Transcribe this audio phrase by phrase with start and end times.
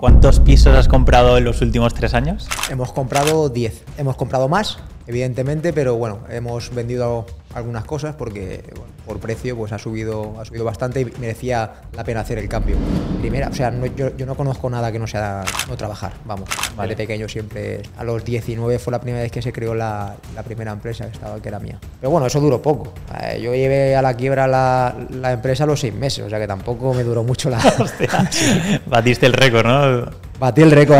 [0.00, 2.46] ¿Cuántos pisos has comprado en los últimos tres años?
[2.70, 3.82] Hemos comprado 10.
[3.98, 9.72] Hemos comprado más, evidentemente, pero bueno, hemos vendido algunas cosas porque bueno, por precio pues
[9.72, 12.76] ha subido, ha subido bastante y merecía la pena hacer el cambio.
[13.20, 16.48] Primera, o sea, no- yo, yo no conozco nada que no sea no trabajar, vamos.
[16.76, 16.90] Vale.
[16.90, 20.42] Desde pequeño siempre, a los 19 fue la primera vez que se creó la, la
[20.42, 21.78] primera empresa que estaba, que era mía.
[22.00, 22.92] Pero bueno, eso duró poco.
[23.22, 26.38] Eh, Yo llevé a la quiebra la, la empresa a los seis meses, o sea
[26.38, 27.56] que tampoco me duró mucho la...
[27.78, 28.30] Hostia,
[28.86, 30.27] batiste el récord, ¿no?
[30.38, 30.98] Batí el récord.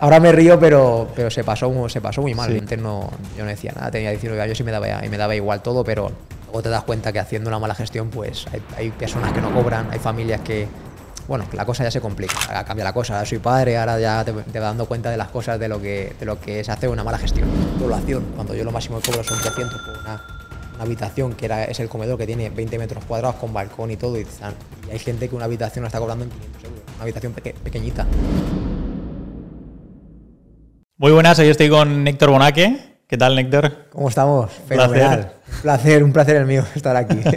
[0.00, 2.54] Ahora me río, pero, pero se, pasó, se pasó muy mal.
[2.54, 5.34] Antes no, yo no decía nada, tenía 19 años y me daba, y me daba
[5.34, 6.12] igual todo, pero
[6.46, 9.52] luego te das cuenta que haciendo una mala gestión, pues hay, hay personas que no
[9.52, 10.68] cobran, hay familias que.
[11.26, 14.22] Bueno, la cosa ya se complica, ahora cambia la cosa, ahora soy padre, ahora ya
[14.22, 16.68] te, te vas dando cuenta de las cosas, de lo que, de lo que es
[16.68, 17.48] hacer una mala gestión.
[17.80, 20.22] Población, cuando yo lo máximo que cobro son 300 por una,
[20.74, 23.96] una habitación que era, es el comedor que tiene 20 metros cuadrados con balcón y
[23.96, 24.26] todo, y,
[24.86, 27.54] y hay gente que una habitación la está cobrando en 500 euros, una habitación peque-
[27.62, 28.06] pequeñita.
[30.96, 32.98] Muy buenas, hoy estoy con Néctor Bonaque.
[33.08, 33.88] ¿Qué tal, Néctor?
[33.90, 34.50] ¿Cómo estamos?
[34.68, 34.68] placer.
[34.68, 35.32] Fenomenal.
[35.56, 37.16] Un placer, un placer el mío estar aquí.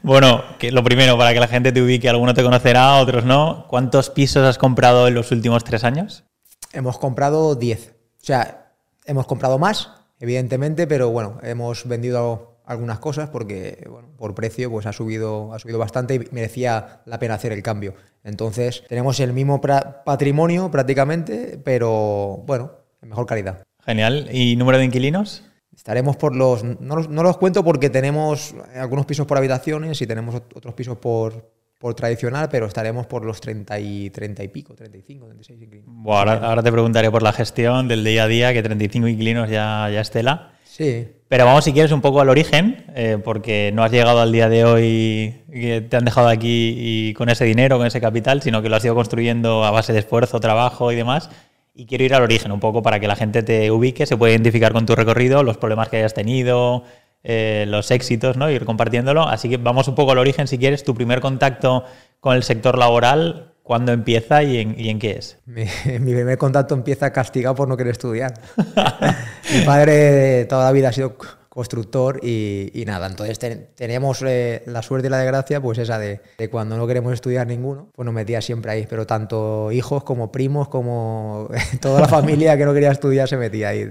[0.00, 3.66] Bueno, que lo primero, para que la gente te ubique, alguno te conocerá, otros no.
[3.68, 6.24] ¿Cuántos pisos has comprado en los últimos tres años?
[6.72, 7.96] hemos comprado 10.
[8.22, 8.74] O sea,
[9.06, 14.86] hemos comprado más, evidentemente, pero bueno, hemos vendido algunas cosas porque bueno, por precio pues
[14.86, 17.94] ha subido, ha subido bastante y merecía la pena hacer el cambio.
[18.24, 23.64] Entonces, tenemos el mismo patrimonio prácticamente, pero bueno, en mejor calidad.
[23.84, 24.28] Genial.
[24.32, 25.44] ¿Y número de inquilinos?
[25.74, 26.64] Estaremos por los.
[26.64, 30.74] No los, no los cuento porque tenemos algunos pisos por habitaciones y tenemos ot- otros
[30.74, 35.62] pisos por, por tradicional, pero estaremos por los 30 y, 30 y pico, 35, 36
[35.62, 35.94] inquilinos.
[36.02, 39.48] Buah, ahora, ahora te preguntaré por la gestión del día a día, que 35 inquilinos
[39.48, 40.52] ya, ya es tela.
[40.64, 44.32] Sí, Pero vamos, si quieres, un poco al origen, eh, porque no has llegado al
[44.32, 48.40] día de hoy que te han dejado aquí y con ese dinero, con ese capital,
[48.40, 51.28] sino que lo has ido construyendo a base de esfuerzo, trabajo y demás.
[51.74, 54.32] Y quiero ir al origen un poco para que la gente te ubique, se pueda
[54.32, 56.84] identificar con tu recorrido, los problemas que hayas tenido,
[57.22, 58.50] eh, los éxitos, ¿no?
[58.50, 59.28] Ir compartiéndolo.
[59.28, 61.84] Así que vamos un poco al origen, si quieres, tu primer contacto
[62.20, 65.38] con el sector laboral, cuándo empieza y en, y en qué es.
[65.44, 65.64] Mi,
[66.00, 68.32] mi primer contacto empieza castigado por no querer estudiar.
[69.54, 71.16] mi padre toda la vida ha sido
[71.48, 76.20] constructor y, nada, entonces ten- teníamos eh, la suerte y la desgracia, pues esa de,
[76.50, 80.68] cuando no queremos estudiar ninguno, pues nos metía siempre ahí, pero tanto hijos como primos,
[80.68, 81.48] como
[81.80, 83.84] toda la familia que no quería estudiar se metía ahí,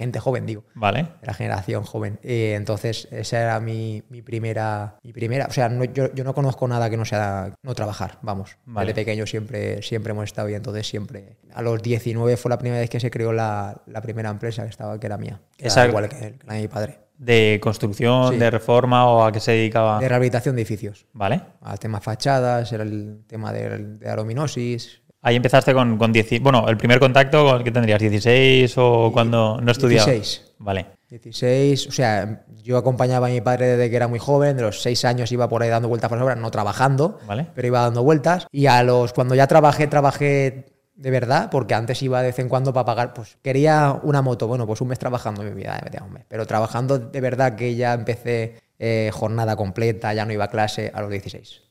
[0.00, 1.04] gente joven, digo ¿Vale?
[1.20, 2.18] de la generación joven.
[2.24, 6.34] Y entonces, esa era mi, mi primera, mi primera, o sea, no- yo, yo no
[6.34, 8.56] conozco nada que no sea no trabajar, vamos.
[8.64, 8.88] Vale.
[8.88, 12.80] Desde pequeño siempre, siempre hemos estado y entonces siempre, a los 19 fue la primera
[12.80, 15.40] vez que se creó la, la primera empresa que estaba, que era mía.
[15.56, 16.98] Que era igual que, que la de mi padre.
[17.18, 18.38] ¿De construcción, Sí.
[18.38, 20.00] de reforma o a qué se dedicaba?
[20.00, 21.06] De rehabilitación de edificios.
[21.12, 21.42] ¿Vale?
[21.60, 25.02] Al tema fachadas, era el tema de, de arominosis.
[25.22, 26.40] Ahí empezaste con, con 10.
[26.40, 28.00] Bueno, el primer contacto, ¿con ¿qué tendrías?
[28.00, 30.06] ¿16 o cuando no estudiabas?
[30.06, 30.54] 16.
[30.58, 30.86] Vale.
[31.10, 34.80] 16, o sea, yo acompañaba a mi padre desde que era muy joven, de los
[34.80, 37.48] 6 años iba por ahí dando vueltas por las obras, no trabajando, Vale.
[37.54, 38.46] pero iba dando vueltas.
[38.52, 42.48] Y a los, cuando ya trabajé, trabajé de verdad, porque antes iba de vez en
[42.48, 45.80] cuando para pagar, pues quería una moto, bueno, pues un mes trabajando en mi vida,
[46.06, 50.44] un mes, pero trabajando de verdad que ya empecé eh, jornada completa, ya no iba
[50.44, 51.62] a clase a los 16.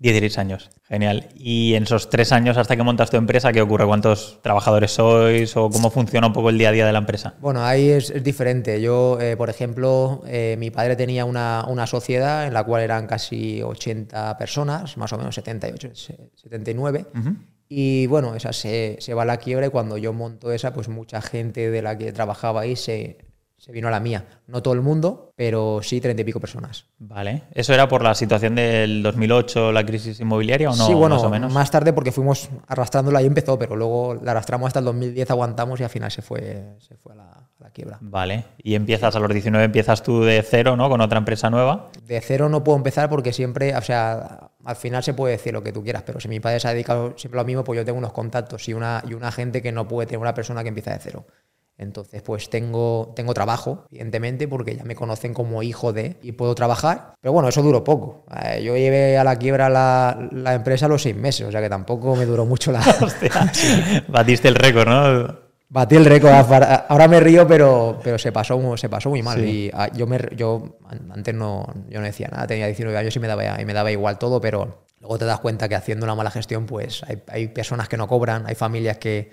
[0.00, 0.70] 16 años.
[0.86, 1.28] Genial.
[1.34, 3.84] Y en esos tres años hasta que montas tu empresa, ¿qué ocurre?
[3.86, 7.34] ¿Cuántos trabajadores sois o cómo funciona un poco el día a día de la empresa?
[7.40, 8.80] Bueno, ahí es, es diferente.
[8.80, 13.06] Yo, eh, por ejemplo, eh, mi padre tenía una, una sociedad en la cual eran
[13.06, 17.06] casi 80 personas, más o menos 78, se- 79.
[17.68, 20.88] Y bueno, esa se, se va a la quiebra y cuando yo monto esa, pues
[20.88, 23.18] mucha gente de la que trabajaba ahí se,
[23.58, 24.24] se vino a la mía.
[24.46, 26.86] No todo el mundo, pero sí 30 y pico personas.
[26.98, 27.42] Vale.
[27.52, 30.86] ¿Eso era por la situación del 2008, la crisis inmobiliaria o no?
[30.86, 31.52] sí, bueno, más o menos.
[31.52, 35.80] más tarde porque fuimos arrastrándola y empezó, pero luego la arrastramos hasta el 2010, aguantamos
[35.80, 37.98] y al final se fue, se fue a la, a la quiebra.
[38.00, 38.44] Vale.
[38.62, 40.88] Y empiezas a los 19, empiezas tú de cero, ¿no?
[40.88, 41.90] Con otra empresa nueva.
[42.06, 45.62] De cero no puedo empezar porque siempre, o sea, al final se puede decir lo
[45.62, 47.76] que tú quieras, pero si mi padre se ha dedicado siempre a lo mismo, pues
[47.76, 50.62] yo tengo unos contactos y una, y una gente que no puede tener una persona
[50.62, 51.26] que empieza de cero.
[51.78, 56.54] Entonces, pues tengo, tengo trabajo, evidentemente, porque ya me conocen como hijo de y puedo
[56.56, 57.14] trabajar.
[57.20, 58.24] Pero bueno, eso duró poco.
[58.44, 61.60] Eh, Yo llevé a la quiebra la, la empresa a los seis meses, o sea
[61.60, 63.30] que tampoco me duró mucho la, Hostia.
[64.08, 65.48] Batiste el récord, ¿no?
[65.70, 66.32] Batí el récord.
[66.88, 69.44] Ahora me río, pero, pero se, pasó, se pasó muy mal.
[69.46, 73.14] Y ah, yo, me, yo an- antes no, yo no decía nada, tenía 19 años
[73.14, 76.04] y me daba, y me daba igual todo, pero luego te das cuenta que haciendo
[76.06, 79.30] una mala gestión, pues hay, hay personas que no cobran, hay familias que,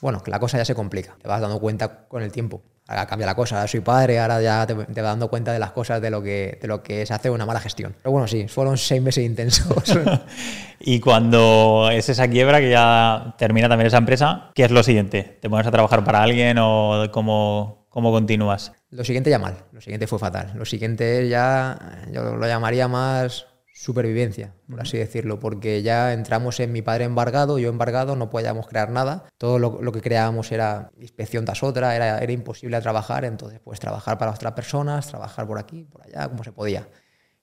[0.00, 1.16] bueno, que la cosa ya se complica.
[1.20, 2.62] Te vas dando cuenta con el tiempo.
[2.88, 5.58] Ahora cambia la cosa, ahora soy padre, ahora ya te, te vas dando cuenta de
[5.58, 7.96] las cosas, de lo que, de lo que es hacer una mala gestión.
[8.00, 9.98] Pero bueno, sí, fueron seis meses intensos.
[10.80, 15.38] y cuando es esa quiebra que ya termina también esa empresa, ¿qué es lo siguiente?
[15.40, 18.72] ¿Te pones a trabajar para alguien o cómo, cómo continúas?
[18.90, 20.52] Lo siguiente ya mal, lo siguiente fue fatal.
[20.54, 23.46] Lo siguiente ya, yo lo llamaría más
[23.76, 28.66] supervivencia, por así decirlo, porque ya entramos en mi padre embargado, yo embargado, no podíamos
[28.66, 33.60] crear nada, todo lo, que creábamos era inspección tras otra, era, era imposible trabajar, entonces
[33.62, 36.88] pues trabajar para otras personas, trabajar por aquí, por allá, como se podía.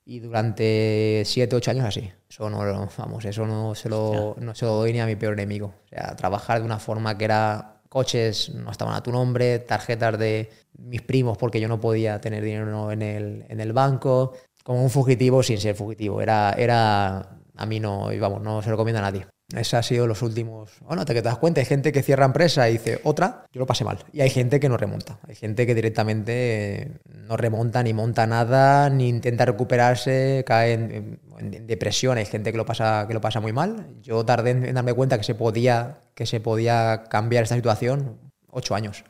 [0.06, 2.12] Y durante siete, ocho años así.
[2.28, 2.58] Eso no,
[2.98, 5.68] vamos, eso no se, lo, no se lo doy ni a mi peor enemigo.
[5.86, 10.18] O sea, trabajar de una forma que era coches no estaban a tu nombre, tarjetas
[10.18, 10.50] de
[10.80, 14.90] mis primos porque yo no podía tener dinero en el, en el banco, como un
[14.90, 16.22] fugitivo sin ser fugitivo.
[16.22, 19.28] Era, era a mí no, vamos, no se lo recomienda a nadie.
[19.56, 20.72] Esos han sido los últimos.
[20.82, 23.68] Bueno, te, te das cuenta, hay gente que cierra empresa y dice otra, yo lo
[23.68, 24.00] pasé mal.
[24.12, 25.20] Y hay gente que no remonta.
[25.28, 31.20] Hay gente que directamente no remonta ni monta nada, ni intenta recuperarse, cae en,
[31.68, 32.18] depresión.
[32.18, 33.88] Hay gente que lo pasa, que lo pasa muy mal.
[34.02, 38.18] Yo tardé en darme cuenta que se podía, que se podía cambiar esta situación
[38.50, 39.04] ocho años.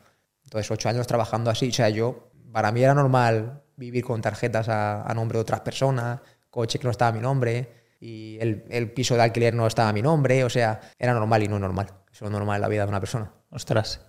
[0.44, 1.68] Entonces, ocho años trabajando así.
[1.68, 6.20] O sea, yo, para mí era normal vivir con tarjetas a, nombre de otras personas,
[6.50, 9.92] coche que no estaba a mi nombre, y el, piso de alquiler no estaba a
[9.92, 11.88] mi nombre, o sea, era normal y no normal.
[12.12, 13.32] Eso es normal en la vida de una persona.
[13.50, 14.00] Ostras,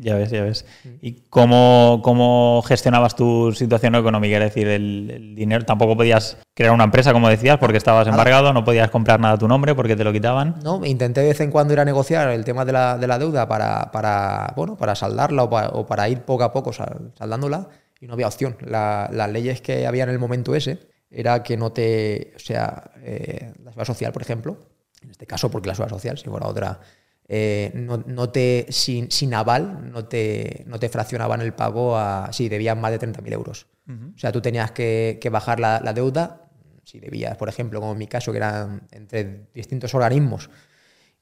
[0.00, 0.64] ya ves, ya ves.
[0.84, 0.88] Mm.
[1.02, 4.38] ¿Y cómo, cómo, gestionabas tu situación económica?
[4.38, 8.64] Es decir, el, dinero, tampoco podías crear una empresa, como decías, porque estabas embargado, no
[8.64, 10.56] podías comprar nada a tu nombre porque te lo quitaban.
[10.64, 13.18] No, intenté de vez en cuando ir a negociar el tema de la, de la
[13.18, 17.68] deuda para, para, bueno, para saldarla o para, o para ir poco a poco saldándola
[18.00, 18.56] y no había opción.
[18.60, 20.78] las leyes que había en el momento ese
[21.10, 24.58] era que no te, o sea, eh, la seguridad social, por ejemplo,
[25.02, 26.80] en este caso porque la seguridad social, si fuera otra,
[27.28, 32.48] eh, no, te, sin, sin, aval, no te, no te fraccionaban el pago a, si
[32.48, 33.66] debías más de 30.000 euros.
[33.88, 36.48] O sea, tú tenías que, bajar la, deuda,
[36.84, 40.48] si debías, por ejemplo, como en mi caso, que eran entre distintos organismos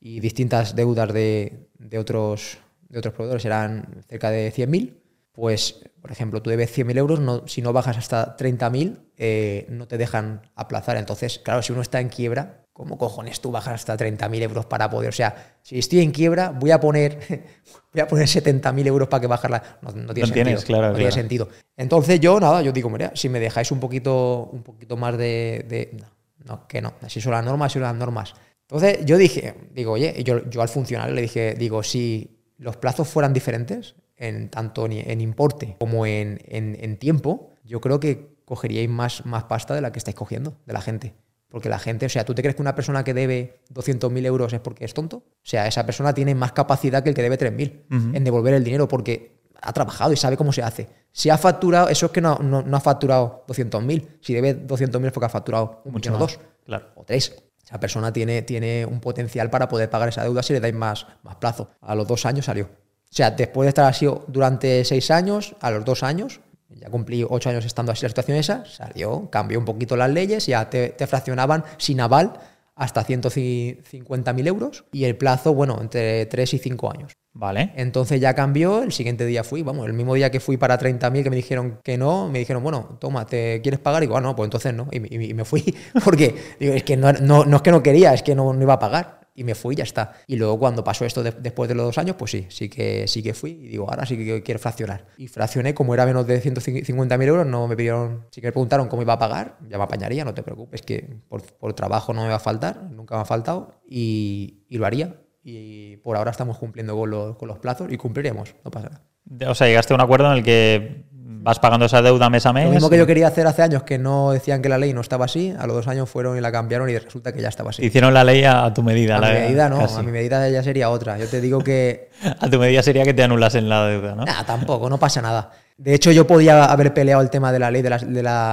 [0.00, 2.58] y distintas deudas de, de otros,
[2.90, 4.98] de otros proveedores, eran cerca de 100.000,
[5.38, 9.87] pues, por ejemplo, tú debes 100.000 euros, no, si no bajas hasta 30.000, eh, no
[9.87, 10.96] te dejan aplazar.
[10.96, 14.90] Entonces, claro, si uno está en quiebra, ¿cómo cojones tú bajas hasta 30.000 euros para
[14.90, 15.11] poder?
[15.11, 17.20] O sea, si estoy en quiebra, voy a poner,
[17.93, 19.79] voy a poner 70.000 euros para que bajarla.
[19.81, 20.44] No, no tiene sentido.
[20.44, 21.49] Tienes, claro, no tiene sentido.
[21.76, 26.00] Entonces yo, nada, yo digo, mira, si me dejáis un poquito, un poquito más de...
[26.46, 28.35] no, que no, así son las normas, así son las normas.
[28.62, 33.06] Entonces yo dije, digo, oye, yo, yo al funcionario le dije, digo, si los plazos
[33.06, 39.25] fueran diferentes, en tanto en importe como en, en, tiempo, yo creo que cogeríais más,
[39.25, 41.15] más pasta de la que estáis cogiendo de la gente.
[41.49, 44.53] Porque la gente, o sea, ¿tú te crees que una persona que debe 200.000 euros
[44.53, 45.17] es porque es tonto?
[45.17, 48.65] O sea, esa persona tiene más capacidad que el que debe 3.000 en devolver el
[48.65, 50.88] dinero porque ha trabajado y sabe cómo se hace.
[51.11, 54.19] Si ha facturado, eso es que no, no, ha facturado 200.000.
[54.21, 56.38] Si debe 200.000 es porque ha facturado un millón o dos.
[56.67, 56.87] Claro.
[56.97, 57.35] O tres.
[57.64, 61.06] Esa persona tiene, tiene un potencial para poder pagar esa deuda si le dais más,
[61.23, 61.71] más plazo.
[61.81, 62.69] A los dos años salió.
[63.10, 67.25] O sea, después de estar así durante seis años, a los dos años, ya cumplí
[67.28, 70.94] ocho años estando así la situación esa, salió, cambió un poquito las leyes, ya te,
[71.06, 72.34] fraccionaban sin aval
[72.76, 77.12] hasta 150.000 euros y el plazo, bueno, entre tres y cinco años.
[77.32, 77.72] Vale.
[77.76, 81.22] Entonces ya cambió, el siguiente día fui, vamos, el mismo día que fui para 30.000
[81.22, 84.02] que me dijeron que no, me dijeron, bueno, toma, ¿te quieres pagar?
[84.02, 84.88] Y digo, ah, no, pues entonces no.
[84.93, 85.00] Y,
[85.34, 88.52] me fui, porque digo, es que no, no, es que no quería, es que no,
[88.52, 90.14] no iba a pagar y me fui y ya está.
[90.26, 93.23] Y luego cuando pasó esto después de los dos años, pues sí, sí que, sí
[93.23, 95.07] que fui y digo, ahora sí que quiero fraccionar.
[95.16, 98.88] Y fraccioné, como era menos de 150.000 euros, no me pidieron, sí que me preguntaron
[98.88, 102.23] cómo iba a pagar, ya me apañaría, no te preocupes, que por, por trabajo no
[102.25, 105.14] me va a faltar, nunca me ha faltado y, y lo haría.
[105.45, 109.50] Y por ahora estamos cumpliendo con los, con los plazos y cumpliremos, no pasa nada.
[109.50, 112.54] O sea, llegaste a un acuerdo en el que vas pagando esa deuda mes a
[112.54, 112.64] mes.
[112.64, 115.02] Lo mismo que yo quería hacer hace años, que no decían que la ley no
[115.02, 117.70] estaba así, a los dos años fueron y la cambiaron y resulta que ya estaba
[117.70, 117.85] así.
[117.85, 119.18] Hicieron la ley a, tu medida.
[119.18, 121.18] A mi medida no, a mi medida ya sería otra.
[121.18, 122.11] Yo te digo que...
[122.40, 124.25] a tu medida sería que te anulasen la deuda, ¿no?
[124.25, 125.50] Nah, tampoco, no pasa nada.
[125.76, 127.99] De hecho, yo podía haber peleado el tema de la ley de la,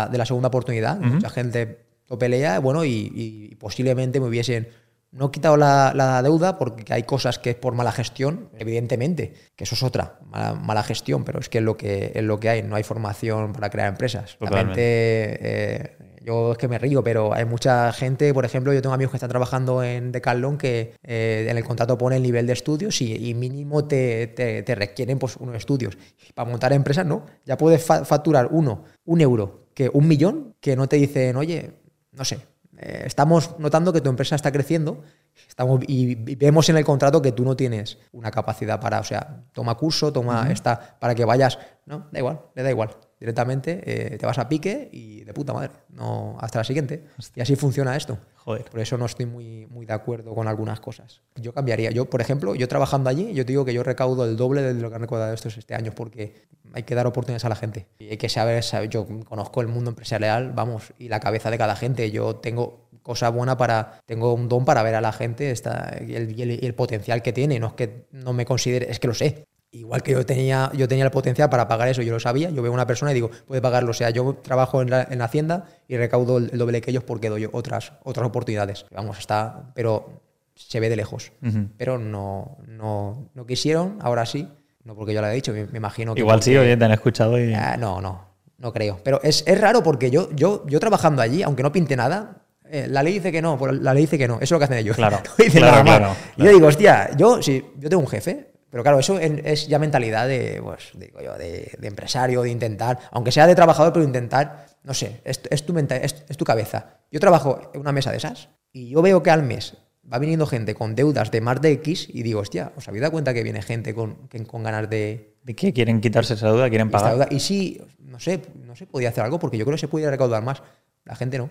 [0.09, 0.97] de la, segunda oportunidad.
[0.99, 1.79] Mucha gente
[2.09, 4.67] lo pelea, bueno, y posiblemente me hubiesen
[5.15, 9.63] no he quitado la, deuda porque hay cosas que es por mala gestión, evidentemente, que
[9.63, 12.63] eso es otra, mala, gestión, pero es que es lo que, es lo que hay,
[12.63, 14.35] no hay formación para crear empresas.
[14.41, 18.93] Realmente, eh, yo es que me río, pero hay mucha gente, por ejemplo, yo tengo
[18.93, 22.53] amigos que están trabajando en Decathlon que eh, en el contrato pone el nivel de
[22.53, 25.97] estudios y, mínimo te, te, requieren pues, unos estudios.
[26.33, 30.89] Para montar empresas, no, ya puedes facturar uno, un euro, que un millón, que no
[30.89, 31.71] te dicen, oye,
[32.11, 32.39] no sé,
[32.77, 35.03] eh, estamos notando que tu empresa está creciendo
[35.47, 39.43] estamos, y, vemos en el contrato que tú no tienes una capacidad para, o sea,
[39.53, 42.89] toma curso, toma esta, para que vayas, no, da igual, le da igual.
[43.19, 47.05] Directamente eh, te vas a pique y de puta madre, no, hasta la siguiente.
[47.33, 48.17] Y así funciona esto.
[48.43, 51.21] Por eso no estoy muy, muy de acuerdo con algunas cosas.
[51.35, 51.89] Yo cambiaría.
[51.89, 54.73] Yo, por ejemplo, yo trabajando allí, yo te digo que yo recaudo el doble de
[54.75, 57.87] lo que han recaudado estos este año porque hay que dar oportunidades a la gente.
[57.97, 61.75] Y hay que saber, yo conozco el mundo empresarial, vamos, y la cabeza de cada
[61.75, 62.11] gente.
[62.11, 66.15] Yo tengo cosa buena para, tengo un don para ver a la gente está y,
[66.15, 67.59] el, y el potencial que tiene.
[67.59, 69.45] No es que no me considere, es que lo sé.
[69.75, 72.61] Igual que yo tenía, yo tenía el potencial para pagar eso, yo lo sabía, yo
[72.61, 73.91] veo a una persona y digo, puede pagarlo.
[73.91, 77.49] O sea, yo trabajo en la, Hacienda y recaudo el, doble que ellos porque doy
[77.51, 78.85] otras, otras oportunidades.
[78.91, 80.21] Vamos, está, pero
[80.55, 81.33] se ve de lejos.
[81.77, 84.47] Pero no, no, no quisieron, ahora sí.
[84.85, 86.21] No porque yo lo he dicho, me, imagino que.
[86.21, 87.53] Igual sí, oye, te han escuchado y.
[87.53, 89.01] Ah, no, no, no creo.
[89.03, 92.87] Pero es, es, raro porque yo, yo, yo trabajando allí, aunque no pinte nada, eh,
[92.89, 94.35] la ley dice que no, la ley dice que no.
[94.35, 94.95] Eso es lo que hacen ellos.
[94.95, 95.19] Claro.
[95.51, 99.69] claro, claro, Yo digo, hostia, yo, si yo tengo un jefe, pero claro, eso es
[99.69, 104.03] ya mentalidad de, pues, digo yo, de, empresario, de intentar, aunque sea de trabajador, pero
[104.03, 106.97] intentar, no sé, es, tu, mental, es, tu cabeza.
[107.09, 109.77] Yo trabajo en una mesa de esas y yo veo que al mes
[110.11, 113.13] va viniendo gente con deudas de más de X y digo, hostia, ¿os habéis dado
[113.13, 115.37] cuenta que viene gente con, con ganas de...
[115.41, 115.71] ¿De qué?
[115.71, 116.67] ¿Quieren quitarse esa deuda?
[116.67, 117.31] ¿Quieren pagar?
[117.31, 120.11] Y sí, no sé, no sé, podía hacer algo porque yo creo que se podía
[120.11, 120.61] recaudar más.
[121.05, 121.49] La gente no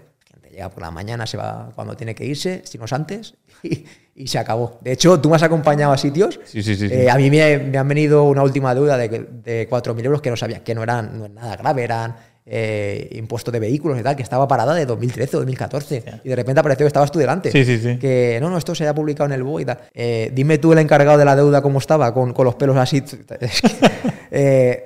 [0.50, 3.34] llega por la mañana, se va cuando tiene que irse, si no es antes,
[4.14, 4.78] y, se acabó.
[4.80, 6.40] De hecho, tú me has acompañado a sitios.
[6.44, 6.88] Sí, sí, sí.
[6.90, 10.36] Eh, a mí me, han venido una última deuda de, de 4.000 euros que no
[10.36, 14.22] sabía, que no eran no nada grave, eran eh, impuestos de vehículos y tal, que
[14.22, 16.04] estaba parada de 2013 o 2014.
[16.24, 17.50] Y de repente apareció que estabas tú delante.
[17.50, 17.96] Sí, sí, sí.
[17.98, 19.78] Que no, no, esto se ha publicado en el BOE y tal.
[19.94, 23.02] Eh, dime tú el encargado de la deuda cómo estaba, con, con los pelos así.
[24.30, 24.82] eh,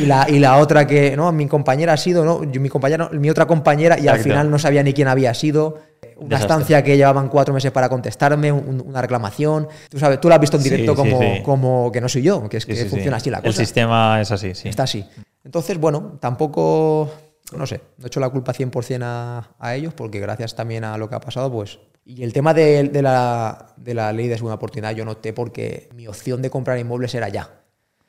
[0.00, 3.30] y la, y la otra que, no, mi compañera ha sido, no, mi compañera, mi
[3.30, 5.78] otra compañera, y al final no sabía ni quién había sido.
[6.16, 9.66] Una estancia que llevaban cuatro meses para contestarme, una reclamación.
[9.88, 12.58] Tú sabes, tú la has visto en directo como, como que no soy yo, que
[12.58, 13.48] es que funciona así la cosa.
[13.48, 14.68] El sistema es así, sí.
[14.68, 15.04] Está así.
[15.44, 17.12] Entonces, bueno, tampoco,
[17.56, 20.96] no sé, no he hecho la culpa 100% a, a ellos, porque gracias también a
[20.96, 24.34] lo que ha pasado, pues y el tema de, de, la, de, la, ley de
[24.34, 27.48] segunda oportunidad yo noté porque mi opción de comprar inmuebles era ya.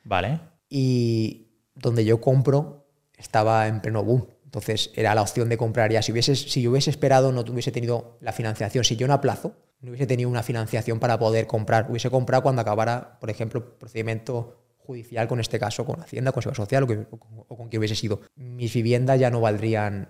[0.02, 0.40] Vale.
[0.68, 1.43] Y,
[1.74, 4.26] donde yo compro estaba en pleno boom.
[4.44, 6.02] Entonces era la opción de comprar ya.
[6.02, 8.84] Si, hubiese, si yo hubiese esperado, no hubiese tenido la financiación.
[8.84, 11.90] Si yo no aplazo, no hubiese tenido una financiación para poder comprar.
[11.90, 16.64] Hubiese comprado cuando acabara, por ejemplo, procedimiento judicial, con este caso, con Hacienda, con Seguridad
[16.64, 18.20] Social o, con quien hubiese sido.
[18.36, 20.08] Mis viviendas ya no valdrían.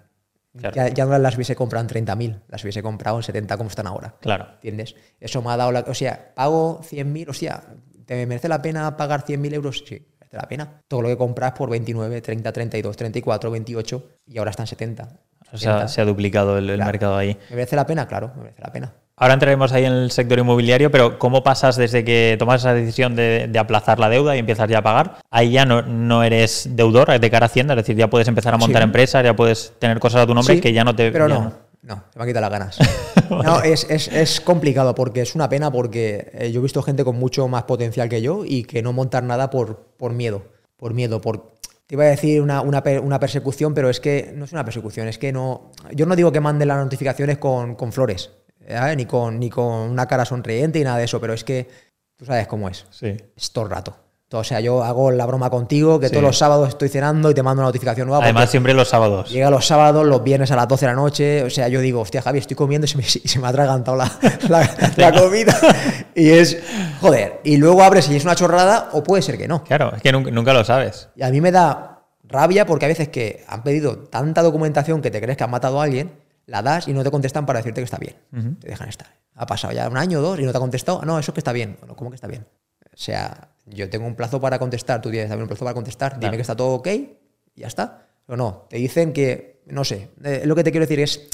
[0.52, 4.14] Ya, no las hubiese comprado en 30.000, las hubiese comprado en 70 como están ahora.
[4.20, 4.46] Claro.
[4.54, 4.94] ¿Entiendes?
[5.18, 5.80] Eso me ha dado la.
[5.80, 7.64] O sea, pago 100.000, o sea,
[8.06, 9.84] ¿te merece la pena pagar 100.000 euros?
[9.84, 10.06] Sí
[10.36, 10.82] la pena.
[10.88, 15.08] Todo lo que compras por 29, 30, 32, 34, 28 y ahora están 70.
[15.52, 17.36] O sea, se ha duplicado el, mercado ahí.
[17.50, 18.08] ¿Me merece la pena?
[18.08, 18.92] Claro, me merece la pena.
[19.16, 23.14] Ahora entraremos ahí en el sector inmobiliario, pero ¿cómo pasas desde que tomas esa decisión
[23.14, 25.18] de, aplazar la deuda y empiezas ya a pagar?
[25.30, 28.54] Ahí ya no, no, eres deudor de cara a Hacienda, es decir, ya puedes empezar
[28.54, 31.12] a montar empresas, ya puedes tener cosas a tu nombre que ya no te...
[31.12, 31.52] Pero no, no,
[31.86, 32.78] se me han quitado las ganas.
[33.30, 37.04] no, es, es, es, complicado porque es una pena porque eh, yo he visto gente
[37.04, 40.94] con mucho más potencial que yo y que no montar nada por, por miedo por
[40.94, 41.54] miedo, por...
[41.86, 45.08] Te iba a decir una, una, una, persecución, pero es que no es una persecución,
[45.08, 45.70] es que no...
[45.92, 48.94] Yo no digo que manden las notificaciones con, con flores, ¿eh?
[48.96, 51.68] ni, con, ni con una cara sonriente y nada de eso, pero es que
[52.16, 52.86] tú sabes cómo es.
[52.90, 53.16] Sí.
[53.36, 53.96] Es todo el rato.
[54.32, 57.42] O sea, yo hago la broma contigo, que todos los sábados estoy cenando y te
[57.42, 58.24] mando una notificación nueva.
[58.24, 59.30] Además, siempre los sábados.
[59.30, 61.42] Llega los sábados, los viernes a las 12 de la noche.
[61.44, 63.96] O sea, yo digo, hostia, Javi, estoy comiendo y se me, se me ha atragantado
[63.96, 64.10] la,
[64.48, 65.56] la, comida.
[66.14, 66.58] y es,
[67.00, 67.40] joder.
[67.44, 69.62] Y luego abres y es una chorrada, o puede ser que no.
[69.62, 71.10] Claro, es que nunca, nunca lo sabes.
[71.14, 75.10] Y a mí me da rabia porque a veces que han pedido tanta documentación que
[75.10, 76.12] te crees que han matado a alguien,
[76.46, 78.16] la das y no te contestan para decirte que está bien.
[78.60, 79.06] Te dejan estar.
[79.36, 81.00] Ha pasado ya un año o dos y no te ha contestado.
[81.02, 81.76] Ah, no, eso es que está bien.
[81.78, 82.46] Bueno, ¿cómo que está bien?
[82.84, 86.18] O sea, yo tengo un plazo para contestar, tú tienes también un plazo para contestar,
[86.18, 87.16] dime que está todo ok y
[87.56, 88.06] ya está.
[88.26, 91.28] O no, te dicen que, no sé, eh, lo que te quiero decir es,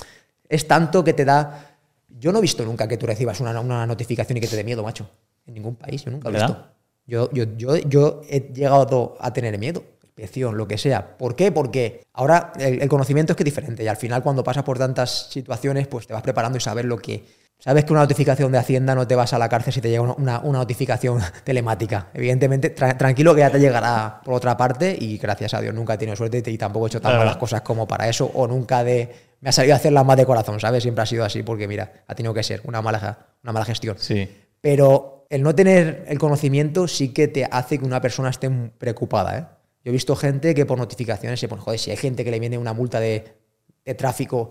[0.49, 1.77] es tanto que te da...
[2.09, 4.65] Yo no he visto nunca que tú recibas una, una notificación y que te dé
[4.65, 5.09] miedo, macho.
[5.47, 6.67] En ningún país, yo nunca he visto.
[7.07, 11.17] Yo, yo, yo, yo, he llegado a tener miedo, inspección, lo que sea.
[11.17, 11.51] ¿Por qué?
[11.51, 14.79] Porque ahora el, el, conocimiento es que es diferente y al final cuando pasas por
[14.79, 17.25] tantas situaciones, pues te vas preparando y sabes lo que,
[17.61, 20.03] Sabes que una notificación de Hacienda no te vas a la cárcel si te llega
[20.03, 22.09] una, notificación telemática.
[22.15, 25.99] Evidentemente, tranquilo que ya te llegará por otra parte y gracias a Dios nunca he
[25.99, 29.13] tenido suerte y tampoco he hecho tan malas cosas como para eso o nunca de,
[29.41, 30.83] me ha salido a hacerlas más de corazón, ¿sabes?
[30.83, 33.97] Siempre ha sido así porque, mira, ha tenido que ser una mala, una mala gestión.
[33.99, 34.27] Sí.
[34.63, 39.39] Pero el no tener el conocimiento sí que te hace que una persona esté preocupada,
[39.39, 39.45] ¿eh?
[39.83, 42.39] Yo he visto gente que por notificaciones se pone, joder, si hay gente que le
[42.39, 43.25] viene una multa de,
[43.85, 44.51] de tráfico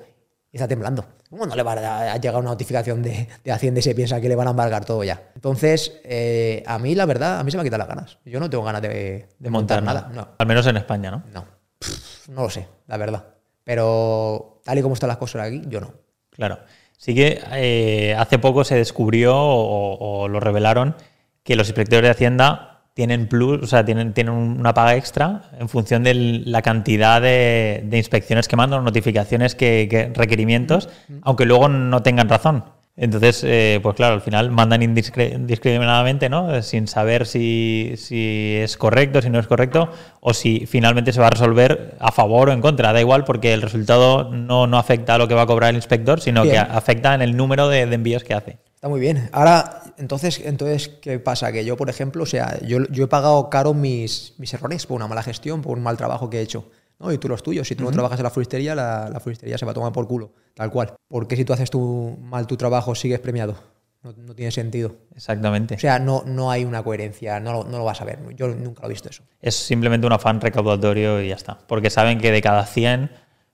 [0.51, 1.05] Y está temblando.
[1.29, 1.73] ¿Cómo no le va
[2.13, 4.83] a, llegar una notificación de, de Hacienda y se piensa que le van a embargar
[4.83, 5.29] todo ya?
[5.35, 8.17] Entonces, eh, a mí la verdad, a mí se me han quitado las ganas.
[8.25, 10.09] Yo no tengo ganas de, de montar nada.
[10.13, 11.23] No, Al menos en España, ¿no?
[11.31, 11.45] no.
[11.77, 13.25] Pff, no lo sé, la verdad.
[13.63, 15.93] Pero tal y como están las cosas aquí, yo no.
[16.31, 16.59] Claro.
[16.97, 20.95] Sí que eh, hace poco se descubrió o, o lo revelaron
[21.43, 22.68] que los inspectores de Hacienda
[22.99, 27.81] tienen plus, o sea, tienen, tienen una paga extra en función de la cantidad de,
[27.85, 30.89] de inspecciones que mandan, notificaciones que, que requerimientos,
[31.21, 32.65] aunque luego no tengan razón.
[32.97, 36.53] Entonces, eh, pues claro, al final mandan indiscriminadamente, ¿no?
[36.53, 41.21] Eh, Sin saber si, si es correcto, si no es correcto, o si finalmente se
[41.21, 42.91] va a resolver a favor o en contra.
[42.91, 45.77] Da igual porque el resultado no, no afecta a lo que va a cobrar el
[45.77, 46.55] inspector, sino Bien.
[46.55, 48.57] que afecta en el número de, de envíos que hace.
[48.79, 49.29] Está muy bien.
[49.33, 51.51] Ahora, entonces, entonces, ¿qué pasa?
[51.51, 54.95] Que yo, por ejemplo, o sea, yo, yo he pagado caro mis, mis errores por
[54.95, 56.71] una mala gestión, por un mal trabajo que he hecho.
[56.97, 57.11] ¿no?
[57.11, 57.67] Y tú los tuyos.
[57.67, 60.07] Si tú no trabajas en la floristería, la, la floristería se va a tomar por
[60.07, 60.93] culo, tal cual.
[61.09, 63.57] ¿Por qué si tú haces tu, mal tu trabajo sigues premiado?
[64.01, 64.95] No, no tiene sentido.
[65.13, 65.75] Exactamente.
[65.75, 68.19] O sea, no, no hay una coherencia, no lo, no lo vas a ver.
[68.37, 69.23] Yo nunca lo he visto eso.
[69.41, 71.59] es simplemente un afán recaudatorio y ya está.
[71.67, 73.11] Porque saben que de cada 100,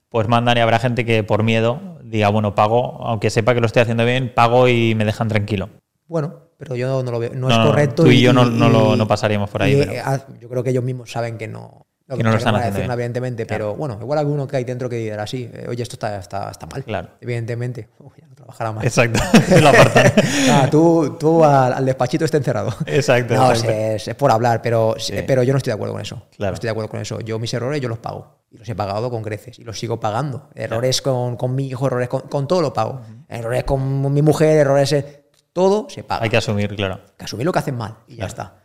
[0.08, 3.66] pues mandan y habrá gente que por miedo diga, bueno, pago, aunque sepa que lo
[3.66, 5.68] estoy haciendo bien, pago y me dejan tranquilo.
[6.06, 7.30] Bueno, pero yo no lo veo.
[7.34, 8.04] No, No, es correcto.
[8.04, 9.92] tú y yo no- no lo- no pasaríamos por ahí, pero-
[10.40, 11.85] Yo creo que ellos mismos saben que no.
[12.08, 15.24] Que no lo están haciendo evidentemente, pero bueno, igual alguno que hay dentro que dirá
[15.24, 16.84] así, eh, oye, esto está, está, está mal.
[16.84, 17.08] Claro.
[17.20, 17.88] Evidentemente.
[17.98, 18.84] Uy, ya no trabajará más.
[18.84, 19.18] Exacto.
[19.60, 20.12] Lo apartan.
[20.50, 22.72] Ah, tú, tú al, al despachito está encerrado.
[22.86, 23.72] Exacto, No, exacto.
[23.72, 24.94] es, es por hablar, pero,
[25.26, 26.22] pero yo no estoy de acuerdo con eso.
[26.36, 26.52] Claro.
[26.52, 27.18] No estoy de acuerdo con eso.
[27.20, 28.36] Yo mis errores yo los pago.
[28.52, 29.58] Y los he pagado con creces.
[29.58, 30.48] Y los sigo pagando.
[30.54, 33.00] Errores con, con mi hijo, errores con, con todo lo pago.
[33.28, 34.92] Errores con mi mujer, errores...
[34.92, 36.22] eh, todo se paga.
[36.22, 37.00] Hay que asumir, claro.
[37.16, 38.62] que asumir lo que hacen mal y ya está.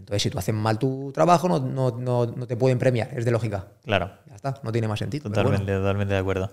[0.00, 3.24] Entonces, si tú haces mal tu trabajo, no, no, no, no te pueden premiar, es
[3.24, 3.66] de lógica.
[3.84, 4.10] Claro.
[4.28, 5.28] Ya está, no tiene más sentido.
[5.30, 5.80] Totalmente, bueno.
[5.80, 6.50] totalmente de acuerdo.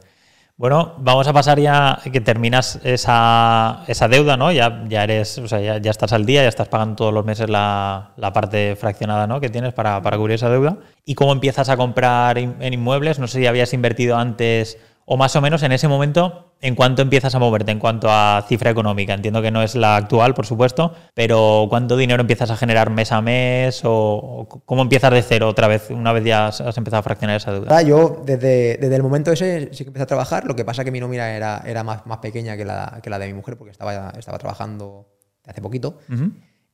[0.60, 4.52] Bueno, vamos a pasar ya que terminas esa, esa deuda, ¿no?
[4.52, 7.24] Ya, ya eres, o sea, ya, ya estás al día, ya estás pagando todos los
[7.24, 9.40] meses la, la parte fraccionada, ¿no?
[9.40, 10.78] Que tienes para, para cubrir esa deuda.
[11.06, 13.20] ¿Y cómo empiezas a comprar in- en inmuebles?
[13.20, 17.02] No sé si habías invertido antes o más o menos en ese momento, ¿en cuánto
[17.02, 19.14] empiezas a moverte en cuanto a cifra económica?
[19.14, 23.12] Entiendo que no es la actual, por supuesto, pero ¿cuánto dinero empiezas a generar mes
[23.12, 26.78] a mes o, o cómo empiezas de cero otra vez, una vez ya has has
[26.78, 27.70] empezado a fraccionar esa deuda?
[27.70, 30.46] Ahora, yo, desde, desde el momento ese, sí que empecé a trabajar.
[30.46, 33.20] Lo que pasa que mi nómina era, era más, más pequeña que la, que la
[33.20, 35.08] de mi mujer, porque estaba, estaba trabajando
[35.46, 36.00] hace poquito.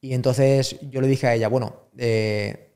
[0.02, 2.73] Y entonces yo le dije a ella, bueno, eh,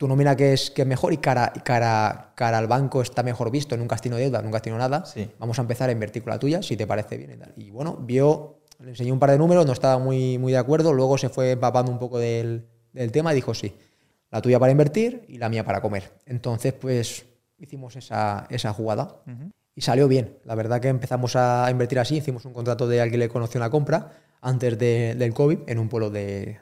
[0.00, 3.50] tu nómina que es, que es mejor y cara, cara, cara al banco está mejor
[3.50, 5.30] visto, nunca has tenido deuda, nunca has tenido nada, Sí.
[5.38, 7.52] vamos a empezar a invertir con la tuya, si te parece bien y tal.
[7.58, 10.94] Y bueno, vio, le enseñé un par de números, no estaba muy, muy de acuerdo,
[10.94, 13.76] luego se fue empapando un poco del, del tema y dijo, sí,
[14.30, 16.10] la tuya para invertir y la mía para comer.
[16.24, 17.26] Entonces, pues
[17.58, 19.16] hicimos esa, esa jugada
[19.74, 20.38] y salió bien.
[20.44, 23.68] La verdad que empezamos a invertir así, hicimos un contrato de alquiler con opción a
[23.68, 26.58] compra antes de- del COVID en un pueblo de,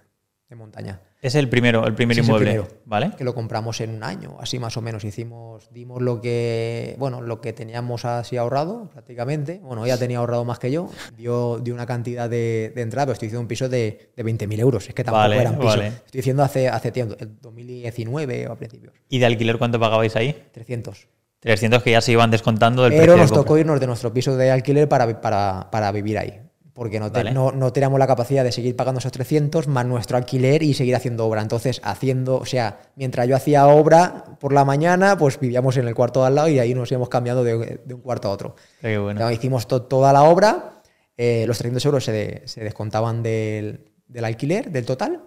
[0.48, 1.00] de montaña.
[1.20, 2.80] Es el primero, el primer Sí, es el inmueble, primero.
[2.84, 3.10] ¿vale?
[3.18, 5.02] Que lo compramos en un año, así más o menos.
[5.02, 9.58] Hicimos, dimos lo que, bueno, lo que teníamos así ahorrado, prácticamente.
[9.62, 10.88] Bueno, ella tenía ahorrado más que yo.
[11.16, 14.60] Dio, dio una cantidad de, de entrada, pero estoy diciendo un piso de, de 20.000
[14.60, 14.88] euros.
[14.88, 15.68] Es que tampoco Vale, era un piso.
[15.68, 15.86] vale.
[15.88, 18.94] Estoy diciendo hace, hace tiempo, el 2019 o a principios.
[19.08, 20.36] ¿Y de alquiler cuánto pagabais ahí?
[20.52, 21.08] 300.
[21.40, 24.36] 300 que ya se iban descontando del Pero precio nos tocó irnos de nuestro piso
[24.36, 26.40] de alquiler para, para, para vivir ahí.
[26.78, 27.32] Porque no, te- Vale.
[27.32, 30.94] no, no teníamos la capacidad de seguir pagando esos 300 más nuestro alquiler y seguir
[30.94, 31.42] haciendo obra.
[31.42, 35.94] Entonces, haciendo, o sea, mientras yo hacía obra por la mañana, pues vivíamos en el
[35.96, 38.54] cuarto de al lado y ahí nos íbamos cambiando de, de un cuarto a otro.
[38.80, 39.18] Qué bueno.
[39.18, 40.80] Entonces, hicimos to- toda la obra,
[41.16, 45.24] eh, los 300 euros se, de- se descontaban del, del alquiler, del total,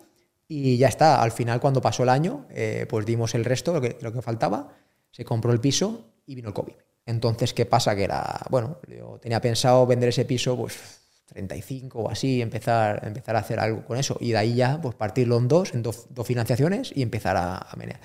[0.48, 1.22] y ya está.
[1.22, 4.22] Al final, cuando pasó el año, eh, pues dimos el resto, lo que, lo que
[4.22, 4.70] faltaba,
[5.12, 6.76] se compró el piso y vino el COVID.
[7.06, 7.94] Entonces, ¿qué pasa?
[7.94, 11.01] Que era, bueno, yo tenía pensado vender ese piso, pues
[11.32, 14.18] 35 o así, empezar, empezar a hacer algo con eso.
[14.20, 17.58] Y de ahí ya, pues partirlo en dos, en dos, dos financiaciones y empezar a,
[17.58, 18.00] a menear.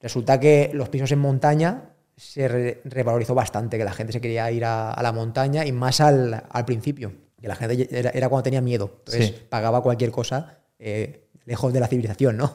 [0.00, 4.50] Resulta que los pisos en montaña se re- revalorizó bastante, que la gente se quería
[4.50, 8.28] ir a, a la montaña y más al, al principio, que la gente era, era
[8.28, 9.34] cuando tenía miedo, entonces Sí.
[9.48, 12.52] pagaba cualquier cosa eh, lejos de la civilización, ¿no?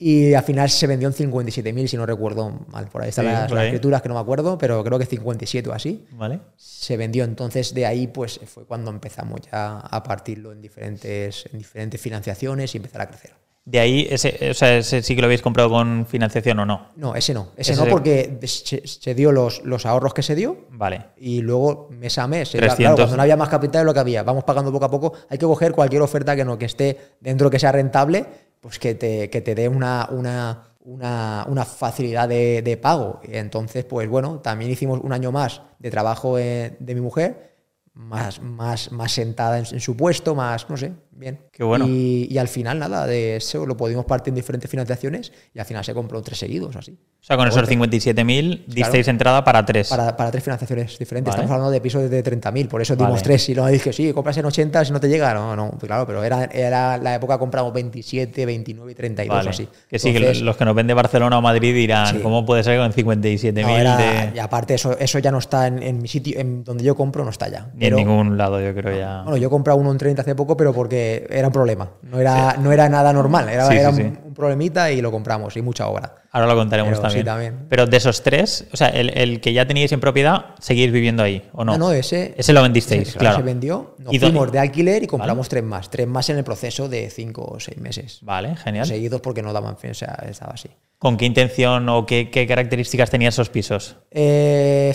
[0.00, 3.32] Y al final se vendió en 57.000, si no recuerdo mal, por ahí están Sí,
[3.54, 6.38] las, escrituras que no me acuerdo, pero creo que 57 o así ¿Vale?
[6.56, 7.24] se vendió.
[7.24, 12.72] Entonces de ahí pues fue cuando empezamos ya a partirlo en diferentes, en diferentes financiaciones
[12.74, 13.32] y empezar a crecer.
[13.64, 16.86] De ahí, ese, o sea, ese sí que lo habéis comprado con financiación o no.
[16.96, 20.34] No, ese no, ese, Ese no porque se, se dio los, los ahorros que se
[20.34, 21.06] dio Vale.
[21.18, 22.54] y luego mes a mes.
[22.54, 22.76] era- 300.
[22.78, 24.22] Claro, cuando no había más capital es lo que había.
[24.22, 25.12] Vamos pagando poco a poco.
[25.28, 28.24] Hay que coger cualquier oferta que no que esté dentro que sea rentable,
[28.60, 33.20] pues que te, que te dé una, una, una, una facilidad de, de pago.
[33.24, 37.56] Entonces, pues bueno, también hicimos un año más de trabajo eh, de mi mujer,
[37.94, 41.40] más, más, más sentada en, en su puesto, más, no sé, bien.
[41.52, 41.86] Qué bueno.
[41.88, 45.64] Y, y al final, nada, de eso lo pudimos partir en diferentes financiaciones y al
[45.66, 46.92] final se compró tres seguidos, así.
[46.92, 47.74] O sea, con esos Fuerte.
[47.76, 49.88] 57.000 disteis entrada para tres.
[49.88, 51.32] Para, para tres financiaciones diferentes.
[51.32, 51.42] Vale.
[51.42, 53.08] Estamos hablando de pisos de 30.000, por eso Vale.
[53.08, 53.48] dimos tres.
[53.48, 55.34] Y luego dije, sí, compras en 80 si no te llega.
[55.34, 59.50] No, no, pues claro, pero era, era la época compramos 27, 29 y 32 Vale.
[59.50, 59.68] así.
[59.88, 62.20] Que sí, que los que nos ven de Barcelona o Madrid dirán, Sí.
[62.22, 63.52] ¿cómo puede ser con 57.000
[63.84, 64.36] no, de...
[64.36, 67.24] Y aparte, eso, eso ya no está en, en mi sitio, en donde yo compro,
[67.24, 67.68] no está ya.
[67.74, 69.22] Ni Pero- en ningún lado, yo creo ya.
[69.22, 71.90] Bueno, yo he comprado uno en 30 hace poco, pero porque era un problema.
[72.02, 74.02] No era, no era nada normal, era, Sí, sí, era sí.
[74.02, 76.14] Un, un problemita y lo compramos, y mucha obra.
[76.30, 77.66] Ahora lo contaremos Pero también.
[77.68, 81.22] Pero de esos tres, o sea, el, el que ya teníais en propiedad, ¿seguís viviendo
[81.22, 81.72] ahí o no?
[81.72, 83.38] Ah, no, ese, Ese lo vendisteis, ese, claro.
[83.38, 85.90] Se vendió, nos ¿Y fuimos de alquiler y compramos tres más.
[85.90, 88.18] Tres más en el proceso de cinco o seis meses.
[88.22, 88.86] Vale, genial.
[88.86, 90.68] Seguidos porque no daban fin, o sea, estaba así.
[90.98, 93.96] ¿Con qué intención o qué, qué características tenían esos pisos?
[94.10, 94.94] Eh,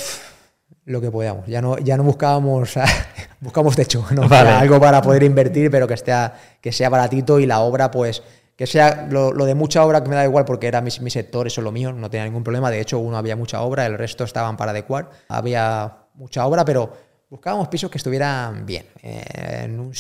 [0.86, 1.48] lo que podíamos.
[1.48, 2.78] Ya no, ya no buscábamos,
[3.44, 4.28] buscamos techo, ¿no?
[4.30, 4.50] Vale.
[4.50, 6.14] Algo para poder invertir, pero que, esté,
[6.62, 8.24] que sea baratito y la obra, pues,
[8.56, 11.10] que sea lo, lo de mucha obra que me da igual porque era mi, mi
[11.10, 12.72] sector, eso es lo mío, no tenía ningún problema.
[12.72, 15.10] De hecho, uno había mucha obra, el resto estaban para adecuar.
[15.28, 16.92] Había mucha obra, pero
[17.30, 19.94] buscábamos pisos que estuvieran bien, eh, en un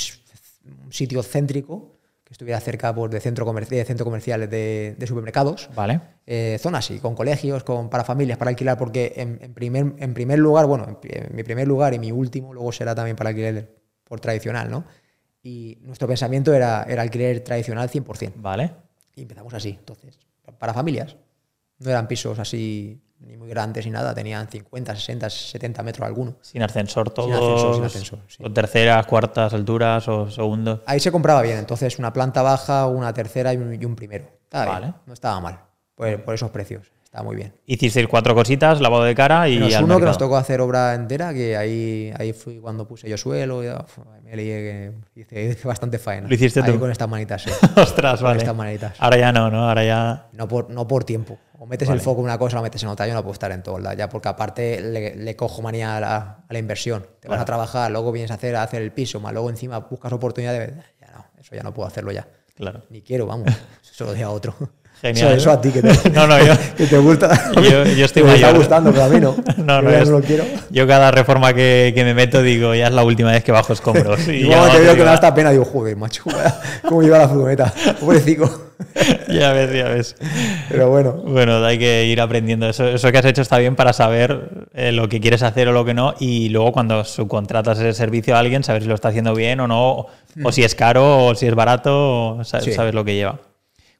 [0.91, 1.92] sitio céntrico,
[2.33, 6.01] que estuviera cerca pues, de, centro comer- de centros comerciales de, de supermercados Vale.
[6.25, 10.13] eh, zonas así, con colegios, con, para familias, para alquilar, porque en, en primer, en
[10.15, 13.75] primer lugar, bueno, en mi primer lugar y mi último, luego será también para alquiler
[14.03, 14.83] por tradicional, ¿no?
[15.43, 18.33] Y nuestro pensamiento era, era alquiler tradicional 100%.
[18.37, 18.71] Vale.
[19.15, 20.17] Y empezamos así, entonces,
[20.57, 21.15] para familias.
[21.77, 26.36] No eran pisos así ni muy grandes ni nada, tenían 50, 60, 70 metros alguno.
[26.41, 27.29] Sin ascensor todos.
[27.29, 28.43] Sin ascensor, sin ascensor, sí.
[28.45, 30.81] O terceras, cuartas alturas o segundos.
[30.86, 34.29] Ahí se compraba bien, entonces una planta baja, una tercera y un, y un primero.
[34.43, 34.86] Estaba Vale.
[34.88, 35.59] bien, no estaba mal,
[35.95, 37.54] por, por esos precios, estaba muy bien.
[37.67, 40.95] Hicisteis cuatro cositas, lavado de cara y Menos al uno que nos tocó hacer obra
[40.95, 45.43] entera, que ahí, ahí fui cuando puse yo suelo, y, uf, me lié que hice,
[45.52, 46.28] hice bastante faena.
[46.28, 46.80] Lo hiciste ahí tú.
[46.80, 47.52] con estas manitas, sí.
[47.76, 48.39] Ostras, con vale.
[48.39, 48.95] estas manitas.
[48.97, 49.69] Ahora ya no, ¿no?
[49.69, 50.28] Ahora ya.
[50.32, 51.38] No por, no por tiempo.
[51.60, 51.99] O metes Vale.
[51.99, 53.06] el foco en una cosa o lo metes en otra.
[53.06, 56.17] Yo no puedo estar en lados, ya porque aparte le, le cojo manía a la,
[56.49, 57.06] a la inversión.
[57.19, 59.78] Te vas a trabajar, luego vienes a hacer, a hacer el piso, más luego encima
[59.78, 60.73] buscas oportunidades.
[60.99, 62.28] Ya no, eso ya no puedo hacerlo ya.
[62.56, 62.84] Claro.
[62.89, 63.49] Ni quiero, vamos.
[63.84, 64.56] Eso lo dejo a otro.
[65.03, 65.27] Genial.
[65.33, 67.51] Eso, eso a ti que te, No, no, yo- que te gusta.
[67.55, 68.57] yo- yo estoy Que me está mayor.
[68.59, 69.35] gustando, pero a mí no.
[69.57, 70.45] No, Yo no, es- no lo quiero.
[70.69, 73.73] Yo cada reforma que, que me meto digo, ya es la última vez que bajo
[73.73, 74.25] escombros.
[74.29, 76.23] Y Y ya te veo que me da esta pena, digo, joder, macho,
[76.87, 77.73] cómo lleva la furgoneta.
[77.99, 78.69] Pobrecito.
[79.27, 80.15] Ya ves, ya ves.
[80.69, 82.67] Pero bueno, Bueno, hay que ir aprendiendo.
[82.69, 85.71] Eso, eso que has hecho está bien para saber eh, lo que quieres hacer o
[85.73, 86.15] lo que no.
[86.19, 89.67] Y luego cuando subcontratas ese servicio a alguien, saber si lo está haciendo bien o
[89.67, 90.07] no.
[90.43, 92.71] O si es caro o si es barato, o sa- Sí.
[92.73, 93.39] sabes lo que lleva.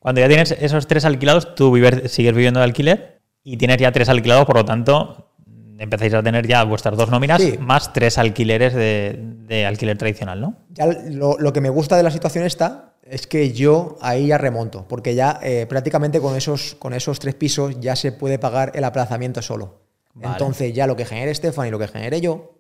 [0.04, 3.92] Cuando ya tienes esos tres alquilados, tú vives- sigues viviendo de alquiler y tienes ya
[3.92, 5.32] tres alquilados, por lo tanto,
[5.80, 7.58] empezáis a tener ya vuestras dos nóminas Sí.
[7.60, 10.58] más tres alquileres de, de alquiler tradicional, ¿no?
[10.70, 14.38] ya lo, lo que me gusta de la situación esta es que yo ahí ya
[14.38, 18.72] remonto, porque ya eh, prácticamente con esos, con esos tres pisos ya se puede pagar
[18.76, 19.82] el aplazamiento solo.
[20.14, 20.34] Vale.
[20.34, 22.60] Entonces ya lo que genere Estefan y lo que genere yo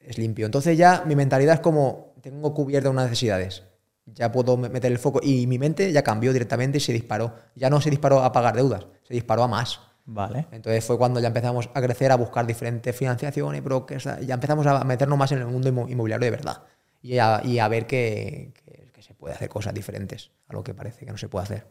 [0.00, 0.46] es limpio.
[0.46, 3.64] Entonces ya mi mentalidad es como tengo cubiertas unas necesidades.
[4.06, 7.34] Ya puedo me- meter el foco y mi mente ya cambió directamente y se disparó.
[7.56, 9.80] Ya no se disparó a pagar deudas, se disparó a más.
[10.04, 10.46] Vale.
[10.52, 14.84] Entonces fue cuando ya empezamos a crecer, a buscar diferentes financiaciones, brokers, ya empezamos a
[14.84, 16.62] meternos más en el mundo inmo- inmobiliario de verdad
[17.02, 20.62] y a, y a ver que, que- que se puede hacer cosas diferentes a lo
[20.62, 21.66] que parece que no se puede hacer.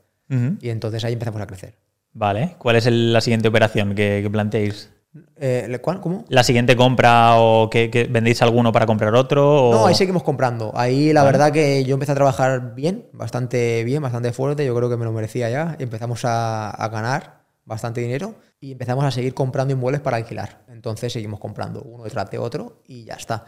[0.59, 1.77] Y entonces ahí empezamos a crecer.
[2.11, 2.55] Vale.
[2.59, 4.91] ¿Cuál es el- la siguiente operación que, que planteéis?
[5.37, 6.01] Eh, ¿le- cuál?
[6.01, 6.25] ¿Cómo?
[6.29, 9.69] ¿La siguiente compra o que, que vendéis alguno para comprar otro?
[9.69, 9.73] O...
[9.73, 10.71] No, ahí seguimos comprando.
[10.75, 11.31] Ahí la Vale.
[11.37, 14.65] verdad que yo empecé a trabajar bien, bastante bien, bastante fuerte.
[14.65, 15.75] Yo creo que me lo merecía ya.
[15.79, 20.63] Empezamos a, a ganar bastante dinero y empezamos a seguir comprando inmuebles para alquilar.
[20.67, 23.45] Entonces seguimos comprando uno detrás de otro y ya está.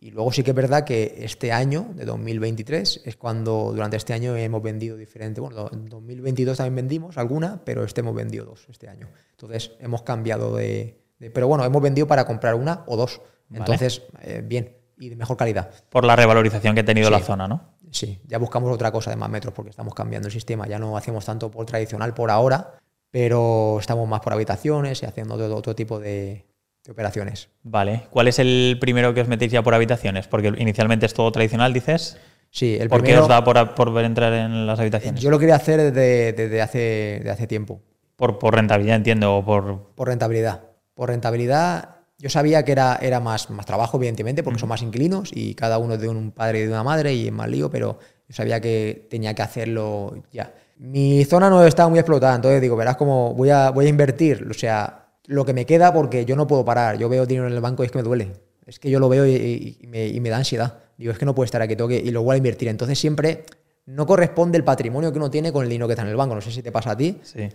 [0.00, 4.12] Y luego sí que es verdad que este año, de 2023, es cuando durante este
[4.14, 5.40] año hemos vendido diferente.
[5.40, 9.08] Bueno, en 2022 también vendimos alguna, pero este hemos vendido dos este año.
[9.32, 11.02] Entonces hemos cambiado de.
[11.18, 13.20] De- pero bueno, hemos vendido para comprar una o dos.
[13.48, 13.60] Vale.
[13.60, 15.70] Entonces, eh, bien y de mejor calidad.
[15.90, 17.12] Por la revalorización que ha tenido Sí.
[17.12, 17.74] la zona, ¿no?
[17.90, 20.66] Sí, ya buscamos otra cosa de más metros porque estamos cambiando el sistema.
[20.66, 22.74] Ya no hacemos tanto por tradicional por ahora,
[23.10, 26.44] pero estamos más por habitaciones y haciendo otro, otro tipo de,
[26.84, 27.48] de operaciones.
[27.62, 28.02] Vale.
[28.10, 30.26] ¿Cuál es el primero que os metéis ya por habitaciones?
[30.28, 32.18] Porque inicialmente es todo tradicional, dices.
[32.50, 35.20] Sí, el ¿Por qué primero, os da por, por ver entrar en las habitaciones?
[35.22, 36.78] yo lo quería hacer desde, desde hace,
[37.18, 37.80] desde hace tiempo,
[38.16, 39.94] Por, por rentabilidad, entiendo, o por...
[39.94, 40.62] por rentabilidad.
[40.98, 45.30] Por rentabilidad, yo sabía que era, era más, más trabajo, evidentemente, porque son más inquilinos
[45.32, 48.00] y cada uno de un padre y de una madre y es más lío, pero
[48.28, 50.52] yo sabía que tenía que hacerlo ya.
[50.76, 54.44] Mi zona no está muy explotada, entonces digo, verás cómo voy a, voy a invertir,
[54.50, 56.98] o sea, lo que me queda porque yo no puedo parar.
[56.98, 58.32] Yo veo dinero en el banco y es que me duele.
[58.66, 60.80] Es que yo lo veo y, me, da ansiedad.
[60.96, 62.66] Digo, es que no puedo estar aquí, tengo que, y lo voy a invertir.
[62.66, 63.44] Entonces siempre
[63.86, 66.34] no corresponde el patrimonio que uno tiene con el dinero que está en el banco.
[66.34, 67.20] No sé si te pasa a ti.
[67.22, 67.48] Sí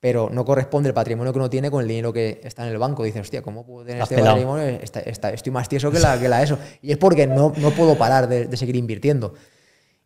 [0.00, 2.78] pero no corresponde el patrimonio que uno tiene con el dinero que está en el
[2.78, 3.02] banco.
[3.02, 4.78] Dices, hostia, ¿cómo puedo tener este patrimonio?
[4.80, 6.58] estoy más tieso que la, que la eso.
[6.82, 9.34] Y es porque no, no puedo parar de, seguir invirtiendo.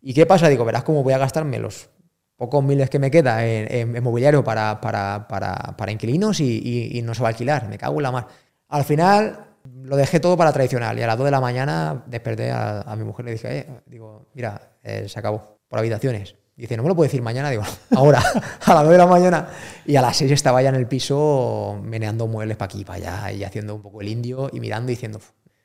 [0.01, 0.49] ¿Y qué pasa?
[0.49, 1.91] Digo, verás cómo voy a gastarme los
[2.37, 7.15] pocos miles que me queda en, mobiliario para, para, para, para inquilinos y, y, no
[7.15, 7.69] se va a alquilar.
[7.69, 8.27] Me cago en la mar.
[8.69, 9.47] Al final
[9.83, 13.05] lo dejé todo para tradicional y a las 2 de la mañana desperté a, mi
[13.05, 16.35] mujer y le dije, eh, digo, mira, eh, se acabó por habitaciones.
[16.57, 17.63] Dice, no me lo puedo decir mañana, digo,
[17.97, 18.23] ahora,
[18.65, 19.49] a las 9 de la mañana.
[19.87, 22.97] Y a las 6 estaba ya en el piso meneando muebles para aquí y para
[22.99, 25.21] allá y haciendo un poco el indio y mirando y diciendo,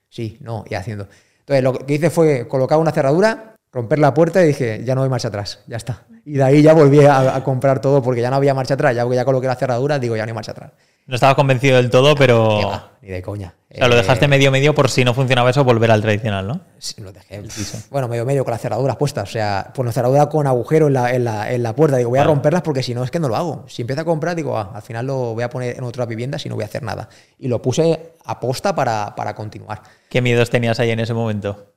[0.10, 1.08] sí, no, y haciendo.
[1.40, 5.04] Entonces, lo que hice fue colocar una cerradura, romper la puerta y dije, ya no
[5.04, 6.06] hay marcha atrás, ya está.
[6.26, 8.96] Y de ahí ya volví a, a comprar todo porque ya no había marcha atrás,
[8.96, 10.72] ya que ya coloqué la cerradura, digo, ya no hay marcha atrás.
[11.08, 12.60] No estaba convencido del todo, pero.
[13.02, 13.54] Ni de coña.
[13.72, 16.48] O sea, lo dejaste eh, medio medio por si no funcionaba eso, volver al tradicional,
[16.48, 16.62] ¿no?
[16.80, 17.42] Sí, lo dejé.
[17.90, 19.30] Bueno, medio medio con las cerraduras puestas.
[19.30, 21.96] O sea, pues la cerradura con agujero en la, en la, en la puerta.
[21.96, 23.64] Digo, voy a romperlas porque si no es que no lo hago.
[23.70, 26.38] Si empiezo a comprar, digo, ah, al final lo voy a poner en otra vivienda
[26.40, 27.08] si no voy a hacer nada.
[27.40, 29.82] Y lo puse a posta para, para continuar.
[30.10, 31.74] ¿Qué miedos tenías ahí en ese momento?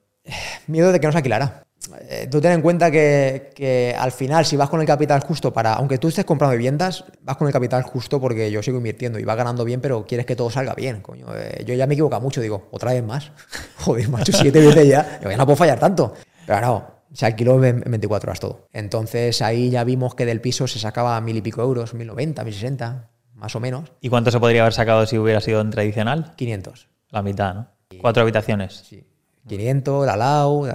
[0.66, 1.64] Miedo de que no se alquilara.
[2.08, 5.74] Eh, tú ten en cuenta que, al final, si vas con el capital justo para,
[5.74, 9.24] aunque tú estés comprando viviendas, vas con el capital justo porque yo sigo invirtiendo y
[9.24, 11.26] vas ganando bien, pero quieres que todo salga bien, coño.
[11.34, 13.32] Eh, yo ya me equivoco mucho, digo, otra vez más.
[13.78, 15.20] Joder, macho, siete veces ya.
[15.22, 16.14] ya no puedo fallar tanto.
[16.46, 18.68] Pero no, se alquiló en 24 horas todo.
[18.72, 22.44] Entonces ahí ya vimos que del piso se sacaba mil y pico euros, mil noventa,
[22.44, 23.92] mil sesenta, más o menos.
[24.00, 26.34] ¿Y cuánto se podría haber sacado si hubiera sido en tradicional?
[26.36, 26.88] 500.
[27.10, 27.68] La mitad, ¿no?
[28.00, 28.84] Cuatro habitaciones.
[28.88, 29.04] Sí.
[29.48, 30.66] 500, la LAU,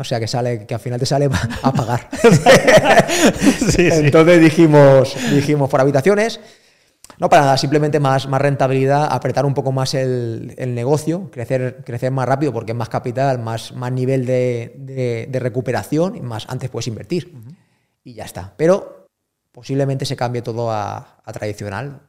[0.00, 1.28] o sea que sale que al final te sale
[1.62, 2.08] a pagar.
[3.78, 6.40] Entonces dijimos, dijimos por habitaciones,
[7.18, 12.10] no para nada, simplemente más, más rentabilidad, apretar un poco más el, negocio, crecer, crecer
[12.10, 16.88] más rápido porque es más capital, más, más nivel de, recuperación y más antes puedes
[16.88, 17.34] invertir.
[18.02, 18.54] Y ya está.
[18.56, 19.06] Pero
[19.52, 22.00] posiblemente se cambie todo a, tradicional,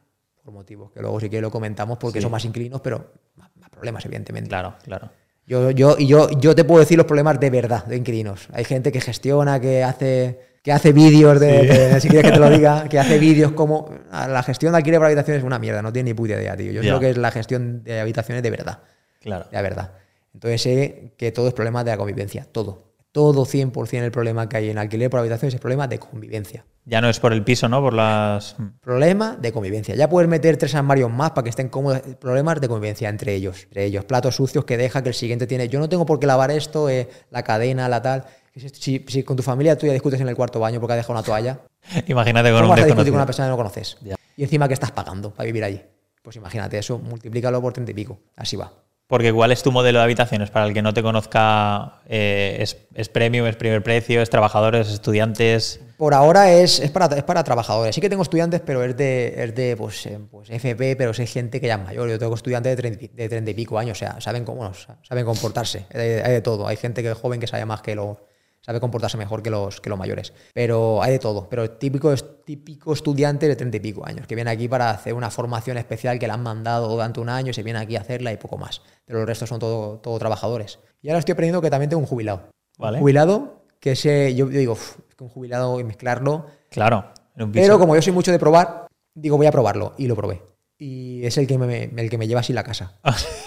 [0.42, 4.04] por motivos que luego sí que lo comentamos porque son más inclinos, pero más problemas,
[4.06, 4.48] evidentemente.
[4.48, 5.10] Claro, claro.
[5.46, 8.48] Yo, yo, y yo, yo te puedo decir los problemas de verdad de inquilinos.
[8.52, 12.48] Hay gente que gestiona, que hace, que hace vídeos de, si quieres que te lo
[12.48, 15.92] diga, que hace vídeos como la gestión de alquiler para habitaciones es una mierda, no
[15.92, 16.72] tiene ni puta idea, tío.
[16.72, 18.78] Yo creo que es la gestión de habitaciones de verdad.
[19.20, 19.46] Claro.
[19.50, 19.92] De verdad.
[20.32, 24.56] Entonces sé que todo es problema de la convivencia, todo todo 100% el problema que
[24.56, 26.64] hay en alquiler por habitaciones es problema de convivencia.
[26.84, 27.80] Ya no es por el piso, ¿no?
[27.80, 28.56] Por las...
[28.80, 29.94] Problema de convivencia.
[29.94, 32.00] Ya puedes meter tres armarios más para que estén cómodos.
[32.18, 33.64] Problemas de convivencia entre ellos.
[33.64, 34.04] Entre ellos.
[34.04, 35.68] Platos sucios que deja que el siguiente tiene...
[35.68, 38.24] Yo no tengo por qué lavar esto, eh, la cadena, la tal.
[38.56, 41.12] Si, si, con tu familia tú ya discutes en el cuarto baño porque ha dejado
[41.12, 41.60] una toalla...
[42.06, 43.98] Imagínate con ¿cómo un vas a discutir con una persona que no conoces?
[44.36, 45.82] Y encima que estás pagando para vivir allí.
[46.22, 48.20] Pues imagínate eso, multiplícalo por treinta y pico.
[48.36, 48.72] Así va.
[49.12, 50.48] Porque ¿cuál es tu modelo de habitaciones?
[50.48, 54.88] Para el que no te conozca, eh, es, es, premium, es primer precio, es trabajadores,
[54.88, 55.80] estudiantes?
[55.98, 57.94] Por ahora es, es, para, es para trabajadores.
[57.94, 61.30] Sí que tengo estudiantes, pero es de, es de pues, eh, pues FP, pero es
[61.30, 62.08] gente que ya es mayor.
[62.08, 64.72] Yo tengo estudiantes de treinta, de y pico años, o sea, saben cómo,
[65.02, 65.84] saben comportarse.
[65.92, 66.66] Hay, hay, de todo.
[66.66, 68.18] Hay gente que es joven que sabe más que lo,
[68.64, 70.32] sabe comportarse mejor que los, que los mayores.
[70.54, 71.48] Pero hay de todo.
[71.48, 75.30] Pero típico, típico estudiante de treinta y pico años, que viene aquí para hacer una
[75.30, 78.32] formación especial que le han mandado durante un año y se viene aquí a hacerla
[78.32, 78.82] y poco más.
[79.04, 80.78] Pero los restos son todo, todo trabajadores.
[81.02, 82.48] Y ahora estoy aprendiendo que también tengo un jubilado.
[82.78, 82.98] ¿Vale?
[82.98, 86.46] jubilado que se, yo digo, es que un jubilado y mezclarlo.
[86.70, 87.12] Claro.
[87.52, 89.94] Pero como yo soy mucho de probar, digo, voy a probarlo.
[89.98, 90.42] Y lo probé.
[90.78, 92.98] Y es el que me, el que me lleva así la casa.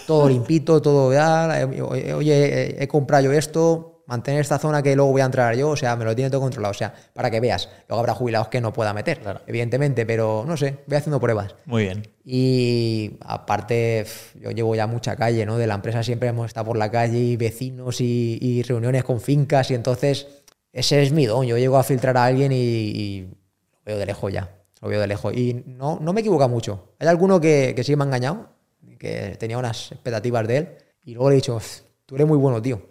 [0.08, 1.08] todo limpito, todo.
[1.08, 5.76] Oye, he comprado yo esto, mantener esta zona que luego voy a entrar yo, o
[5.76, 7.70] sea, me lo tiene todo controlado, o sea, para que veas.
[7.88, 11.56] Luego habrá jubilados que no pueda meter, evidentemente, pero no sé, voy haciendo pruebas.
[11.66, 12.08] Muy bien.
[12.24, 14.06] Y aparte,
[14.40, 15.58] yo llevo ya mucha calle, ¿no?
[15.58, 19.70] De la empresa siempre hemos estado por la calle y vecinos y, reuniones con fincas
[19.72, 20.28] y entonces
[20.74, 21.46] ese es mi don.
[21.46, 24.50] Yo llego a filtrar a alguien y, lo veo de lejos ya,
[24.82, 25.36] lo veo de lejos.
[25.36, 26.96] Y no, no me equivoca mucho.
[27.00, 28.50] Hay alguno que, que sí me ha engañado,
[28.98, 30.68] que tenía unas expectativas de él
[31.04, 31.60] y luego le he dicho,
[32.06, 32.82] tú eres muy bueno, tío.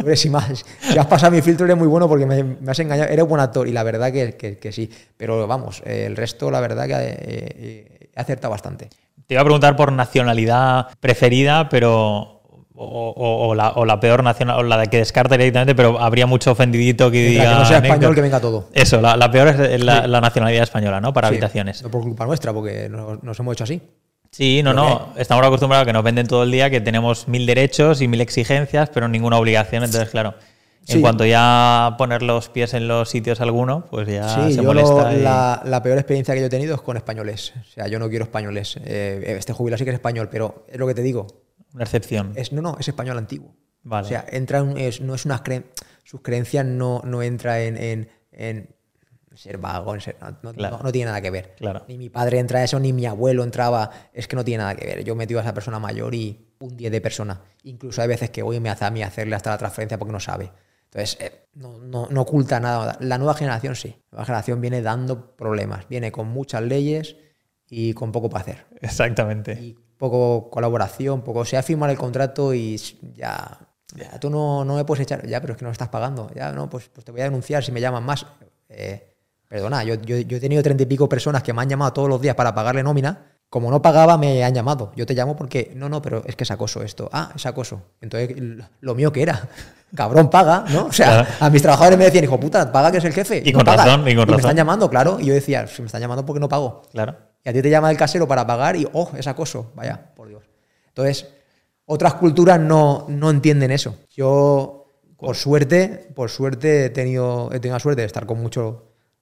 [0.00, 0.64] Tú eres y más.
[0.80, 3.10] Si has pasado mi filtro, eres muy bueno porque me, has engañado.
[3.10, 4.90] Eres buen actor y la verdad que, sí.
[5.16, 8.88] Pero vamos, el resto, la verdad que eh, eh, he acertado bastante.
[9.26, 12.38] Te iba a preguntar por nacionalidad preferida, pero.
[12.82, 17.26] O, la, peor nacional, o la de que descarta directamente, pero habría mucho ofendidito que
[17.26, 17.42] diga.
[17.42, 18.70] Que no sea español, que venga todo.
[18.72, 21.12] Eso, la, peor es la, nacionalidad española, ¿no?
[21.12, 21.82] Para habitaciones.
[21.82, 23.82] No por culpa nuestra, porque nos hemos hecho así.
[24.32, 25.12] Sí, no, no.
[25.16, 28.20] Estamos acostumbrados a que nos venden todo el día, que tenemos mil derechos y mil
[28.20, 29.82] exigencias, pero ninguna obligación.
[29.84, 30.34] Entonces, claro,
[30.88, 31.00] En Sí.
[31.02, 34.82] cuanto ya poner los pies en los sitios alguno, pues ya Sí, se yo lo-
[34.82, 35.12] molesta.
[35.14, 37.52] y- la, la peor experiencia que yo he tenido es con españoles.
[37.60, 38.78] O sea, yo no quiero españoles.
[38.82, 41.26] Eh, este jubilado sí que es español, pero es lo que te digo.
[41.74, 42.32] Una excepción.
[42.34, 43.54] Es, no, no, es español antiguo.
[43.82, 44.06] Vale.
[44.06, 45.64] O sea, entra en- es- no es una cre-
[46.02, 48.74] sus creencias no, no entra en, en- en
[49.40, 50.76] ser vago, ser- no, no- Claro.
[50.78, 51.54] no- no tiene nada que ver.
[51.56, 51.84] Claro.
[51.88, 53.90] Ni mi padre entra a eso, ni mi abuelo entraba.
[54.12, 55.04] Es que no tiene nada que ver.
[55.04, 57.40] Yo metí a esa persona mayor y un 10 de persona.
[57.64, 60.12] Incluso hay veces que voy y me hace a mí hacerle hasta la transferencia porque
[60.12, 60.50] no sabe.
[60.84, 62.96] Entonces, eh, no, no- no oculta nada.
[63.00, 63.88] La nueva generación sí.
[64.10, 65.88] La nueva generación viene dando problemas.
[65.88, 67.16] Viene con muchas leyes
[67.68, 69.52] y con poco para hacer Exactamente.
[69.52, 71.40] y poco colaboración, poco.
[71.40, 72.76] O sea, firmar el contrato y
[73.14, 73.58] ya.
[73.94, 75.26] ya, tú no, no me puedes echar.
[75.26, 76.30] Ya, pero es que no estás pagando.
[76.34, 78.26] Ya, no, pues, pues te voy a denunciar si me llaman más.
[78.68, 79.09] Eh,
[79.50, 82.08] perdona, yo, yo, yo he tenido treinta y pico personas que me han llamado todos
[82.08, 83.26] los días para pagarle nómina.
[83.48, 84.92] Como no pagaba, me han llamado.
[84.94, 87.10] Yo te llamo porque, no, no, pero es que es acoso esto.
[87.12, 87.82] Ah, es acoso.
[88.00, 88.36] Entonces,
[88.80, 89.48] lo mío que era.
[89.96, 90.86] Cabrón, paga, ¿no?
[90.86, 91.28] O sea, Claro.
[91.40, 93.42] a mis trabajadores me decían, hijo puta, paga que es el jefe.
[93.44, 94.36] Y No con razón, y con me razón.
[94.38, 95.18] están llamando, claro.
[95.18, 96.82] Y yo decía, si me están llamando porque no pago.
[96.92, 97.16] Claro.
[97.44, 99.72] Y a ti te llama el casero para pagar y, oh, es acoso.
[99.74, 100.44] Vaya, por Dios.
[100.86, 101.26] Entonces,
[101.86, 103.96] otras culturas no, no entienden eso.
[104.14, 104.86] Yo,
[105.16, 108.76] por suerte, por suerte he tenido, he tenido la suerte de estar con muchos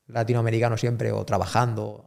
[0.08, 2.04] latinoamericanos siempre o trabajando.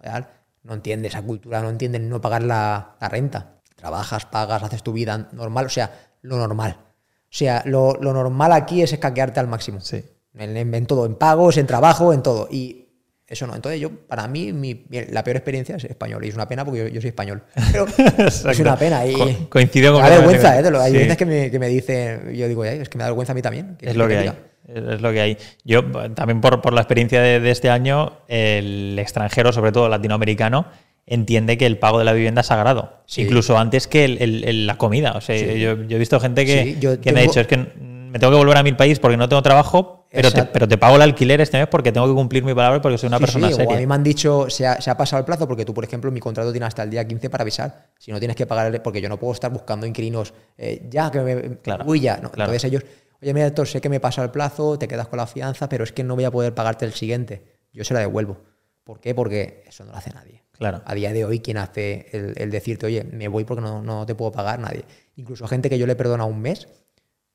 [0.63, 3.55] No entiende esa cultura, no entienden no pagar la, la renta.
[3.75, 6.77] Trabajas, pagas, haces tu vida normal, o sea, lo normal.
[6.79, 9.79] O sea, lo, lo normal aquí es escaquearte al máximo.
[9.81, 10.03] Sí.
[10.37, 12.47] En, en- en todo, en pagos, en trabajo, en todo.
[12.51, 12.89] Y
[13.25, 13.55] eso no.
[13.55, 16.23] Entonces, yo, para mí, mi- la peor experiencia es español.
[16.25, 17.41] Y es una pena porque yo, yo soy español.
[17.71, 17.85] Pero
[18.27, 19.05] es una pena.
[19.05, 20.77] Y Co- coincido me da vergüenza, con- ¿eh?
[20.79, 20.97] Hay Sí.
[20.99, 23.35] veces que me, que me dicen, yo digo, "Ay, es que me da vergüenza a
[23.35, 23.77] mí también.
[23.81, 24.23] Es lo que hay.
[24.23, 24.35] diga.
[24.73, 25.37] Es lo que hay.
[25.63, 25.83] Yo,
[26.15, 30.65] también por, por la experiencia de, de este año, el extranjero, sobre todo latinoamericano,
[31.05, 33.01] entiende que el pago de la vivienda es sagrado.
[33.05, 33.23] Sí.
[33.23, 35.13] Incluso antes que el- el- el- la comida.
[35.13, 35.59] O sea, Sí.
[35.59, 38.19] yo, yo he visto gente que, Sí, yo que me ha dicho, es que me
[38.19, 40.97] tengo que volver a mi país porque no tengo trabajo, pero te, pero te pago
[40.97, 43.53] el alquiler este mes porque tengo que cumplir mi palabra porque soy una persona sí,
[43.53, 43.77] o a seria.
[43.77, 46.11] mí me han dicho, se ha, se ha pasado el plazo porque tú, por ejemplo,
[46.11, 47.87] mi contrato tiene hasta el día 15 para avisar.
[47.97, 51.19] Si no tienes que pagar, porque yo no puedo estar buscando inquilinos eh, ya, que
[51.21, 51.57] me.
[51.59, 52.17] Claro, Uy, ya.
[52.17, 52.29] No.
[52.31, 52.51] claro.
[52.51, 52.83] Entonces ellos,
[53.21, 55.83] oye, mira, doctor, sé que me pasa el plazo, te quedas con la fianza, pero
[55.83, 57.43] es que no voy a poder pagarte el siguiente.
[57.73, 58.41] Yo se la devuelvo.
[58.83, 59.13] ¿Por qué?
[59.13, 60.43] Porque eso no lo hace nadie.
[60.51, 60.81] Claro.
[60.85, 64.05] A día de hoy, quien hace el, el decirte, oye, me voy porque no, no
[64.05, 64.59] te puedo pagar?
[64.59, 64.85] Nadie.
[65.15, 66.67] Incluso gente que yo le perdona un mes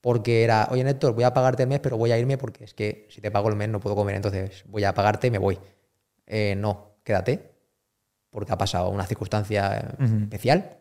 [0.06, 2.74] porque era, oye, Néstor, voy a pagarte el mes, pero voy a irme porque es
[2.74, 5.38] que si te pago el mes no puedo comer, entonces voy a pagarte y me
[5.38, 5.58] voy.
[6.26, 7.50] Eh, no, quédate,
[8.30, 10.78] porque ha pasado una circunstancia eh, especial.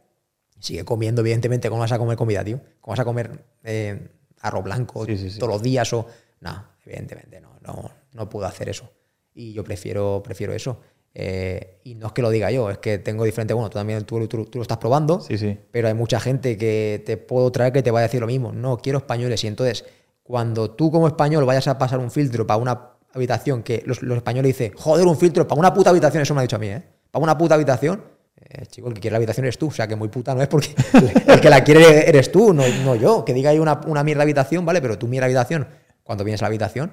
[0.59, 2.61] Sigue comiendo, evidentemente, ¿cómo vas a comer comida, tío?
[2.81, 4.09] ¿Cómo vas a comer eh,
[4.47, 5.39] arroz blanco Sí, sí, sí.
[5.39, 5.91] todos los días?
[5.93, 6.05] o
[6.41, 8.89] No, evidentemente no, no, no puedo hacer eso.
[9.33, 10.79] Y yo prefiero, prefiero eso.
[11.17, 14.03] Eh, y no es que lo diga yo, es que tengo diferente, bueno, tú también
[14.03, 15.57] tú, tú- tú lo estás probando, Sí, sí.
[15.71, 18.51] pero hay mucha gente que te puedo traer que te va a decir lo mismo.
[18.51, 19.41] No, quiero españoles.
[19.43, 19.85] Y entonces,
[20.23, 24.17] cuando tú como español vayas a pasar un filtro para una habitación que los, los
[24.17, 26.67] españoles dicen, joder, un filtro para una puta habitación, eso me ha dicho a mí,
[26.67, 26.83] ¿eh?
[27.11, 28.03] Para una puta habitación.
[28.47, 29.67] Eh, chico, el que quiere la habitación eres tú.
[29.67, 30.73] O sea, que muy puta no es porque
[31.27, 33.25] el que la quiere eres tú, no, no yo.
[33.25, 34.81] Que diga ahí una, una mierda habitación, ¿vale?
[34.81, 35.67] Pero tú mierda habitación,
[36.03, 36.91] cuando vienes a la habitación,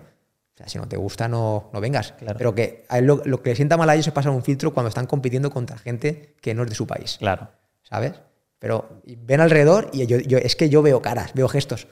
[0.55, 2.13] o sea, si no te gusta, no, no vengas.
[2.19, 2.39] Claro.
[2.39, 4.43] Pero que a él lo, lo que le sienta mal a ellos es pasar un
[4.43, 7.17] filtro cuando están compitiendo contra gente que no es de su país.
[7.19, 7.49] Claro.
[7.83, 8.13] ¿sabes?
[8.59, 11.89] Pero ven alrededor y yo, yo- es que yo veo caras, veo gestos.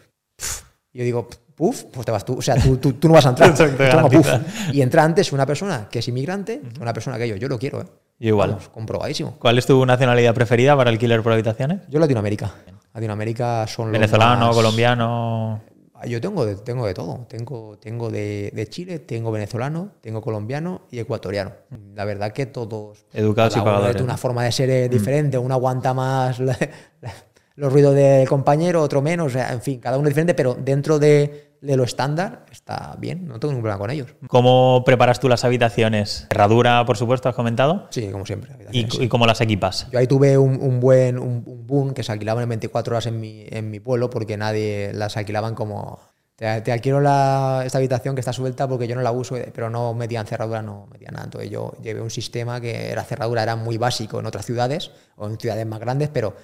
[0.92, 2.38] Yo digo, puf, pues te vas tú.
[2.38, 3.54] O sea, tú, tú- tú no vas a entrar.
[3.78, 4.40] Garantiza.
[4.72, 7.36] Y entra antes una persona que es inmigrante una persona que yo.
[7.36, 7.86] Yo lo quiero, ¿eh?
[8.20, 8.50] Igual.
[8.50, 9.34] Vamos, comprobadísimo.
[9.38, 11.80] ¿Cuál es tu nacionalidad preferida para alquiler por habitaciones?
[11.88, 12.52] Yo Latinoamérica.
[12.94, 15.60] Latinoamérica son los Venezolano, más- colombiano.
[16.06, 17.26] Yo tengo de, tengo de todo.
[17.28, 21.52] Tengo, tengo de, de Chile, tengo venezolano, tengo colombiano y ecuatoriano.
[21.94, 23.04] La verdad que todos...
[23.12, 24.00] Educados y pagadores.
[24.00, 25.36] una forma de ser eh, diferente.
[25.36, 26.56] Uno aguanta más la-
[27.02, 27.12] la-
[27.56, 29.34] los ruidos del compañero, otro menos.
[29.34, 33.26] en fin, cada uno es diferente, pero dentro de, de lo estándar está bien.
[33.26, 34.14] No tengo ningún problema con ellos.
[34.28, 36.26] ¿Cómo preparas tú las habitaciones?
[36.30, 37.88] Herradura, por supuesto, has comentado.
[37.90, 38.52] Sí, como siempre.
[38.72, 39.86] ¿Y, y cómo las equipas?
[39.90, 43.06] Yo ahí tuve un, un buen un, un boom que se alquilaban en 24 horas
[43.06, 46.00] en mi, en mi pueblo porque nadie las alquilaban como
[46.36, 49.68] te, te alquilo la, esta habitación que está suelta porque yo no la uso, pero
[49.68, 51.26] no metían cerradura, no metían nada.
[51.26, 55.26] Entonces yo llevé un sistema que era cerradura, era muy básico en otras ciudades o
[55.26, 56.34] en ciudades más grandes, pero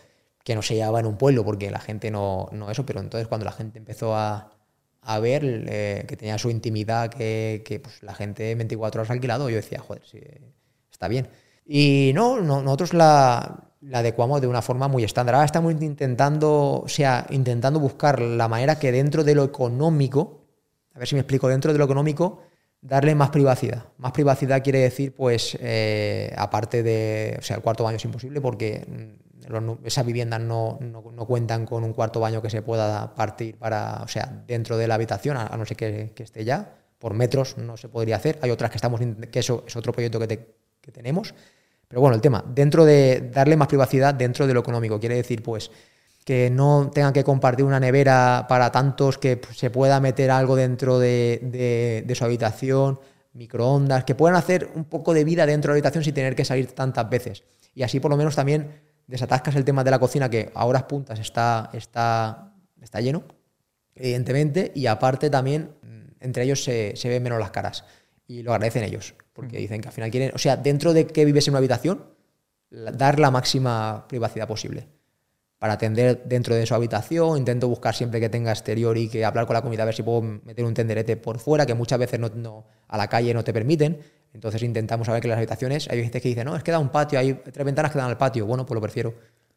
[0.45, 2.85] que no se llevaba en un pueblo porque la gente no, no eso.
[2.85, 4.51] Pero entonces cuando la gente empezó a,
[5.07, 9.11] a ver eh, que tenía su intimidad, que, que, pues, la gente en 24 horas
[9.11, 10.21] alquilado, yo decía, joder, sí,
[10.91, 11.29] está bien.
[11.65, 15.35] Y no, no- nosotros la, adecuamos de una forma muy estándar.
[15.35, 20.45] Ahora estamos intentando, o sea, intentando buscar la manera que dentro de lo económico,
[20.95, 22.41] a ver si me explico, dentro de lo económico,
[22.81, 23.85] darle más privacidad.
[23.99, 28.41] Más privacidad quiere decir, pues, eh, aparte de, o sea, el cuarto baño es imposible
[28.41, 29.26] porque mm,
[29.85, 34.03] esas viviendas no, no- no cuentan con un cuarto baño que se pueda partir para,
[34.03, 37.77] o sea, dentro de la habitación, a, no ser que, esté ya, por metros no
[37.77, 38.39] se podría hacer.
[38.43, 41.35] Hay otras que estamos, que eso es otro proyecto que, que tenemos.
[41.89, 45.43] Pero bueno, el tema, dentro de darle más privacidad dentro de lo económico, quiere decir,
[45.43, 45.71] pues,
[46.25, 50.57] que no tengan que compartir una nevera para tantos, que pues, se pueda meter algo
[50.57, 52.99] dentro de, de- de su habitación,
[53.35, 56.45] microondas, que puedan hacer un poco de vida dentro de la habitación sin tener que
[56.45, 57.45] salir tantas veces.
[57.75, 60.85] Y así por lo menos también desatascas el tema de la cocina, que a horas
[60.85, 63.25] puntas está, está, está lleno,
[63.95, 67.85] evidentemente, y aparte también mm, entre ellos se, se ven menos las caras.
[68.27, 71.25] Y lo agradecen ellos, porque dicen que al final quieren, o sea, dentro de que
[71.25, 72.05] vives en una habitación,
[72.71, 74.89] dar la máxima privacidad posible.
[75.59, 79.47] Para atender dentro de su habitación, intento buscar siempre que tenga exterior y que hablar
[79.47, 82.21] con la comida, a ver si puedo meter un tenderete por fuera, que muchas veces
[82.21, 84.01] no, no- a la calle no te permiten.
[84.37, 86.91] Entonces intentamos saber que las habitaciones, hay gente que dice, no, es que da un
[86.91, 88.45] patio, hay tres ventanas que dan al patio.
[88.45, 89.15] Bueno, pues lo prefiero,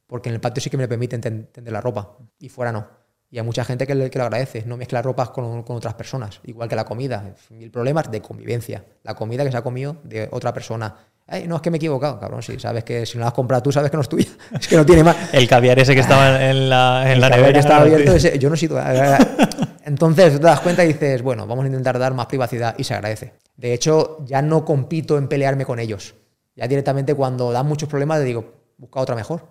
[0.08, 2.88] porque en el patio sí que me permiten ten- tender la ropa y fuera no.
[3.30, 5.96] Y hay mucha gente que, le- que lo agradece, no mezclar ropas con, con otras
[5.96, 7.36] personas, igual que la comida.
[7.50, 8.86] Mil problemas de convivencia.
[9.04, 10.96] La comida que se ha comido de otra persona.
[11.28, 12.42] Ay, no, es que me he equivocado, cabrón.
[12.42, 14.26] Si sabes que si no la has comprado tú, sabes que no es tuya.
[14.60, 15.16] Es que no tiene más.
[15.34, 17.54] El caviar ese que estaba en la, en la El nevera.
[17.54, 18.80] que estaba abierto, ese- yo no he sido.
[19.86, 22.94] Entonces te das cuenta y dices, bueno, vamos a intentar dar más privacidad y se
[22.94, 23.34] agradece.
[23.60, 26.16] De hecho, ya no compito en pelearme con ellos.
[26.56, 29.48] Ya directamente cuando dan muchos problemas, le digo, busca otra mejor.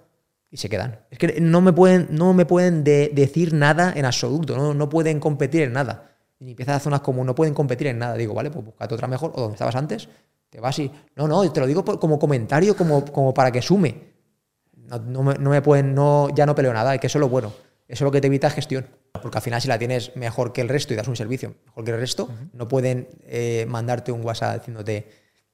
[0.51, 1.01] Y se quedan.
[1.11, 4.89] Es que no me pueden, no me pueden de- decir nada en absoluto, no, no
[4.89, 6.17] pueden competir en nada.
[6.39, 8.15] Ni empiezas a zonas como no pueden competir en nada.
[8.15, 10.09] Digo, vale, pues búscate otra mejor o donde estabas antes,
[10.49, 10.91] te vas y.
[11.17, 14.15] No, no, te lo digo como comentario, como, como para que sume.
[14.75, 17.29] No, me, no me pueden, no, ya no peleo nada, y que eso es lo
[17.29, 17.53] bueno.
[17.87, 18.87] Eso es lo que te evita gestión.
[19.13, 21.85] Porque al final, si la tienes mejor que el resto y das un servicio mejor
[21.85, 25.09] que el resto, no pueden eh, mandarte un WhatsApp diciéndote,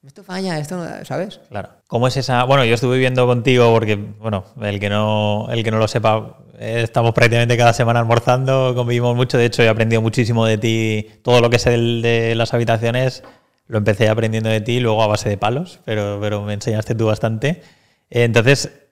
[0.07, 1.41] esto falla, esto no, ¿sabes?
[1.49, 1.71] Claro.
[1.87, 2.45] ¿Cómo es esa?
[2.45, 6.39] Bueno, yo estuve viendo contigo porque, bueno, el que no, el que no lo sepa,
[6.59, 9.39] eh, estamos prácticamente cada semana almorzando, convivimos mucho.
[9.39, 11.09] De hecho, he aprendido muchísimo de ti.
[11.23, 13.23] Todo lo que es el de las habitaciones
[13.67, 17.07] lo empecé aprendiendo de ti, luego a base de palos, pero, pero me enseñaste tú
[17.07, 17.63] bastante.
[18.11, 18.84] Entonces,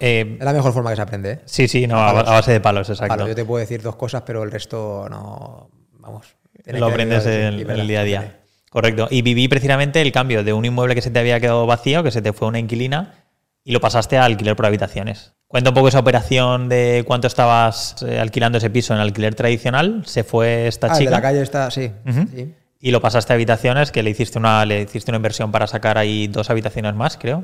[0.00, 1.30] eh, Es la mejor forma que se aprende.
[1.32, 1.40] ¿eh?
[1.44, 3.14] sí, sí, no, a, a base de palos, exacto.
[3.14, 5.70] Claro, yo te puedo decir dos cosas, pero el resto no.
[5.98, 6.26] Vamos.
[6.66, 8.40] lo aprendes en, el día a día.
[8.70, 9.08] Correcto.
[9.10, 12.10] Y viví precisamente el cambio de un inmueble que se te había quedado vacío, que
[12.10, 13.24] se te fue una inquilina,
[13.64, 15.32] y lo pasaste a alquiler por habitaciones.
[15.46, 20.02] Cuenta un poco esa operación de cuánto estabas eh, alquilando ese piso en alquiler tradicional.
[20.04, 21.90] Se fue esta Ah, el chica de la calle está, sí.
[22.34, 22.54] Sí.
[22.80, 25.96] y lo pasaste a habitaciones, que le hiciste una, le hiciste una inversión para sacar
[25.96, 27.42] ahí dos habitaciones más, creo.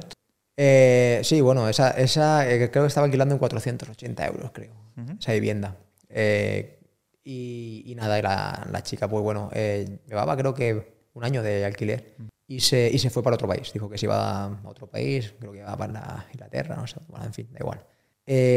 [0.56, 4.72] Eh, sí, bueno, esa, esa eh, creo que estaba alquilando en 480 euros, creo,
[5.18, 5.76] esa vivienda.
[6.08, 6.78] Eh,
[7.24, 9.50] y, y nada, y la, la chica, pues bueno,
[10.06, 12.14] llevaba creo que un año de alquiler
[12.46, 13.72] y se, y se fue para otro país.
[13.72, 16.96] Dijo que se iba a otro país, creo que iba para la Inglaterra, no sé,
[17.08, 17.82] bueno, en fin, da igual.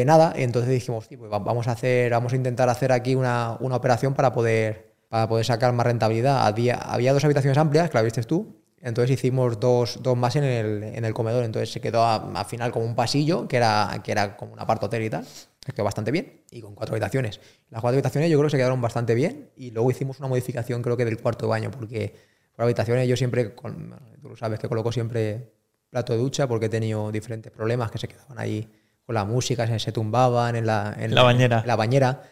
[0.06, 3.16] Nada, y entonces dijimos, "Tío, pues va- vamos a hacer, vamos a intentar hacer aquí
[3.16, 6.46] una, una operación para poder, para poder sacar más rentabilidad.
[6.46, 10.44] Había, había dos habitaciones amplias, que la viste tú, entonces hicimos dos, dos más en
[10.44, 14.02] el, en el comedor, entonces se quedó a- al final como un pasillo, que era,
[14.04, 15.26] que era como un aparto hotel y tal,
[15.66, 17.40] que quedó bastante bien, y con cuatro habitaciones.
[17.70, 20.82] Las cuatro habitaciones yo creo que se quedaron bastante bien, y luego hicimos una modificación
[20.82, 22.14] creo que del cuarto baño, porque
[22.56, 25.52] por habitaciones yo siempre, con, tú lo sabes que coloco siempre
[25.90, 28.68] plato de ducha, porque he tenido diferentes problemas que se quedaban ahí
[29.06, 31.60] con la música, se, se tumbaban en la, en La bañera.
[31.62, 32.24] en la bañera.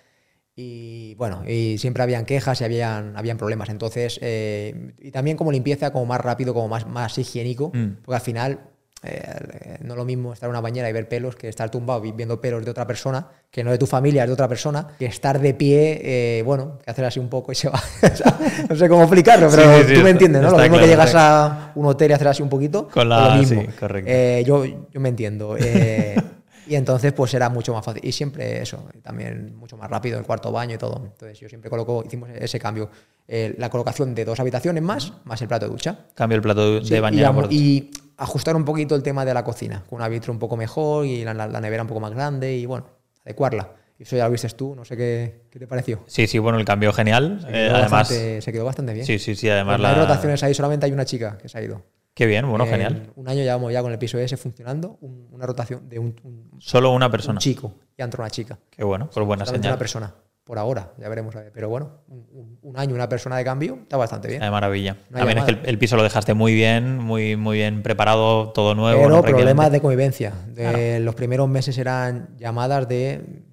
[0.55, 3.67] Y bueno, y siempre habían quejas y habían, habían problemas.
[3.69, 7.97] Entonces, eh, y también como limpieza, como más rápido, como más, más higiénico, Mm.
[8.03, 8.59] porque al final
[9.07, 12.01] eh, no es lo mismo estar en una bañera y ver pelos que estar tumbado
[12.01, 14.87] vi- viendo pelos de otra persona, que no de tu familia, es de otra persona,
[14.97, 17.79] que estar de pie, eh, bueno, que hacer así un poco y se va.
[18.01, 20.49] O sea, no sé cómo explicarlo, pero sí, sí, tú está- me entiendes, ¿no?
[20.51, 23.27] Lo mismo claro, que llegas a un hotel y hacer así un poquito, Con la-
[23.29, 23.61] lo mismo.
[23.61, 24.09] sí, correcto.
[24.11, 25.55] Eh, yo, yo me entiendo.
[26.67, 28.01] y entonces, pues era mucho más fácil.
[28.05, 31.01] Y siempre eso, también mucho más rápido, el cuarto baño y todo.
[31.05, 32.89] Entonces, yo siempre coloco, hicimos ese cambio.
[33.27, 36.05] eh, la colocación de dos habitaciones más, más el plato de ducha.
[36.13, 39.33] Cambio el plato de Sí, bañera y, por y ajustar un poquito el tema de
[39.33, 41.99] la cocina, con una vitro un poco mejor y la, la- la nevera un poco
[42.01, 42.85] más grande y bueno,
[43.23, 43.71] adecuarla.
[43.97, 46.03] Y eso ya lo viste tú, no sé qué, qué te pareció.
[46.05, 47.39] Sí, sí, bueno, el cambio genial.
[47.41, 49.05] Se Eh, además, bastante, se quedó bastante bien.
[49.05, 50.01] sí, sí, sí, además Pues no hay la...
[50.01, 51.81] rotaciones ahí, solamente hay una chica que se ha ido.
[52.15, 53.11] Qué bien, bueno, En genial.
[53.15, 56.49] Un año llevamos ya con el piso ese funcionando, un- una rotación de un, un-
[56.59, 57.39] Solo una un persona.
[57.39, 58.57] chico y entró una chica.
[58.69, 59.73] Qué bueno, pues buena señal.
[59.73, 61.35] una persona, por ahora, ya veremos.
[61.35, 61.51] a ver.
[61.51, 64.39] Pero bueno, un, un- un año, una persona de cambio, está bastante bien.
[64.39, 64.95] De maravilla.
[65.09, 68.75] No También es que el, piso lo dejaste muy bien, muy, muy bien preparado, todo
[68.75, 68.97] nuevo.
[69.01, 69.21] Pero ¿no?
[69.21, 70.31] problemas de convivencia.
[70.47, 73.43] De Los primeros meses eran llamadas de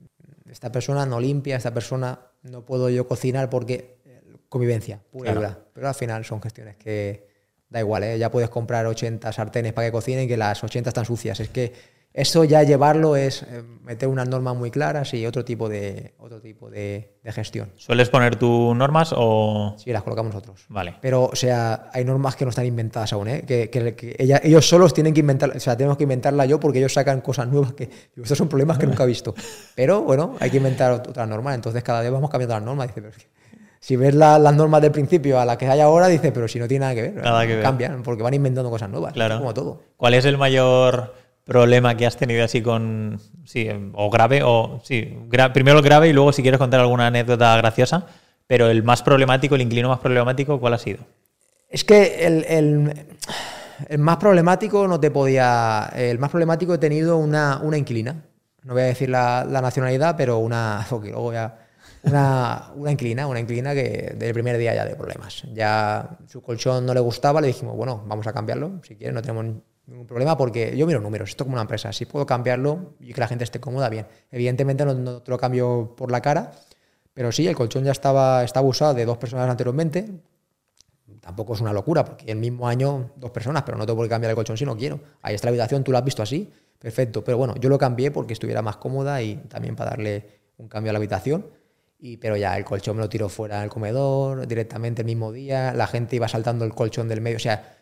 [0.49, 5.33] esta persona no limpia, esta persona no puedo yo cocinar porque eh, convivencia, pura y
[5.33, 5.41] Claro.
[5.49, 5.59] dura.
[5.73, 7.32] Pero al final son gestiones que
[7.73, 8.19] da igual, ¿eh?
[8.19, 11.41] ya puedes comprar 80 sartenes para que cocinen que las 80 están sucias.
[11.41, 11.73] Es que
[12.15, 16.43] Eso ya llevarlo es eh, meter unas normas muy claras y otro tipo de, otro
[16.43, 17.71] tipo de, de gestión.
[17.77, 19.75] ¿Sueles poner tus normas o...?
[19.79, 20.67] Sí, las colocamos nosotros.
[20.69, 20.97] Vale.
[21.01, 23.45] Pero, o sea, hay normas que no están inventadas aún, ¿eh?
[23.47, 26.61] Que, que- que ella- ellos solos tienen que inventar, o sea, tenemos que inventarla yo
[26.61, 29.35] porque ellos sacan cosas nuevas que estos son problemas que nunca he visto.
[29.75, 32.89] Pero bueno, hay que inventar ot- otras normas, entonces cada vez vamos cambiando las normas.
[32.89, 33.31] Dice, pero es que
[33.85, 36.61] si ves la- las normas del principio a las que hay ahora, dice, pero si
[36.61, 37.15] no tiene nada que ver.
[37.17, 37.63] Nada que ver.
[37.65, 39.39] Cambian, porque van inventando cosas nuevas, Claro.
[39.39, 39.81] como todo.
[39.97, 41.15] ¿Cuál es el mayor
[41.45, 43.19] problema que has tenido así con...
[43.45, 44.81] Sí, o grave, o...
[44.85, 48.07] Sí, gra- primero el grave y luego si quieres contar alguna anécdota graciosa,
[48.47, 51.01] pero el más problemático, el inclino más problemático, ¿cuál ha sido?
[51.69, 53.07] Es que el, el-
[53.89, 55.91] el más problemático no te podía.
[55.97, 58.23] El más problemático he tenido una, una inquilina.
[58.63, 60.87] No voy a decir la, la nacionalidad, pero una.
[60.91, 61.57] luego ya-
[62.03, 65.45] una, una inquilina, una inquilina que desde el primer día ya de problemas.
[65.53, 69.23] Ya su colchón no le gustaba, le dijimos, bueno, vamos a cambiarlo, si quieres, no
[69.23, 69.45] tenemos
[69.87, 73.21] ningún problema, porque yo miro números, esto como una empresa, si puedo cambiarlo y que
[73.21, 74.07] la gente esté cómoda, bien.
[74.31, 76.53] Evidentemente no, no te lo cambio por la cara,
[77.15, 80.09] pero sí, el colchón ya estaba, estaba usado de dos personas anteriormente,
[81.23, 84.31] tampoco es una locura, porque el mismo año dos personas, pero no tengo qué cambiar
[84.31, 85.01] el colchón si no quiero.
[85.23, 87.23] Ahí está la habitación, tú lo has visto así, perfecto.
[87.23, 90.27] Pero bueno, yo lo cambié porque estuviera más cómoda y también para darle
[90.59, 91.47] un cambio a la habitación.
[92.05, 95.73] Y, pero ya el colchón me lo tiró fuera del comedor directamente el mismo día,
[95.73, 97.77] la gente iba saltando el colchón del medio, o sea,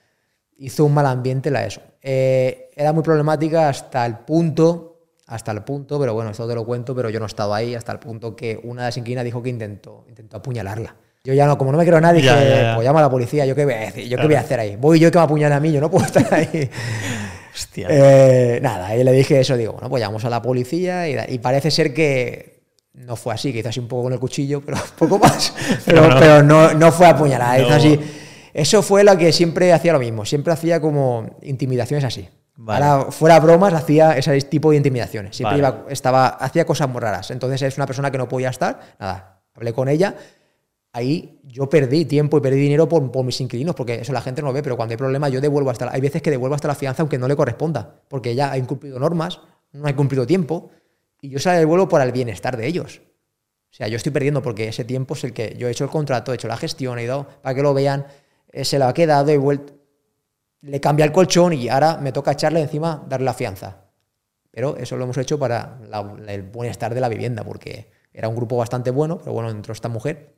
[0.58, 1.80] hizo un mal ambiente la eso.
[2.02, 6.66] Eh, era muy problemática hasta el punto, hasta el punto, pero bueno, esto te lo
[6.66, 9.24] cuento, pero yo no he estado ahí, hasta el punto que una de las inquilinas
[9.24, 10.94] dijo que intentó, intentó apuñalarla.
[11.24, 12.74] Yo ya no, como no me creo a nadie, Ya, dije, ya, ya.
[12.74, 14.04] pues llama a la policía, ¿yo qué voy a decir?
[14.04, 14.22] ¿Yo Claro.
[14.22, 14.76] qué voy a hacer ahí?
[14.76, 16.68] Voy yo que me apuñale a mí, yo no puedo estar ahí.
[17.54, 17.86] Hostia.
[17.90, 21.38] Eh, nada, ahí le dije eso, digo, bueno, pues llamamos a la policía y, y
[21.38, 22.59] parece ser que
[22.94, 25.52] no fue así, que hizo así un poco con el cuchillo, pero poco más.
[25.86, 26.20] Pero, Pero no.
[26.20, 27.74] pero no, no fue apuñalada, hizo No.
[27.76, 28.00] así.
[28.52, 32.28] Eso fue lo que siempre hacía lo mismo, siempre hacía como intimidaciones así.
[32.56, 32.84] Vale.
[32.84, 35.34] Ahora, fuera bromas, hacía ese tipo de intimidaciones.
[35.36, 35.76] Siempre Vale.
[35.82, 37.30] iba, estaba, hacía cosas muy raras.
[37.30, 38.80] Entonces es una persona que no podía estar.
[38.98, 40.14] Nada, hablé con ella.
[40.92, 44.42] Ahí yo perdí tiempo y perdí dinero por, por mis inquilinos, porque eso la gente
[44.42, 46.56] no lo ve, pero cuando hay problemas yo devuelvo hasta la- Hay veces que devuelvo
[46.56, 49.40] hasta la fianza aunque no le corresponda, porque ella ha incumplido normas,
[49.72, 50.70] no ha incumplido tiempo,
[51.20, 53.02] y yo se la devuelvo por el bienestar de ellos.
[53.70, 55.90] O sea, yo estoy perdiendo porque ese tiempo es el que yo he hecho el
[55.90, 58.06] contrato, he hecho la gestión, he ido para que lo vean,
[58.52, 59.74] eh, se lo ha quedado, he vuelto,
[60.62, 63.84] le cambia el colchón y ahora me toca echarle encima, darle la fianza.
[64.50, 65.78] Pero eso lo hemos hecho para
[66.28, 69.88] el bienestar de la vivienda, porque era un grupo bastante bueno, pero bueno, entró esta
[69.88, 70.34] mujer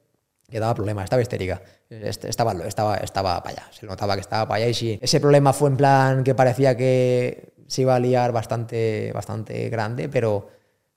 [0.51, 4.47] que daba problemas, estaba histérica, Est- estaba, estaba, estaba para allá, se notaba que estaba
[4.47, 7.99] para allá y sí, ese problema fue en plan que parecía que se iba a
[8.01, 10.49] liar bastante, bastante grande, pero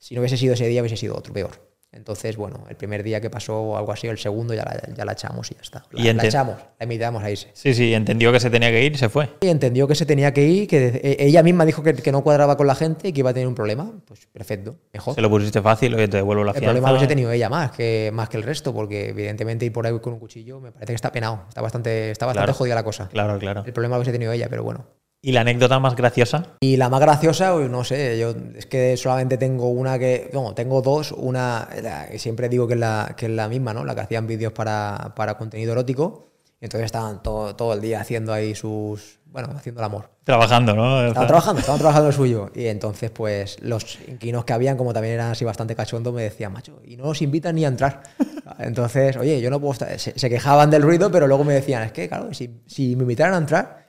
[0.06, 1.50] si no hubiese sido ese día hubiese sido otro peor.
[1.92, 5.14] Entonces, bueno, el primer día que pasó algo así, el segundo ya la, ya la
[5.14, 5.84] echamos y ya está.
[5.92, 7.50] La, Y la echamos, la invitamos a irse.
[7.54, 9.30] Sí, sí, entendió que se tenía que ir y se fue.
[9.42, 12.22] Y entendió que se tenía que ir, que e- ella misma dijo que, que no
[12.22, 13.94] cuadraba con la gente y que iba a tener un problema.
[14.06, 15.16] Pues perfecto, mejor.
[15.16, 16.66] Se lo pusiste fácil, oye, te devuelvo la El fianza.
[16.68, 19.88] problema lo hubiese tenido ella más que, más que el resto, porque evidentemente ir por
[19.88, 21.46] ahí con un cuchillo me parece que está penado.
[21.48, 22.58] Está bastante, está bastante Claro.
[22.58, 23.08] jodida la cosa.
[23.08, 23.64] Claro, claro.
[23.66, 24.86] El problema lo hubiese tenido ella, pero bueno.
[25.22, 26.56] ¿Y la anécdota más graciosa?
[26.60, 30.54] Y la más graciosa, uy, no sé, yo es que solamente tengo una que, no,
[30.54, 33.84] tengo dos, una la que siempre digo que es la, que es la misma, ¿no?
[33.84, 36.28] La que hacían vídeos para, para contenido erótico.
[36.62, 40.10] Y entonces estaban todo, todo el día haciendo ahí sus, bueno, haciendo el amor.
[40.24, 41.06] Trabajando, ¿no?
[41.06, 42.50] Estaban trabajando, estaban trabajando lo suyo.
[42.56, 46.54] Y entonces, pues, los inquilinos que habían, como también eran así bastante cachondos, me decían,
[46.54, 48.04] macho, y no nos invitan ni a entrar.
[48.60, 50.00] Entonces, oye, yo no puedo estar.
[50.00, 53.02] Se, se quejaban del ruido, pero luego me decían, es que, claro, si, si me
[53.02, 53.85] invitaran a entrar,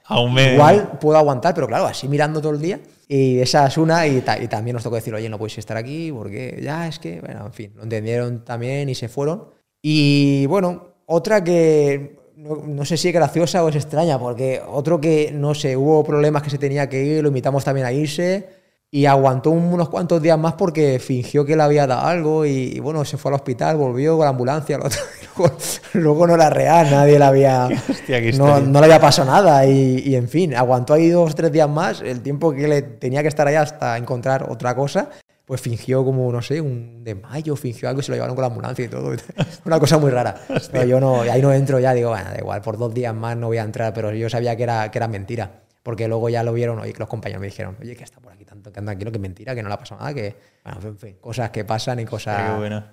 [0.54, 2.80] Igual puedo aguantar, pero claro, así mirando todo el día.
[3.09, 5.76] Y esa es una, y, ta- y también nos tocó decir, oye, no podéis estar
[5.76, 9.44] aquí, porque ya es que, bueno, en fin, lo entendieron también y se fueron.
[9.82, 15.30] Y bueno, otra que no, sé si es graciosa o es extraña, porque otro que,
[15.32, 18.48] no sé, hubo problemas que se tenía que ir, lo invitamos también a irse
[18.90, 22.78] y aguantó un- unos cuantos días más porque fingió que le había dado algo y,
[22.80, 24.84] bueno, se fue al hospital, volvió con la ambulancia, lo
[25.39, 25.57] luego,
[25.95, 30.03] luego no era real, nadie le había, Hostia, no, no le había pasado nada y,
[30.05, 33.22] y, en fin, aguantó ahí dos o tres días más, el tiempo que le tenía
[33.22, 35.11] que estar ahí hasta encontrar otra cosa,
[35.47, 38.49] pues fingió como, no sé, un desmayo, fingió algo y se lo llevaron con la
[38.49, 39.14] ambulancia y todo.
[39.64, 40.34] Una cosa muy rara.
[40.72, 43.37] Pero yo no, ahí no entro ya, digo, bueno, da igual, por dos días más
[43.37, 45.62] no voy a entrar, pero yo sabía que era, que era mentira.
[45.84, 48.32] Porque luego ya lo vieron, oye, que los compañeros me dijeron, oye, que está por
[48.32, 50.34] aquí tanto, que anda tranquilo, que es mentira, que no le ha pasado nada, que,
[50.64, 52.84] bueno, en fin, cosas que pasan y cosas, Qué bueno.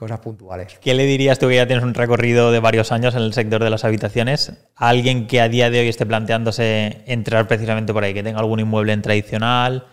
[0.00, 0.78] Cosas puntuales.
[0.80, 3.62] ¿Qué le dirías tú que ya tienes un recorrido de varios años en el sector
[3.62, 8.02] de las habitaciones a alguien que a día de hoy esté planteándose entrar precisamente por
[8.02, 9.86] ahí, que tenga algún inmueble en tradicional?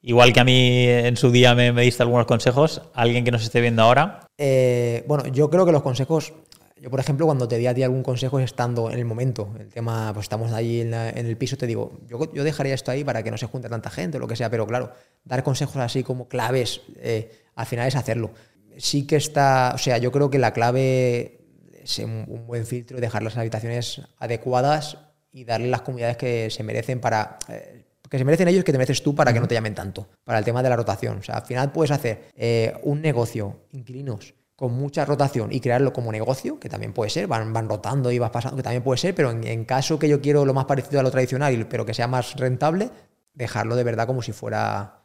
[0.00, 3.44] Igual que a mí en su día me, me diste algunos consejos, alguien que nos
[3.44, 6.32] esté viendo ahora, Eh, bueno, yo creo que los consejos,
[6.80, 9.54] yo, por ejemplo, cuando te di a ti algún consejo es estando en el momento,
[9.60, 13.04] el tema, pues estamos ahí en, el piso, te digo, yo, yo, dejaría esto ahí
[13.04, 14.92] para que no se junte tanta gente o lo que sea, pero claro,
[15.24, 18.30] dar consejos así como claves, eh, al final es hacerlo.
[18.78, 21.40] Sí que está, o sea, yo creo que la clave
[21.82, 24.98] es un, buen filtro, dejar las habitaciones adecuadas
[25.30, 27.38] y darle las comunidades que se merecen para...
[27.48, 30.06] Eh, que se merecen ellos que te mereces tú para que no te llamen tanto,
[30.22, 31.18] para el tema de la rotación.
[31.18, 35.92] O sea, al final puedes hacer eh, un negocio, inquilinos, con mucha rotación y crearlo
[35.92, 38.98] como negocio, que también puede ser, van, van rotando y vas pasando, que también puede
[38.98, 41.94] ser, pero en, caso que yo quiero lo más parecido a lo tradicional, pero que
[41.94, 42.90] sea más rentable,
[43.34, 45.01] dejarlo de verdad como si fuera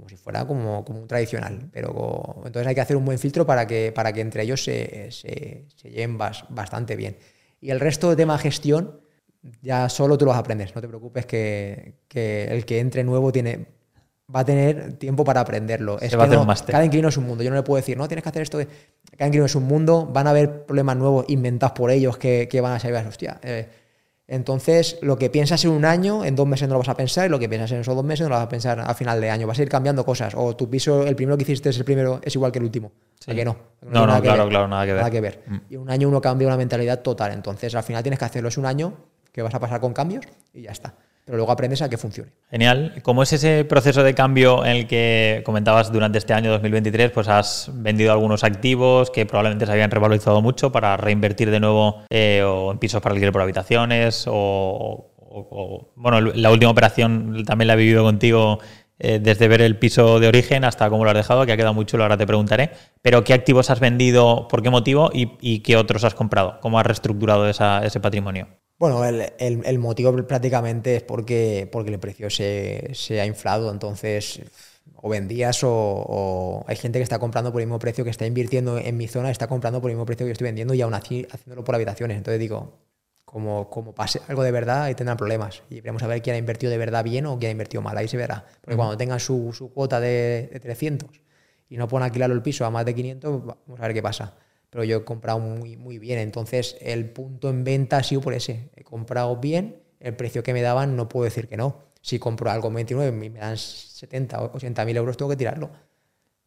[0.00, 1.68] como si fuera como, como un tradicional.
[1.72, 5.12] Pero entonces hay que hacer un buen filtro para que, para que entre ellos se,
[5.12, 7.18] se, lleven bastante bien.
[7.60, 9.00] Y el resto de tema gestión,
[9.60, 10.74] ya solo tú los aprendes.
[10.74, 13.66] No te preocupes que, el que entre nuevo tiene
[14.34, 16.00] va a tener tiempo para aprenderlo.
[16.00, 17.44] Es va a cada inquilino es un mundo.
[17.44, 18.58] Yo no le puedo decir, no, tienes que hacer esto.
[19.16, 22.72] Cada inquilino es un mundo, van a haber problemas nuevos inventados por ellos que, van
[22.72, 23.38] a ser, hostia.
[23.42, 23.68] Eh,
[24.32, 27.26] entonces, lo que piensas en un año, en dos meses no lo vas a pensar,
[27.26, 29.20] y lo que piensas en esos dos meses no lo vas a pensar a final
[29.20, 29.44] de año.
[29.48, 30.34] Vas a ir cambiando cosas.
[30.36, 32.92] O tu piso, el primero que hiciste es el primero, es igual que el último.
[33.18, 33.34] Sí.
[33.34, 33.56] que no.
[33.82, 35.00] No, no, claro, claro, nada que ver.
[35.00, 35.42] Nada que ver.
[35.46, 35.56] Mm.
[35.68, 37.32] Y en un año uno cambia una mentalidad total.
[37.32, 38.48] Entonces, al final tienes que hacerlo.
[38.50, 38.94] Es un año
[39.32, 40.24] que vas a pasar con cambios
[40.54, 40.94] y ya está
[41.30, 42.32] pero luego aprendes a que funcione.
[42.50, 42.94] Genial.
[43.04, 47.12] ¿Cómo es ese proceso de cambio en el que comentabas durante este año 2023?
[47.12, 52.02] Pues has vendido algunos activos que probablemente se habían revalorizado mucho para reinvertir de nuevo
[52.10, 57.74] eh, o en pisos para alquiler por habitaciones o, bueno, la última operación también la
[57.74, 58.58] he vivido contigo
[58.98, 61.74] eh, desde ver el piso de origen hasta cómo lo has dejado, que ha quedado
[61.74, 62.72] muy chulo, ahora te preguntaré.
[63.02, 66.58] Pero ¿qué activos has vendido, por qué motivo y, qué otros has comprado?
[66.60, 68.48] ¿Cómo has reestructurado ese patrimonio?
[68.80, 74.40] Bueno, el, motivo prácticamente es porque, porque el precio se, ha inflado, entonces
[74.96, 78.78] o vendías o, hay gente que está comprando por el mismo precio que está invirtiendo
[78.78, 81.26] en mi zona, está comprando por el mismo precio que estoy vendiendo y aún así
[81.30, 82.16] haciéndolo por habitaciones.
[82.16, 82.78] Entonces digo,
[83.26, 85.62] como, como pase algo de verdad, ahí tendrán problemas.
[85.68, 87.98] Y veremos a ver quién ha invertido de verdad bien o quién ha invertido mal,
[87.98, 88.46] ahí se verá.
[88.62, 91.20] Porque cuando tengan su, su cuota de, de, 300
[91.68, 94.32] y no puedan alquilarlo el piso a más de 500, vamos a ver qué pasa
[94.70, 96.18] pero yo he comprado muy, muy bien.
[96.20, 98.70] Entonces, el punto en venta ha sido por ese.
[98.76, 101.90] He comprado bien, el precio que me daban no puedo decir que no.
[102.00, 105.36] Si compro algo en 29 y me dan 70 o 80 mil euros, tengo que
[105.36, 105.70] tirarlo.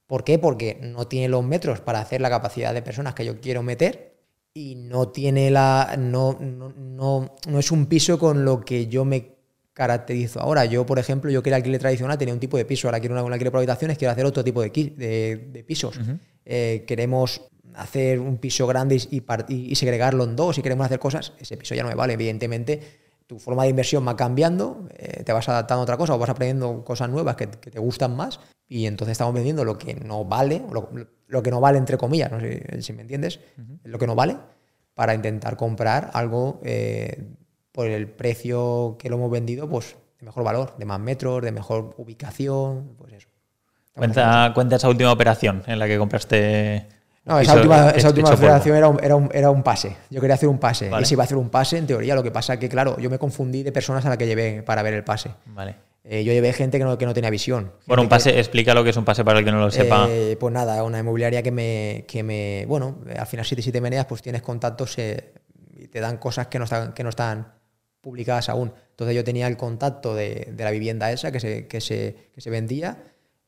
[0.08, 0.40] ¿Por qué?
[0.40, 4.14] Porque no tiene los metros para hacer la capacidad de personas que yo quiero meter
[4.54, 5.96] y no tiene la.
[5.98, 9.34] No, no, no, es un piso con lo que yo me
[9.74, 10.40] caracterizo.
[10.40, 12.88] Ahora, yo, por ejemplo, yo quería alquiler tradicional, tenía un tipo de piso.
[12.88, 16.00] Ahora quiero una, alquiler por habitaciones, quiero hacer otro tipo de, de, pisos.
[16.46, 17.42] Eh, queremos
[17.76, 21.84] hacer un piso grande y, segregarlo en dos, si queremos hacer cosas, ese piso ya
[21.84, 22.14] no me vale.
[22.14, 22.80] Evidentemente,
[23.28, 26.30] tu forma de inversión va cambiando, eh, te vas adaptando a otra cosa o vas
[26.30, 30.64] aprendiendo cosas nuevas que, te gustan más y entonces estamos vendiendo lo que no vale,
[30.72, 33.40] lo, que no vale entre comillas, no sé si me entiendes,
[33.84, 34.38] lo que no vale
[34.94, 37.24] para intentar comprar algo eh,
[37.72, 41.52] por el precio que lo hemos vendido, pues de mejor valor, de más metros, de
[41.52, 43.30] mejor ubicación, pues eso.
[43.94, 46.88] Cuenta, cuenta esa última operación en la que compraste
[47.26, 49.96] no, esa última, esa última federación era un, era, un, era un, pase.
[50.10, 50.92] Yo quería hacer un pase.
[51.00, 52.98] Y si iba a hacer un pase, en teoría, lo que pasa es que, claro,
[53.00, 55.32] yo me confundí de personas a las que llevé para ver el pase.
[55.46, 55.76] Vale.
[56.04, 57.72] Eh, yo llevé gente que no, que no tenía visión.
[57.86, 60.08] Bueno, un pase, explica lo que es un pase para el que no lo sepa.
[60.10, 63.72] Eh, pues nada, una inmobiliaria que me, que me bueno, al final si te, si
[63.72, 65.34] te meneas, pues tienes contactos eh,
[65.78, 67.54] y te dan cosas que no están, que no están
[68.02, 68.74] publicadas aún.
[68.90, 72.42] Entonces yo tenía el contacto de, de la vivienda esa que se, que se, que
[72.42, 72.98] se vendía,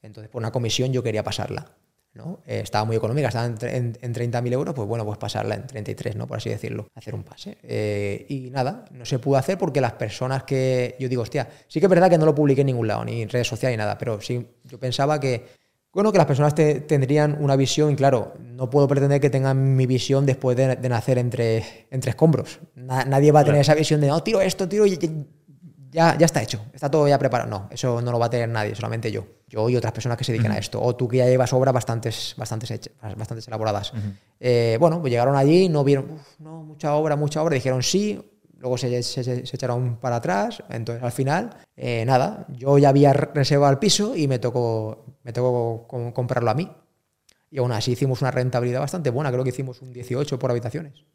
[0.01, 1.73] entonces por una comisión yo quería pasarla.
[2.15, 2.39] ¿No?
[2.47, 6.15] Eh, estaba muy económica, estaba en, en, 30.000 euros, pues bueno, pues pasarla en 33,
[6.15, 6.25] ¿no?
[6.25, 7.57] Por así decirlo, hacer un pase.
[7.61, 11.79] Eh, y nada, no se pudo hacer porque las personas que, yo digo, hostia, sí
[11.79, 13.77] que es verdad que no lo publiqué en ningún lado, ni en redes sociales ni
[13.77, 15.45] nada, pero sí, yo pensaba que,
[15.91, 19.85] bueno, que las personas tendrían una visión, y claro, no puedo pretender que tengan mi
[19.85, 22.59] visión después de, nacer entre, entre escombros.
[22.75, 24.97] nadie va a tener esa visión de, no, tiro esto, tiro y
[25.95, 27.49] ya, ya está hecho, está todo ya preparado.
[27.49, 29.25] No, eso no lo va a tener nadie, solamente yo.
[29.47, 30.81] Yo y otras personas que se dediquen a esto.
[30.81, 33.93] O tú que ya llevas obras bastantes, bastantes, bastantes elaboradas.
[34.37, 38.21] Eh, bueno, pues llegaron allí, no vieron, no, mucha obra, mucha obra, dijeron sí,
[38.57, 40.61] luego se, se, echaron para atrás.
[40.69, 45.31] Entonces, al final, eh, nada, yo ya había reservado el piso y me tocó, me
[45.31, 46.69] tocó comprarlo a mí.
[47.49, 51.05] Y aún así hicimos una rentabilidad bastante buena, creo que hicimos un 18 por habitaciones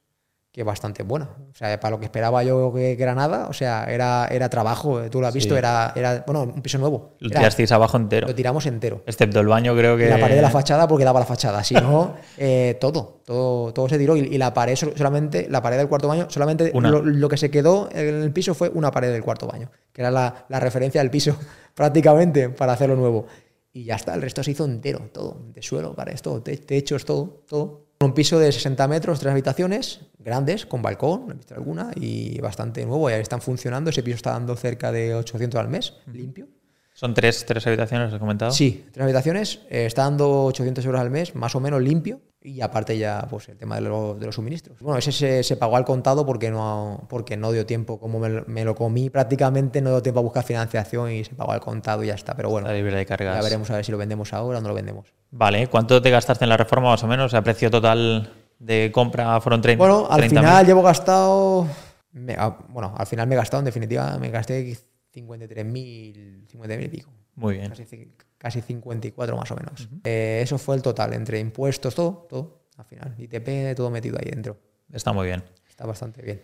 [0.53, 1.29] que bastante buena.
[1.51, 5.09] O sea, para lo que esperaba yo que era nada, o sea, era, era trabajo,
[5.09, 7.15] tú lo has visto, era, era, bueno, un piso nuevo.
[7.21, 8.27] Lo tirasteis abajo entero.
[8.27, 9.03] Lo tiramos entero.
[9.07, 10.09] Excepto el baño, creo que.
[10.09, 11.63] la pared de la fachada, porque daba la fachada.
[11.63, 14.17] Si no, eh, todo, todo, todo se tiró.
[14.17, 18.23] Y, la pared, solamente, la pared del cuarto baño, solamente lo, que se quedó en
[18.23, 21.37] el piso fue una pared del cuarto baño, que era la, la referencia del piso
[21.75, 23.27] prácticamente para hacerlo nuevo.
[23.73, 27.45] Y ya está, el resto se hizo entero, todo, de suelo, para esto, techos, todo,
[27.47, 27.87] todo.
[28.01, 32.85] Un piso de 60 metros, tres habitaciones, grandes, con balcón, he visto alguna, y bastante
[32.87, 33.91] nuevo, ya están funcionando.
[33.91, 36.47] Ese piso está dando cerca de 800 al mes, limpio.
[36.93, 38.51] ¿Son tres, tres habitaciones, has comentado?
[38.51, 42.61] Sí, tres habitaciones, eh, está dando 800 euros al mes, más o menos limpio, y
[42.61, 44.81] aparte ya pues el tema de, lo- de los suministros.
[44.81, 48.29] Bueno, ese se, se pagó al contado porque no, porque no dio tiempo, como me,
[48.29, 51.61] lo- me lo comí prácticamente, no dio tiempo a buscar financiación y se pagó al
[51.61, 52.35] contado y ya está.
[52.35, 53.37] Pero bueno, Está libre de cargas.
[53.37, 55.07] ya veremos a ver si lo vendemos ahora o no lo vendemos.
[55.31, 57.33] Vale, ¿cuánto te gastaste en la reforma más o menos?
[57.35, 58.31] ¿A precio total
[58.61, 60.29] de compra fueron 30 Bueno, al 30.000?
[60.29, 61.67] final llevo gastado.
[62.13, 64.77] me- ah, bueno, al final me he gastado, en definitiva, me gasté
[65.13, 67.11] 53.000, 50.000 y pico.
[67.35, 67.71] Muy bien.
[67.71, 68.09] Casi,
[68.39, 69.89] casi 54 más o menos.
[70.05, 73.15] Eh, eso fue el total, entre impuestos, todo, todo, al final.
[73.19, 74.57] ITP, todo metido ahí dentro.
[74.93, 75.43] Está muy bien.
[75.69, 76.43] Está bastante bien.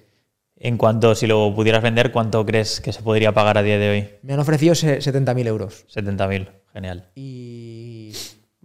[0.59, 3.91] En cuanto, si lo pudieras vender, ¿cuánto crees que se podría pagar a día de
[3.91, 4.09] hoy?
[4.23, 5.85] Me han ofrecido se- 70.000 euros.
[5.89, 6.49] 70.000.
[6.73, 7.11] Genial.
[7.15, 8.13] Y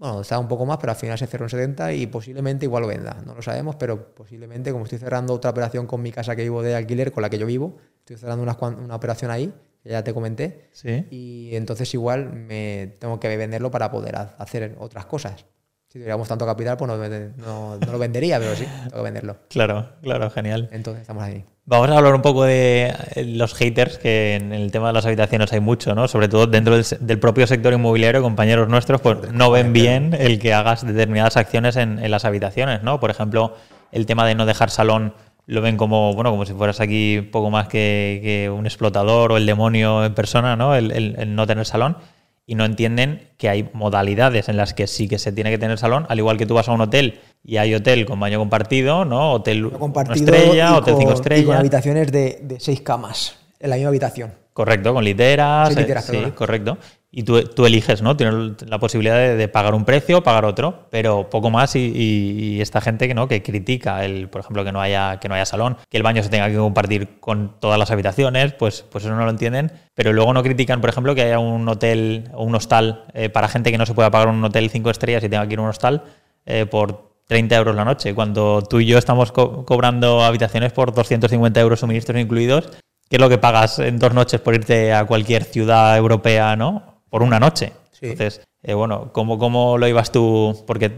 [0.02, 2.82] bueno, estaba un poco más, pero al final se cerró en 70 y posiblemente igual
[2.82, 3.22] lo venda.
[3.24, 6.64] No lo sabemos, pero posiblemente, como estoy cerrando otra operación con mi casa que vivo
[6.64, 10.04] de alquiler, con la que yo vivo, estoy cerrando cuan- una operación ahí, que ya
[10.04, 11.06] te comenté, Sí.
[11.12, 15.46] y entonces igual me tengo que venderlo para poder ha- hacer otras cosas.
[15.92, 19.36] Si tuviéramos tanto capital, pues no, no- no lo vendería, pero sí, tengo que venderlo.
[19.50, 20.70] Claro, claro, genial.
[20.72, 21.44] Entonces estamos ahí.
[21.66, 25.06] Vamos a hablar un poco de eh, los haters, que en el tema de las
[25.06, 26.08] habitaciones hay mucho, ¿no?
[26.08, 30.54] Sobre todo dentro del, propio sector inmobiliario, compañeros nuestros, pues no ven bien el que
[30.54, 33.00] hagas determinadas acciones en, en las habitaciones, ¿no?
[33.02, 33.56] Por ejemplo,
[33.92, 35.14] el tema de no dejar salón
[35.46, 39.38] lo ven como, bueno, como si fueras aquí poco más que, que un explotador o
[39.38, 40.74] el demonio en persona, ¿no?
[40.74, 41.98] El, el- el no tener salón.
[42.46, 45.78] Y no entienden que hay modalidades en las que sí que se tiene que tener
[45.78, 49.06] salón, al igual que tú vas a un hotel y hay hotel con baño compartido,
[49.06, 49.34] ¿no?
[49.34, 51.60] Hotel una estrella, hotel con- cinco Y con estrellas.
[51.60, 54.34] habitaciones de, de seis camas en la misma habitación.
[54.54, 55.70] Correcto, con literas.
[55.70, 56.78] Sí, eh, literas, sí, correcto.
[57.14, 58.16] Y tú, tú eliges, ¿no?
[58.16, 61.76] Tienes la posibilidad de, pagar un precio pagar otro, pero poco más.
[61.76, 65.36] Y, esta gente que no, que critica el, por ejemplo, que no haya, que no
[65.36, 69.04] haya salón, que el baño se tenga que compartir con todas las habitaciones, pues, pues
[69.04, 69.74] eso no lo entienden.
[69.94, 73.50] Pero luego no critican, por ejemplo, que haya un hotel o un hostal eh, para
[73.50, 75.64] gente que no se pueda pagar un hotel cinco estrellas y tenga que ir a
[75.64, 76.04] un hostal
[76.46, 80.94] eh, por 30 euros la noche, cuando tú y yo estamos co- cobrando habitaciones por
[80.94, 82.70] 250 euros suministros incluidos,
[83.10, 86.91] que es lo que pagas en dos noches por irte a cualquier ciudad europea, ¿no?
[87.12, 87.72] Por una noche.
[87.92, 88.08] Sí.
[88.08, 90.64] Entonces, eh, bueno, ¿cómo, ¿cómo lo ibas tú?
[90.66, 90.90] Porque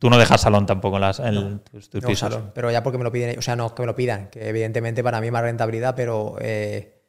[0.00, 2.32] tú no dejas salón tampoco en, las, en tus, tus No, pisos.
[2.32, 4.48] salón, pero ya porque me lo piden, o sea, no que me lo pidan, que
[4.48, 7.02] evidentemente para mí es más rentabilidad, pero eh,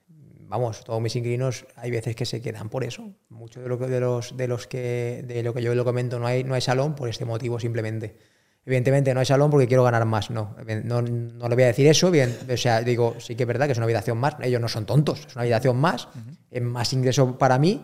[0.47, 3.09] vamos, todos mis inquilinos hay veces que se quedan por eso.
[3.29, 6.19] Muchos de, lo que- de los de los que de lo que yo lo comento
[6.19, 8.17] no hay no hay salón por este motivo simplemente.
[8.65, 10.55] Evidentemente no hay salón porque quiero ganar más, no.
[10.83, 13.65] No, no le voy a decir eso, bien, o sea, digo, sí que es verdad
[13.67, 16.07] que es una habitación más, ellos no son tontos, es una habitación más,
[16.51, 17.83] es más ingreso para mí,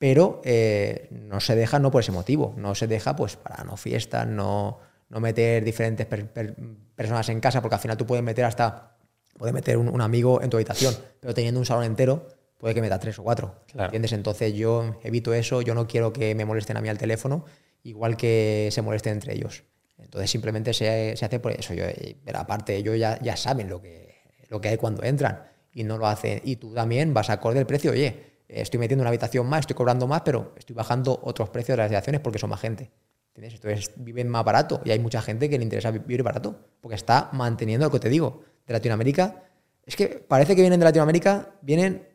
[0.00, 3.76] pero eh, no se deja no por ese motivo, no se deja pues para no
[3.76, 4.78] fiestas, no,
[5.10, 6.56] no meter diferentes per- per-
[6.96, 8.96] personas en casa, porque al final tú puedes meter hasta,
[9.36, 12.26] puedes meter un, un amigo en tu habitación, pero teniendo un salón entero,
[12.56, 13.88] puede que metas tres o cuatro, Claro.
[13.88, 14.12] ¿entiendes?
[14.12, 17.44] Entonces yo evito eso, yo no quiero que me molesten a mí al teléfono,
[17.82, 19.64] igual que se molesten entre ellos.
[19.98, 21.74] Entonces simplemente se, se hace por eso.
[21.74, 21.84] Yo,
[22.24, 24.14] pero aparte, ellos ya, ya saben lo que,
[24.48, 25.44] lo que hay cuando entran
[25.74, 26.40] y no lo hacen.
[26.42, 27.92] Y tú también vas a acorde el precio.
[27.92, 31.78] Oye, estoy metiendo una habitación más, estoy cobrando más, pero estoy bajando otros precios de
[31.78, 32.90] las habitaciones porque son más gente.
[33.34, 33.54] ¿Entiendes?
[33.54, 36.96] Entonces viven más barato y hay mucha gente que le interesa vi- vivir barato porque
[36.96, 38.42] está manteniendo lo que te digo.
[38.66, 39.44] De Latinoamérica,
[39.84, 42.06] es que parece que vienen de Latinoamérica, vienen,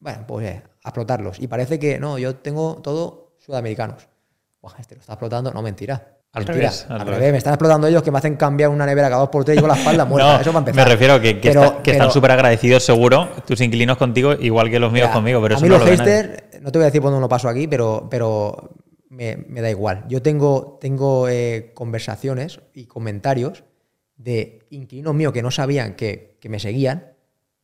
[0.00, 1.38] bueno, pues eh, a explotarlos.
[1.40, 4.08] Y parece que no, yo tengo todo sudamericanos.
[4.62, 6.15] Buah, este lo está explotando, no, mentira.
[6.36, 7.18] Al revés, al al revés.
[7.18, 7.32] revés.
[7.32, 9.60] Me están explotando ellos que me hacen cambiar una nevera cada dos por tres y
[9.60, 10.34] con la espalda muerta.
[10.34, 10.88] No, Eso para me empezar.
[10.88, 14.78] refiero que, que, Pero- está- que están súper agradecidos seguro tus inquilinos contigo, igual que
[14.78, 16.84] los míos Mira, conmigo, pero a eso mí no los lo haters, no te voy
[16.84, 18.70] a decir por dónde lo paso aquí, pero, pero
[19.08, 20.04] me, me da igual.
[20.08, 23.64] Yo tengo, tengo eh, conversaciones y comentarios
[24.16, 27.12] de inquilinos míos que no sabían que, que me seguían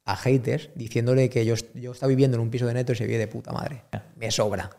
[0.04, 3.06] a haters diciéndole que yo, yo estaba viviendo en un piso de neto y se
[3.06, 3.84] vive de puta madre.
[4.16, 4.70] Me sobra.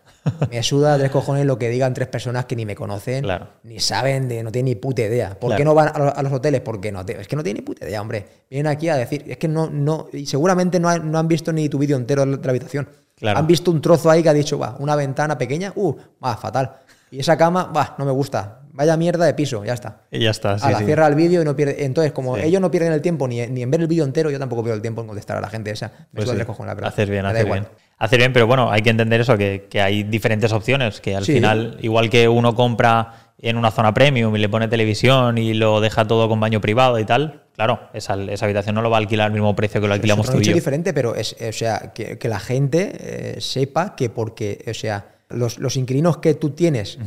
[0.49, 3.47] Me suda tres cojones lo que digan tres personas que ni me conocen, Claro.
[3.63, 5.31] ni saben, de, no tienen ni puta idea.
[5.31, 5.57] ¿Por Claro.
[5.57, 6.61] qué no van a los, a los hoteles?
[6.61, 8.25] Porque no, es que no tienen ni puta idea, hombre.
[8.49, 11.51] Vienen aquí a decir, es que no, no, y seguramente no han, no han visto
[11.51, 12.87] ni tu vídeo entero de la habitación.
[13.15, 13.39] Claro.
[13.39, 15.93] Han visto un trozo ahí que ha dicho, va, una ventana pequeña, uh,
[16.23, 16.77] va, fatal.
[17.13, 18.61] Y esa cama, va, no me gusta.
[18.71, 20.01] Vaya mierda de piso, ya está.
[20.09, 20.57] Y ya está.
[20.57, 20.85] sí, a la sí.
[20.85, 21.85] cierra el vídeo y no pierde.
[21.85, 22.41] Entonces, como Sí.
[22.45, 24.77] ellos no pierden el tiempo ni, ni en ver el vídeo entero, yo tampoco pierdo
[24.77, 25.91] el tiempo en contestar a la gente esa.
[26.11, 26.93] Me Pues cojones, la verdad.
[27.07, 27.59] Bien, igual.
[27.61, 27.67] bien.
[27.99, 31.23] Hacer bien, pero bueno, hay que entender eso, que, que hay diferentes opciones, que al
[31.23, 35.79] final, igual que uno compra en una zona premium y le pone televisión y lo
[35.79, 38.99] deja todo con baño privado y tal, claro, esa, esa habitación no lo va a
[38.99, 40.53] alquilar al mismo precio que lo alquilamos Es tú y yo.
[40.53, 42.91] diferente, pero es, o sea, que, que la gente
[43.37, 46.97] eh, sepa que porque, o sea, los, los inquilinos que tú tienes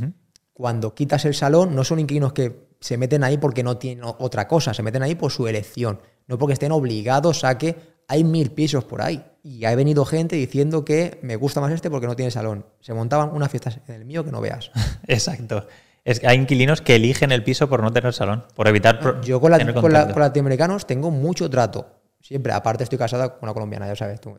[0.53, 4.49] cuando quitas el salón no son inquilinos que se meten ahí porque no tienen otra
[4.49, 7.77] cosa, se meten ahí por su elección, no porque estén obligados a que
[8.09, 9.23] hay mil pisos por ahí.
[9.43, 12.65] Y ha venido gente diciendo que me gusta más este porque no tiene salón.
[12.81, 14.71] Se montaban unas fiestas en el mío que no veas.
[15.07, 15.67] Exacto.
[16.05, 19.21] Es que hay inquilinos que eligen el piso por no tener salón, por evitar.
[19.23, 21.87] Yo con, la, con, latinoamericanos tengo mucho trato.
[22.21, 24.37] Siempre, aparte estoy casada con una colombiana, ya sabes tú,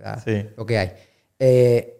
[0.55, 0.91] lo que hay.
[1.39, 1.96] Eh,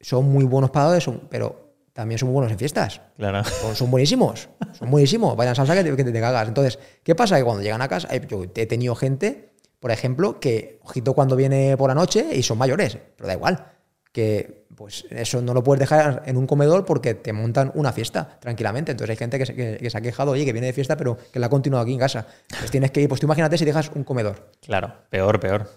[0.00, 3.00] son muy buenos pagadores, pero también son muy buenos en fiestas.
[3.16, 3.42] Claro.
[3.74, 4.48] Son, buenísimos.
[4.78, 5.36] Son buenísimos.
[5.36, 6.48] Vayan salsa que te, que te, cagas.
[6.48, 7.36] Entonces, ¿qué pasa?
[7.36, 11.76] Que cuando llegan a casa, yo he tenido gente, por ejemplo, que, ojito, cuando viene
[11.76, 13.76] por la noche y son mayores, pero da igual
[14.16, 18.38] que pues eso no lo puedes dejar en un comedor porque te montan una fiesta
[18.40, 18.92] tranquilamente.
[18.92, 19.44] Entonces hay gente que
[19.90, 21.98] se, ha quejado, oye, que viene de fiesta, pero que la ha continuado aquí en
[21.98, 22.26] casa.
[22.48, 24.52] Pues tienes que ir, pues tú imagínate si dejas un comedor.
[24.64, 25.68] Claro, peor, peor.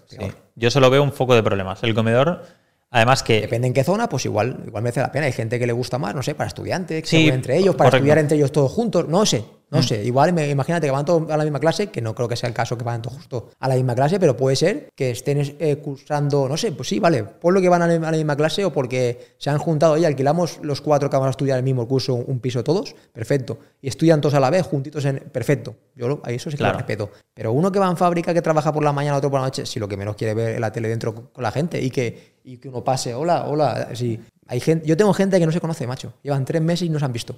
[0.54, 1.82] Yo solo veo un foco de problemas.
[1.82, 2.44] El comedor,
[2.90, 3.40] además que...
[3.40, 5.26] Depende en qué zona, pues igual, igual merece la pena.
[5.26, 8.18] Hay gente que le gusta más, no sé, para estudiantes, que entre ellos, para estudiar
[8.18, 9.44] entre ellos todos juntos, no sé.
[9.70, 9.82] No mm.
[9.82, 12.36] sé, igual me, imagínate que van todos a la misma clase, que no creo que
[12.36, 15.12] sea el caso que van todos justo a la misma clase, pero puede ser que
[15.12, 18.36] estén eh, cursando, no sé, pues sí, vale, por lo que van a la, misma
[18.36, 21.62] clase o porque se han juntado y alquilamos los cuatro que van a estudiar el
[21.62, 23.58] mismo curso un piso todos, perfecto.
[23.80, 25.20] Y estudian todos a la vez, juntitos en.
[25.20, 25.74] Perfecto.
[25.94, 27.10] Yo a eso sí que lo respeto.
[27.32, 29.64] Pero uno que va en fábrica, que trabaja por la mañana, otro por la noche,
[29.64, 32.29] si lo que menos quiere ver es la tele dentro con la gente y que,
[32.44, 34.20] y que uno pase, hola, hola, sí.
[34.46, 36.14] Hay gente, yo tengo gente que no se conoce, macho.
[36.22, 37.36] Llevan tres meses y no se han visto.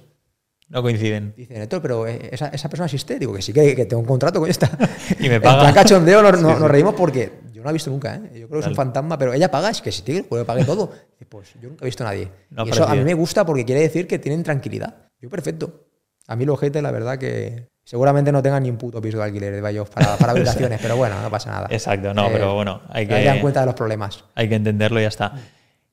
[0.69, 1.33] No coinciden.
[1.37, 3.19] Dice, Neto, pero eh, esa, esa, persona existe.
[3.19, 4.69] Digo que sí, que, tengo un contrato con esta.
[5.19, 5.69] y me paga.
[5.69, 8.15] En cachondeo nos, nos, reímos porque yo no la he visto nunca.
[8.15, 8.39] ¿eh?
[8.39, 10.65] Yo creo que es un fantasma, pero ella paga, es que si tiene, puede pagar
[10.65, 10.91] todo.
[11.29, 12.29] pues yo nunca he visto a nadie.
[12.65, 15.09] y eso a mí me gusta porque quiere decir que tienen tranquilidad.
[15.19, 15.85] Yo perfecto.
[16.27, 19.23] A mí los gente, la verdad que seguramente no tengan ni un puto piso de
[19.25, 21.67] alquiler de Bayos para, para habitaciones, pero bueno, no pasa nada.
[21.69, 23.23] Exacto, no, pero bueno, hay que...
[23.23, 24.23] dar cuenta de los problemas.
[24.35, 25.33] Hay que entenderlo y ya está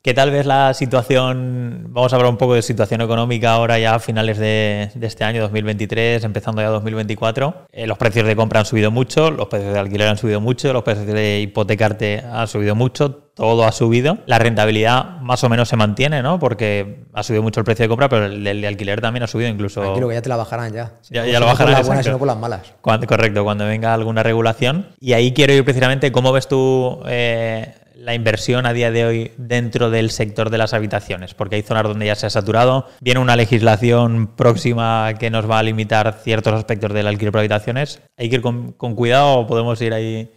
[0.03, 3.97] que tal vez la situación, vamos a hablar un poco de situación económica ahora ya
[3.97, 7.67] a finales de, este año 2023, empezando ya 2024.
[7.71, 10.73] Eh, los precios de compra han subido mucho, los precios de alquiler han subido mucho,
[10.73, 14.17] los precios de hipotecarte han subido mucho, todo ha subido.
[14.25, 16.39] La rentabilidad más o menos se mantiene, ¿no?
[16.39, 19.51] Porque ha subido mucho el precio de compra, pero el de, alquiler también ha subido
[19.51, 19.83] incluso.
[19.83, 20.93] Tranquilo, que ya te la bajarán ya.
[21.11, 21.75] ya, lo bajarán.
[21.75, 22.73] Por las buenas, sino por las malas.
[22.81, 24.89] correcto, cuando venga alguna regulación.
[24.99, 29.31] Y ahí quiero ir precisamente, ¿cómo ves tú eh, la inversión a día de hoy
[29.37, 33.21] dentro del sector de las habitaciones, porque hay zonas donde ya se ha saturado, viene
[33.21, 38.01] una legislación próxima que nos va a limitar ciertos aspectos del alquiler por habitaciones.
[38.17, 40.31] ¿Hay que ir con, cuidado o podemos ir ahí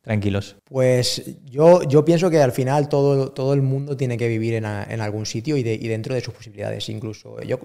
[0.00, 0.56] tranquilos?
[0.64, 4.64] Pues yo, yo pienso que al final todo, todo el mundo tiene que vivir en,
[4.64, 6.88] algún sitio y, y, dentro de sus posibilidades.
[6.88, 7.60] Incluso yo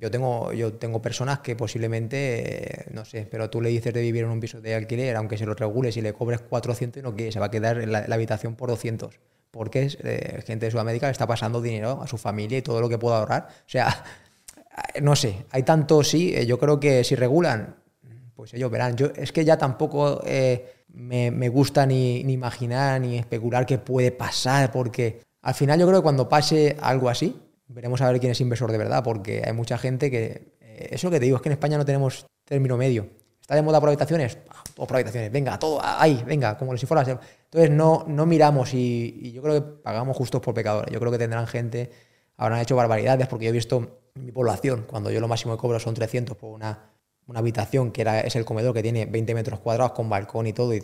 [0.00, 4.24] yo tengo, yo tengo personas que posiblemente, no sé, pero tú le dices de vivir
[4.24, 7.14] en un piso de alquiler, aunque se lo regules y le cobres 400 y no
[7.14, 9.20] quiere, se va a quedar en la, habitación por 200.
[9.50, 12.80] Porque es, eh, gente de Sudamérica le está pasando dinero a su familia y todo
[12.80, 13.48] lo que pueda ahorrar.
[13.50, 14.04] O sea,
[15.02, 17.76] no sé, hay tanto sí, eh, yo creo que si regulan,
[18.34, 18.96] pues ellos verán.
[18.96, 23.76] Yo, es que ya tampoco eh, me, me, gusta ni, ni imaginar ni especular qué
[23.76, 27.36] puede pasar, porque al final yo creo que cuando pase algo así,
[27.72, 30.54] veremos a ver quién es inversor de verdad, porque hay mucha gente que...
[30.60, 33.08] Eh, eso que te digo, es que en España no tenemos término medio.
[33.40, 34.38] ¿Está de moda por habitaciones?
[34.74, 37.02] Todo por habitaciones, venga, todo ahí, venga, como si fuera...
[37.02, 40.92] Entonces no, no miramos y, yo creo que pagamos justos por pecadores.
[40.92, 41.90] Yo creo que tendrán gente,
[42.36, 45.78] habrán hecho barbaridades, porque yo he visto mi población, cuando yo lo máximo que cobro
[45.78, 46.90] son 300 por una,
[47.26, 50.52] una habitación que era, es el comedor que tiene 20 metros cuadrados con balcón y
[50.52, 50.82] todo, y,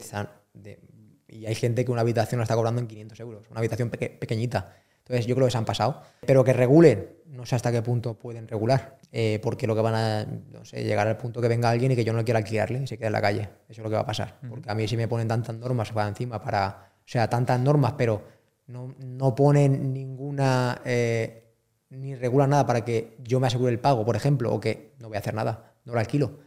[1.47, 4.74] hay gente que una habitación la está cobrando en 500 euros, una habitación pequeñita.
[5.07, 6.03] Entonces yo creo que se han pasado.
[6.27, 9.95] Pero que regulen, no sé hasta qué punto pueden regular, eh, porque lo que van
[9.95, 12.83] a, no sé, llegar al punto que venga alguien y que yo no quiera alquilarle
[12.83, 13.43] y se quede en la calle.
[13.69, 14.41] Eso es lo que va a pasar.
[14.49, 17.95] Porque a mí si me ponen tantas normas para encima, para, o sea, tantas normas,
[17.97, 18.25] pero
[18.67, 21.53] no, no ponen ninguna, eh,
[21.91, 25.07] ni regulan nada para que yo me asegure el pago, por ejemplo, o que no
[25.07, 26.41] voy a hacer nada, no lo alquilo.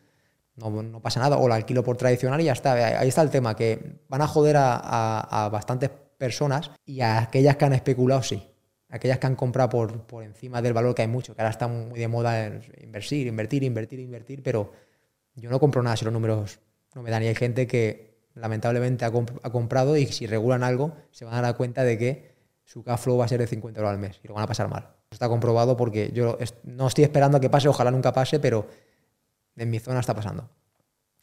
[0.58, 2.74] No, no pasa nada, o lo alquilo por tradicional y ya está.
[2.74, 5.90] Ahí está el tema, que van a joder a, a, a bastantes
[6.20, 8.46] personas y a aquellas que han especulado sí.
[8.90, 11.68] Aquellas que han comprado por, por encima del valor que hay mucho, que ahora está
[11.68, 14.72] muy de moda invertir, invertir, invertir, invertir, pero
[15.36, 16.60] yo no compro nada si los números
[16.96, 17.24] no me dan.
[17.24, 21.58] Y hay gente que lamentablemente ha, comprado y si regulan algo se van a dar
[21.58, 24.28] cuenta de que su cash flow va a ser de 50 euros al mes y
[24.28, 24.90] lo van a pasar mal.
[25.12, 28.68] Está comprobado porque yo no estoy esperando a que pase, ojalá nunca pase, pero
[29.56, 30.50] en mi zona está pasando.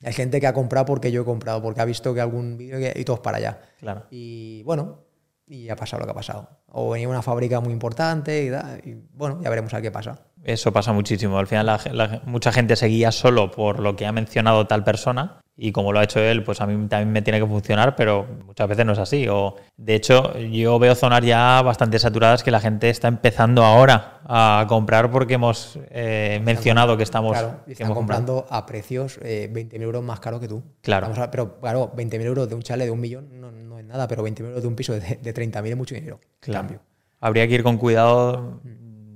[0.03, 2.79] Hay gente que ha comprado porque yo he comprado, porque ha visto que algún vídeo
[2.95, 3.61] y todos para allá.
[3.79, 4.07] Claro.
[4.11, 5.06] Y bueno,
[5.47, 6.49] y ha pasado lo que ha pasado.
[6.69, 8.45] O venía una fábrica muy importante
[8.85, 10.19] y, bueno, ya veremos a qué pasa.
[10.45, 11.39] Eso pasa muchísimo.
[11.39, 14.85] Al final la- la- mucha gente se guía solo por lo que ha mencionado tal
[14.85, 17.97] persona y como lo ha hecho él, pues a mí también me tiene que funcionar,
[17.97, 19.27] pero muchas veces no es así.
[19.29, 24.21] O, de hecho, yo veo zonas ya bastante saturadas que la gente está empezando ahora
[24.29, 28.27] a comprar porque hemos eh, mencionado que estamos, Claro, y que están hemos comprado.
[28.27, 30.63] comprando a precios eh, 20.000 euros más caro que tú.
[30.83, 31.07] Claro.
[31.17, 34.23] A- pero claro, 20.000 euros de un chale de un millón no, no nada, pero
[34.27, 36.21] 20.000 euros de un piso de, de 30.000 es mucho dinero.
[36.23, 36.61] en Claro.
[36.61, 36.81] cambio.
[37.21, 38.61] Habría que ir con cuidado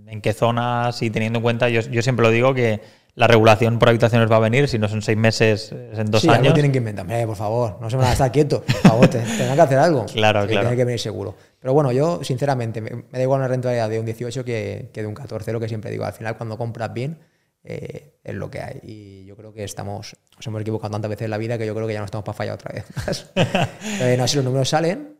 [0.06, 2.80] en qué zonas y teniendo en cuenta, yo, yo siempre lo digo, que
[3.14, 6.22] la regulación por habitaciones va a venir, si no son seis meses, es en dos
[6.22, 6.54] sí, algo años.
[6.54, 7.06] tienen que inventar.
[7.26, 8.62] Por favor, no se van a estar quietos.
[8.62, 10.06] Por favor, te- tendrán que hacer algo.
[10.12, 10.68] Claro, Sí, claro.
[10.68, 11.34] Tiene que venir seguro.
[11.58, 15.02] Pero bueno, yo, sinceramente, me, me da igual una rentabilidad de un 18 que, que
[15.02, 16.04] de un 14, lo que siempre digo.
[16.04, 17.18] Al final, cuando compras bien,
[17.62, 18.80] eh, es lo que hay.
[18.82, 21.74] Y yo creo que estamos, nos hemos equivocado tantas veces en la vida que yo
[21.74, 23.30] creo que ya no estamos para fallar otra vez más.
[24.00, 25.18] Eh, no, si los números salen,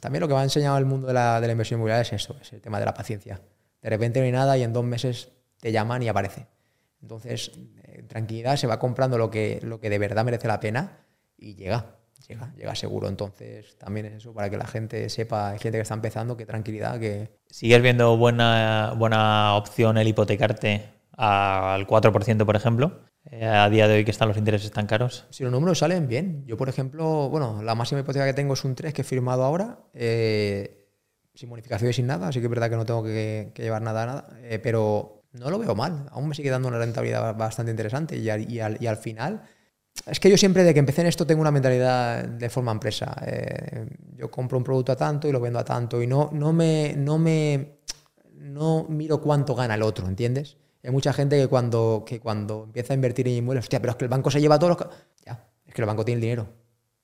[0.00, 2.12] también lo que me ha enseñado el mundo de la, de la inversión inmobiliaria es
[2.12, 3.40] eso, es el tema de la paciencia.
[3.80, 5.28] De repente no hay nada y en dos meses
[5.60, 6.46] te llaman y aparece.
[7.02, 7.52] Entonces,
[7.84, 10.98] eh, tranquilidad, se va comprando lo que, lo que de verdad merece la pena
[11.36, 11.96] y llega,
[12.28, 13.08] llega, llega seguro.
[13.08, 16.46] Entonces, también es eso para que la gente sepa, hay gente que está empezando, que
[16.46, 23.00] tranquilidad, que ¿Sigues viendo buena, buena opción el hipotecarte al 4%, por ejemplo?
[23.30, 25.26] Eh, a día de hoy que están los intereses tan caros.
[25.30, 26.44] si los números salen bien.
[26.46, 29.44] Yo, por ejemplo, bueno, la máxima hipoteca que tengo es un 3 que he firmado
[29.44, 30.88] ahora, eh,
[31.34, 34.06] sin bonificación y sin nada, así que es verdad que no tengo que, llevar nada,
[34.06, 36.06] nada, eh, pero no lo veo mal.
[36.10, 39.42] Aún me sigue dando una rentabilidad bastante interesante y al, final
[40.04, 43.14] Es que yo siempre, de que empecé en esto, tengo una mentalidad de forma empresa.
[44.16, 46.02] Yo compro un producto a tanto y lo vendo a tanto.
[46.02, 46.94] Y no, no me.
[46.96, 47.78] No me.
[48.34, 50.56] No miro cuánto gana el otro, ¿entiendes?
[50.84, 53.96] Hay mucha gente que cuando, que cuando empieza a invertir en inmuebles, hostia, pero es
[53.96, 54.78] que el banco se lleva todos los.
[54.78, 54.90] ca-".
[55.24, 56.48] Ya, es que el banco tiene el dinero.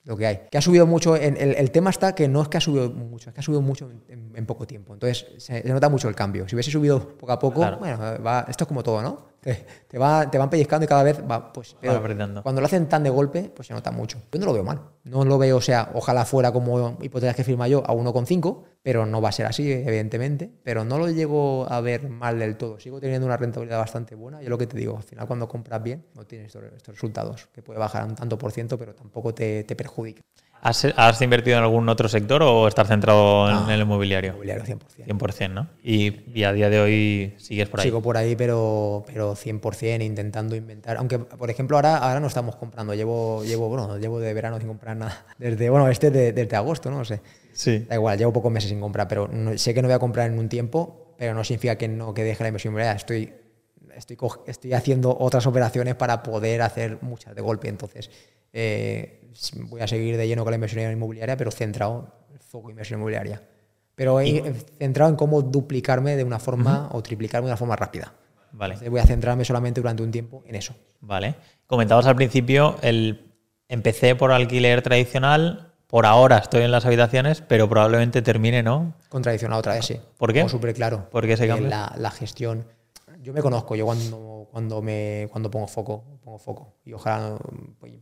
[0.04, 0.40] Lo que hay.
[0.50, 1.16] Que ha subido mucho.
[1.16, 3.42] En, el, el tema está que no es que ha subido mucho, es que ha
[3.42, 4.94] subido mucho en, en poco tiempo.
[4.94, 6.48] Entonces, se, se nota mucho el cambio.
[6.48, 7.76] Si hubiese subido poco a poco, Claro.
[7.78, 9.26] bueno, va, esto es como todo, ¿no?
[9.48, 11.50] Te, te, va, te van pellizcando y cada vez va.
[11.50, 12.02] Pues, pero
[12.42, 14.18] cuando lo hacen tan de golpe, pues se nota mucho.
[14.30, 14.78] Yo no lo veo mal.
[15.04, 19.06] No lo veo, o sea, ojalá fuera como hipotecas que firma yo a 1,5, pero
[19.06, 20.52] no va a ser así, evidentemente.
[20.62, 22.78] Pero no lo llego a ver mal del todo.
[22.78, 24.42] Sigo teniendo una rentabilidad bastante buena.
[24.42, 27.48] Yo lo que te digo, al final cuando compras bien, no tienes estos, estos resultados,
[27.54, 30.20] que puede bajar un tanto por ciento, pero tampoco te, te perjudica.
[30.60, 33.70] ¿Has, has invertido en algún otro sector o estás centrado en No.
[33.70, 34.30] el inmobiliario?
[34.30, 34.78] Inmobiliario 100%.
[35.06, 35.68] 100%, ¿no?
[35.82, 37.84] Y, y a día de hoy sigues por ahí.
[37.86, 40.96] Sigo por ahí, pero, pero 100% intentando inventar.
[40.96, 42.92] Aunque, por ejemplo, ahora, ahora no estamos comprando.
[42.94, 45.26] Llevo, llevo, bueno, llevo de verano sin comprar nada.
[45.38, 47.04] Desde, bueno, este de- desde agosto, ¿no?
[47.04, 47.20] sé.
[47.52, 47.86] Sí.
[47.88, 50.30] Da igual, llevo pocos meses sin comprar, pero no- sé que no voy a comprar
[50.30, 52.96] en un tiempo, pero no significa que no que deje la inversión inmobiliaria.
[52.96, 53.32] Estoy,
[53.94, 57.68] estoy, estoy haciendo otras operaciones para poder hacer muchas de golpe.
[57.68, 58.10] Entonces,
[58.52, 59.30] eh,
[59.68, 63.42] voy a seguir de lleno con la inversión inmobiliaria, pero centrado, foco inversión inmobiliaria.
[63.94, 64.18] Pero
[64.78, 68.14] centrado en cómo duplicarme de una forma o triplicarme de una forma rápida.
[68.52, 68.74] Vale.
[68.74, 70.74] Entonces, voy a centrarme solamente durante un tiempo en eso.
[71.00, 71.34] Vale.
[71.66, 73.32] Comentabas al principio, el
[73.68, 78.94] empecé por alquiler tradicional, por ahora estoy en las habitaciones, pero probablemente termine, ¿no?
[79.08, 80.00] Con tradicional otra vez, sí.
[80.16, 80.48] ¿Por qué?
[80.48, 81.08] súper claro.
[81.10, 81.68] ¿Por qué ese Que cambio?
[81.68, 82.66] La, la gestión.
[83.20, 86.74] Yo me conozco, yo cuando, cuando, me, cuando pongo foco, pongo foco.
[86.84, 87.38] Y ojalá, no-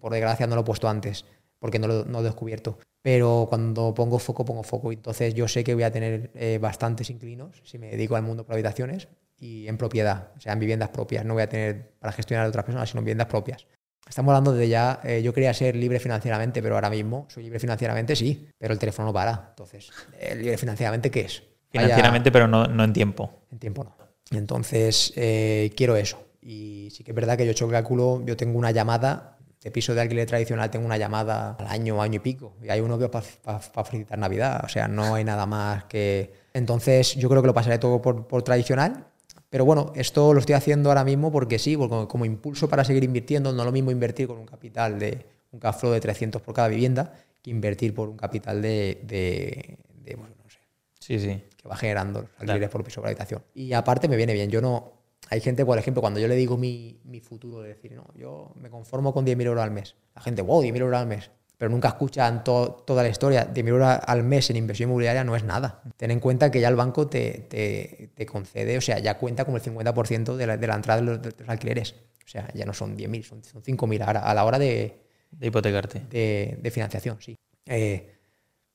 [0.01, 1.27] por desgracia, no lo he puesto antes,
[1.59, 2.79] porque no lo, no lo he descubierto.
[3.03, 4.91] Pero cuando pongo foco, pongo foco.
[4.91, 8.45] Entonces yo sé que voy a tener eh, bastantes inquilinos si me dedico al mundo
[8.47, 9.07] por habitaciones
[9.39, 11.27] y en propiedad, o sea, en viviendas propias.
[11.27, 13.67] No voy a tener para gestionar a otras personas, sino en viviendas propias.
[14.09, 17.59] Estamos hablando de ya, eh, yo quería ser libre financieramente, pero ahora mismo soy libre
[17.61, 19.49] financieramente, sí, pero el teléfono no para.
[19.51, 21.43] Entonces, ¿el libre financieramente qué es?
[21.75, 23.43] Vaya- Financieramente, pero no, no en tiempo.
[23.53, 23.95] en tiempo no.
[24.37, 26.26] Entonces, eh, quiero eso.
[26.47, 29.37] Y sí que es verdad que yo he hecho el cálculo, yo tengo una llamada,
[29.61, 32.55] de piso de alquiler tradicional tengo una llamada al año, año y pico.
[32.63, 36.33] Y hay uno que para felicitar Navidad, o sea, no hay nada más que...
[36.55, 39.09] Entonces, yo creo que lo pasaré todo por, por tradicional.
[39.51, 43.03] Pero bueno, esto lo estoy haciendo ahora mismo porque sí, porque como, impulso para seguir
[43.03, 46.43] invirtiendo, no es lo mismo invertir con un capital de un cash flow de 300
[46.43, 50.59] por cada vivienda que invertir por un capital de, de, de, bueno, no sé,
[51.01, 51.43] Sí, sí.
[51.57, 53.43] que va generando los alquileres por piso por habitación.
[53.55, 54.49] Y aparte me viene bien.
[54.51, 54.93] Yo no.
[55.29, 58.53] Hay gente, por ejemplo, cuando yo le digo mi, mi futuro, de decir, no, yo
[58.57, 59.97] me conformo con 10.000 euros al mes.
[60.15, 61.31] La gente, wow, 10.000 euros al mes.
[61.59, 63.45] Pero nunca escuchan to- toda la historia.
[63.53, 65.83] 10.000 euros al mes en inversión inmobiliaria no es nada.
[65.97, 69.45] Ten en cuenta que ya el banco te, te, te concede, o sea, ya cuenta
[69.45, 71.95] como el 50% de la, de la entrada de los, de los alquileres.
[72.25, 75.01] O sea, ya no son 10.000, son, son 5.000 ahora, a la hora de,
[75.31, 76.01] De hipotecarte.
[76.11, 77.37] de, de financiación, sí.
[77.65, 78.13] Eh,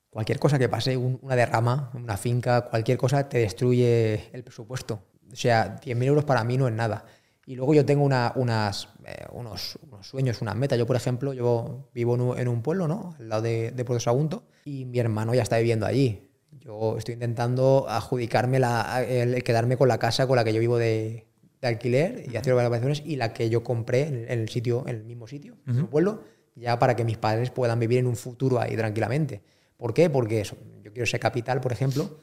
[0.09, 5.03] cualquier cosa que pase, un- una derrama, una finca, cualquier cosa te destruye el presupuesto.
[5.31, 7.05] O sea, 100.000 euros para mí no es nada.
[7.45, 10.77] Y luego yo tengo una- unas, eh, unos, unos sueños, unas metas.
[10.77, 13.15] Yo, por ejemplo, yo vivo en un, en un pueblo, ¿no?
[13.19, 16.29] Al lado de, de Puerto Sagunto, y mi hermano ya está viviendo allí.
[16.59, 20.77] Yo estoy intentando adjudicarme la, el quedarme con la casa con la que yo vivo
[20.77, 21.25] de,
[21.61, 25.03] de alquiler y hacer habitaciones y la que yo compré en el sitio, en el
[25.03, 26.21] mismo sitio, en el pueblo,
[26.55, 29.41] ya para que mis padres puedan vivir en un futuro ahí tranquilamente.
[29.77, 30.09] ¿Por qué?
[30.11, 32.17] Porque eso, yo quiero ese capital, por ejemplo,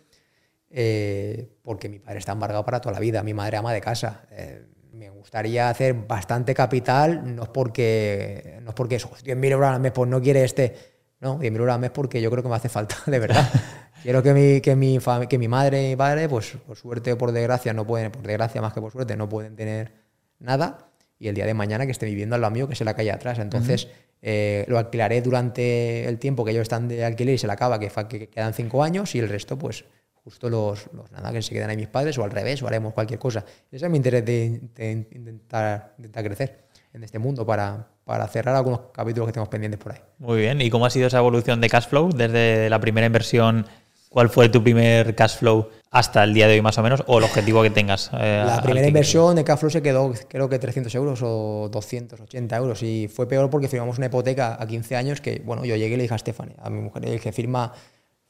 [0.70, 4.26] eh, porque mi padre está embargado para toda la vida, mi madre ama de casa.
[4.30, 9.68] Eh, me gustaría hacer bastante capital, no es porque, no es porque eso, 10.000 euros
[9.68, 10.74] al mes, pues no quiere este.
[11.20, 13.48] No, 10.000 euros al mes porque yo creo que me hace falta, de verdad.
[14.02, 14.98] Quiero que mi, que mi,
[15.28, 18.22] que mi madre y mi padre, pues por suerte o por desgracia, no pueden, por
[18.22, 19.92] desgracia más que por suerte, no pueden tener
[20.38, 20.90] nada.
[21.18, 23.10] Y el día de mañana que esté viviendo al lado mío, que se la calle
[23.10, 23.40] atrás.
[23.40, 23.88] Entonces,
[24.22, 27.80] eh, lo alquilaré durante el tiempo que ellos están de alquiler y se la acaba,
[27.80, 29.84] que, que quedan cinco años, y el resto, pues
[30.28, 32.92] justo los, los, nada, que se quedan ahí mis padres, o al revés, o haremos
[32.92, 33.42] cualquier cosa.
[33.72, 38.80] Ese es mi interés de, intentar, intentar, crecer en este mundo para, para cerrar algunos
[38.92, 39.98] capítulos que tenemos pendientes por ahí.
[40.18, 43.66] Muy bien, ¿y cómo ha sido esa evolución de cash flow desde la primera inversión?
[44.10, 47.16] ¿Cuál fue tu primer cash flow hasta el día de hoy más o menos o
[47.16, 48.10] el objetivo que tengas?
[48.12, 52.56] Eh, la primera inversión de cash flow se quedó creo que 300 euros o 280
[52.56, 55.94] euros y fue peor porque firmamos una hipoteca a 15 años que, bueno, yo llegué
[55.94, 57.72] y le dije a Stephanie, a mi mujer, le dije, firma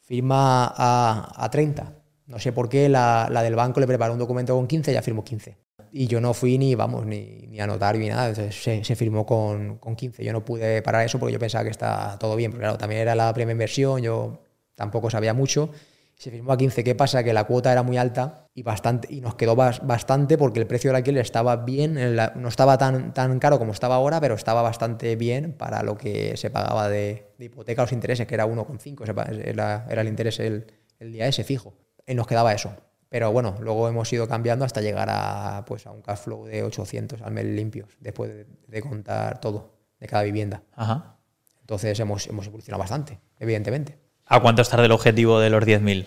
[0.08, 1.92] firma a, a 30.
[2.26, 4.94] No sé por qué la, la, del banco le preparó un documento con 15 y
[4.94, 5.56] ya firmó 15.
[5.92, 8.34] Y yo no fui ni, vamos, ni, ni a notar ni nada.
[8.34, 8.50] se,
[8.84, 10.24] se, firmó con, con 15.
[10.24, 12.52] Yo no pude parar eso porque yo pensaba que está todo bien.
[12.52, 14.42] Pero claro, también era la primera inversión, yo
[14.74, 15.70] tampoco sabía mucho
[16.18, 16.82] se firmó a 15.
[16.82, 17.22] ¿Qué pasa?
[17.22, 20.90] Que la cuota era muy alta y, bastante, y nos quedó bastante porque el precio
[20.90, 21.94] del alquiler estaba bien,
[22.34, 26.36] no estaba tan, tan caro como estaba ahora, pero estaba bastante bien para lo que
[26.36, 30.66] se pagaba de, hipoteca los intereses, que era 1,5, era, era el interés el,
[30.98, 31.74] el, día ese fijo.
[32.04, 32.74] Y nos quedaba eso.
[33.08, 36.64] Pero bueno, luego hemos ido cambiando hasta llegar a, pues, a un cash flow de
[36.64, 40.62] 800 al mes limpios, después de, contar todo de cada vivienda.
[40.74, 41.16] Ajá.
[41.60, 44.07] Entonces hemos, hemos evolucionado bastante, evidentemente.
[44.28, 46.06] ¿A cuánto está del objetivo de los 10.000?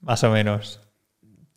[0.00, 0.80] Más o menos.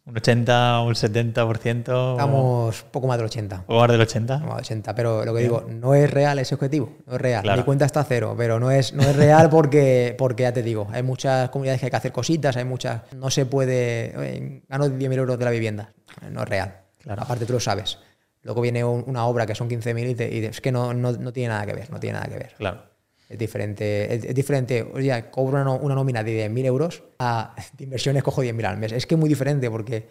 [0.06, 2.12] ¿Un 80, un 70%?
[2.12, 3.64] Estamos poco más del 80.
[3.68, 4.40] ¿Poco más del 80?
[4.40, 7.22] Poco más del 80, pero lo que digo, no es real ese objetivo, no es
[7.22, 7.58] real.
[7.58, 10.64] Mi cuenta está a cero, pero no es, no es real porque, porque ya te
[10.64, 14.88] digo, hay muchas comunidades que hay que hacer cositas, hay muchas, no se puede, gano
[14.88, 15.94] 10.000 euros de la vivienda,
[16.32, 16.82] no es real.
[16.98, 17.22] Claro.
[17.22, 18.00] Aparte tú lo sabes.
[18.42, 21.50] Luego viene una obra que son 15.000 y, y es que no, no, no tiene
[21.50, 22.54] nada que ver, no tiene nada que ver.
[22.58, 22.89] Claro.
[23.30, 24.82] Es diferente, es, diferente.
[24.92, 28.92] Oye, cobro una, nómina de 10.000 euros a inversiones cojo 10.000 al mes.
[28.92, 30.08] Es que es muy diferente porque,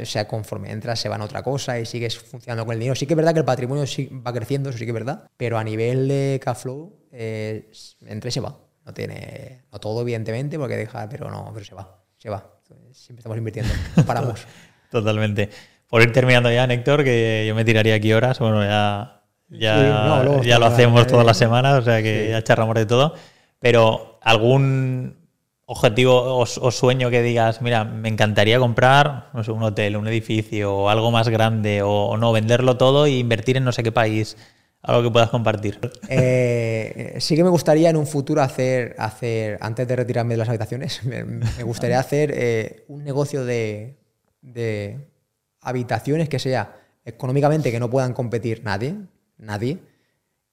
[0.00, 2.94] o sea, conforme entras se van a otra cosa y sigues funcionando con el dinero.
[2.94, 3.84] Sí que es verdad que el patrimonio
[4.26, 7.70] va creciendo, eso sí que es verdad, pero a nivel de cash flow, eh,
[8.06, 8.58] entre se va.
[8.86, 12.50] No tiene, no todo evidentemente, porque deja, pero no, pero se va, se va.
[12.92, 14.46] Siempre estamos invirtiendo, no paramos.
[14.90, 15.50] Totalmente.
[15.86, 19.17] Por ir terminando ya, Néctor, que yo me tiraría aquí horas, bueno, ya
[19.50, 23.14] ya, ya lo hacemos todas las semanas, o sea que ya charramos de todo.
[23.60, 25.16] Pero algún
[25.70, 30.74] objetivo o, sueño que digas, mira, me encantaría comprar no sé, un hotel, un edificio
[30.74, 34.38] o algo más grande o, no, venderlo todo e invertir en no sé qué país,
[34.80, 35.78] algo que puedas compartir.
[36.08, 40.48] Eh, sí que me gustaría en un futuro hacer, hacer antes de retirarme de las
[40.48, 43.98] habitaciones, me, gustaría hacer eh, un negocio de,
[44.40, 45.06] de
[45.60, 48.94] habitaciones que sea económicamente que no puedan competir nadie,
[49.38, 49.78] nadie,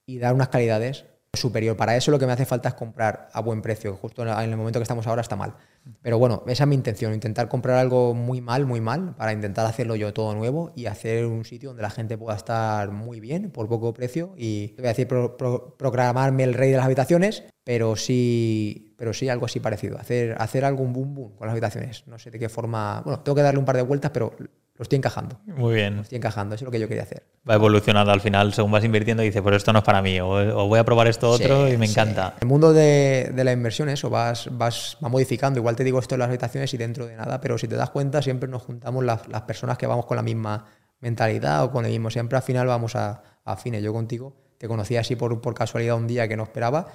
[0.06, 1.06] y dar unas calidades
[1.36, 1.76] superior.
[1.78, 3.96] Para eso lo que me hace falta es comprar a buen precio.
[3.96, 5.56] Justo en el momento que estamos ahora está mal.
[6.02, 9.68] Pero bueno, esa es mi intención, intentar comprar algo muy mal, muy mal, para intentar
[9.68, 13.52] hacerlo yo todo nuevo y hacer un sitio donde la gente pueda estar muy bien
[13.52, 18.96] por poco precio y, voy a decir, proclamarme el rey de las habitaciones, pero sí,
[18.98, 22.04] pero sí algo así parecido, hacer, hacer algún boom boom con las habitaciones.
[22.08, 24.36] No sé de qué forma, bueno, tengo que darle un par de vueltas, pero
[24.78, 25.40] lo estoy encajando.
[25.46, 25.96] Muy bien.
[25.96, 27.24] Lo estoy encajando, eso es lo que yo quería hacer.
[27.50, 30.20] Va evolucionando al final, según vas invirtiendo, y dices, pues esto no es para mí,
[30.20, 32.34] o, voy a probar esto otro y me encanta.
[32.42, 35.60] El mundo de, de, la inversión, eso, vas, vas, va modificando.
[35.60, 37.90] Igual te digo esto en las habitaciones y dentro de nada, pero si te das
[37.92, 40.66] cuenta, siempre nos juntamos las, las personas que vamos con la misma
[41.00, 42.10] mentalidad o con el mismo.
[42.10, 43.82] Siempre al final vamos a, a fines.
[43.82, 46.88] Yo contigo te conocí así por, por casualidad un día que no esperaba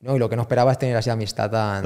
[0.00, 1.82] no, y lo que no esperaba es tener así amistad tan,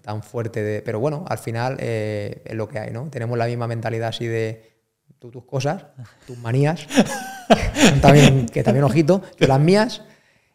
[0.00, 0.62] tan, fuerte.
[0.62, 3.10] De, pero bueno, al final eh, es lo que hay, ¿no?
[3.10, 4.72] Tenemos la misma mentalidad así de
[5.18, 5.84] tú tus cosas,
[6.26, 6.86] tus manías,
[8.02, 10.02] también, que también ojito, yo las mías.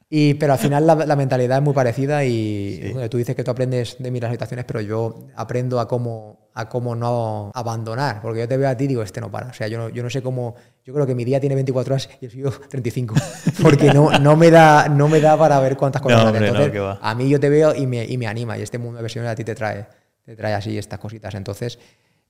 [0.10, 3.98] Y, pero al final la, mentalidad es muy parecida y tú dices que tú aprendes
[4.00, 8.56] de mis situaciones, pero yo aprendo a cómo, a cómo no abandonar, porque yo te
[8.56, 9.48] veo a ti y digo, este no para.
[9.48, 10.56] O sea, yo no, yo no sé cómo,
[10.88, 13.14] yo creo que mi día tiene 24 horas y el suyo 35,
[13.62, 16.24] porque no, no, me da, no me da para ver cuántas cosas.
[16.24, 19.02] No, a mí yo te veo y me, y me anima y este mundo de
[19.02, 19.86] versiones a ti te trae,
[20.24, 21.36] te trae así estas cositas.
[21.36, 21.78] Entonces,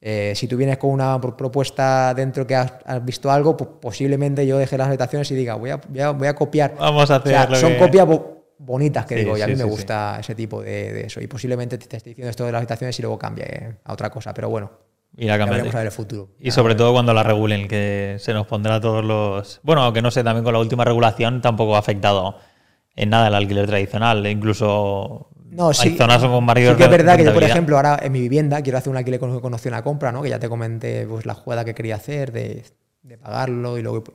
[0.02, 2.74] eh, si tú vienes con una propuesta dentro que has,
[3.04, 5.78] visto algo, pues posiblemente yo deje las habitaciones y diga, voy a,
[6.14, 6.74] voy a, copiar.
[6.80, 7.56] Vamos a hacer.
[7.58, 8.08] son copias
[8.58, 11.22] bonitas que digo, y a mí me gusta ese tipo de, eso.
[11.22, 14.34] Y posiblemente te esté diciendo esto de las habitaciones y luego cambie a otra cosa,
[14.34, 14.72] pero bueno.
[15.16, 15.72] Irá cambiando.
[15.72, 16.30] ver el futuro.
[16.40, 19.60] Y sobre todo cuando la regulen, que se nos pondrá todos los.
[19.64, 22.38] Bueno, aunque no sé, también con la última regulación tampoco ha afectado
[22.96, 24.26] en nada el alquiler tradicional.
[24.26, 25.90] E incluso No, sí.
[25.90, 28.20] hay zonas con mayor Sí que es verdad que yo, por ejemplo, ahora en mi
[28.22, 30.22] vivienda quiero hacer un alquiler con, con opción a compra, ¿no?
[30.22, 32.64] Que ya te comenté pues, la jugada que quería hacer de,
[33.04, 34.14] de pagarlo y luego hipo-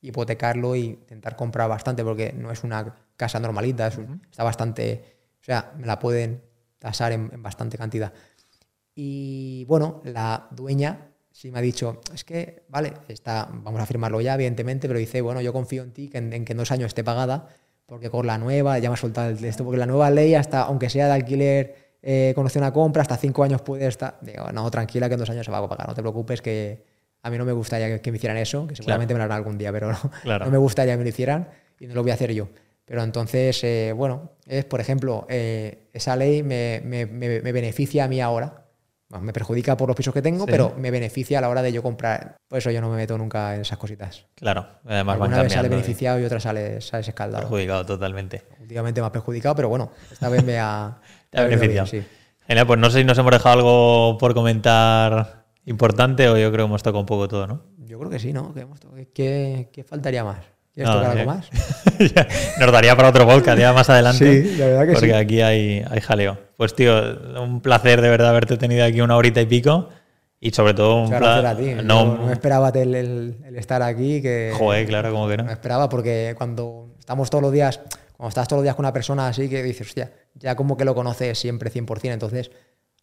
[0.00, 5.16] hipotecarlo y intentar comprar bastante porque no es una casa normalita, es un- está bastante...
[5.40, 6.42] O sea, me la pueden
[6.78, 8.12] tasar en, en bastante cantidad.
[9.00, 14.20] Y bueno, la dueña sí me ha dicho, es que, vale, está, vamos a firmarlo
[14.20, 16.72] ya, evidentemente, pero dice, bueno, yo confío en ti, que en, en que en dos
[16.72, 17.46] años esté pagada,
[17.86, 20.62] porque con la nueva, ya me ha soltado el esto, porque la nueva ley, hasta
[20.62, 24.18] aunque sea de alquiler eh, con opción a compra, hasta cinco años puede estar.
[24.20, 26.82] Digo, no, tranquila, que en dos años se va a pagar, no te preocupes, que
[27.22, 29.36] a mí no me gustaría que, que me hicieran eso, que seguramente me lo harán
[29.38, 30.44] algún día, pero no, Claro.
[30.46, 31.48] no me gustaría que me lo hicieran
[31.78, 32.48] y no lo voy a hacer yo.
[32.84, 38.02] Pero entonces, eh, bueno, es, por ejemplo, eh, esa ley me, me- me- me beneficia
[38.04, 38.64] a mí ahora.
[39.20, 40.50] Me perjudica por los pisos que tengo, Sí.
[40.50, 42.36] pero me beneficia a la hora de yo comprar.
[42.46, 44.26] Por eso yo no me meto nunca en esas cositas.
[44.34, 47.42] Claro, además van Alguna vez sale y beneficiado y otra sale, sale escaldado.
[47.44, 48.42] perjudicado totalmente.
[48.60, 50.98] Últimamente me ha perjudicado, pero bueno, esta vez me ha,
[51.30, 51.88] Te ha beneficiado.
[51.90, 52.08] bien, sí.
[52.46, 56.64] Genial, pues no sé si nos hemos dejado algo por comentar importante o yo creo
[56.66, 57.62] que hemos tocado un poco todo, ¿no?
[57.78, 58.52] Yo creo que sí, ¿no?
[58.54, 60.38] ¿Qué, qué- qué faltaría más?
[60.78, 61.50] ¿Quieres No, tocar algo más?
[62.60, 64.42] Nos daría para otro podcast ya más adelante.
[64.44, 65.12] Sí, la verdad que porque sí.
[65.12, 66.38] aquí hay, hay jaleo.
[66.56, 66.92] Pues tío,
[67.42, 69.88] un placer de verdad haberte tenido aquí una horita y pico.
[70.40, 71.70] Y sobre todo un Muchas pla- gracias a ti.
[71.78, 74.22] Yo No, No, esperaba el, el- el estar aquí.
[74.22, 75.46] Que, Joder, claro, como que No no.
[75.48, 77.80] me esperaba porque cuando estamos todos los días,
[78.16, 80.84] cuando estás todos los días con una persona así que dices, hostia, ya como que
[80.84, 82.52] lo conoces siempre 100%, entonces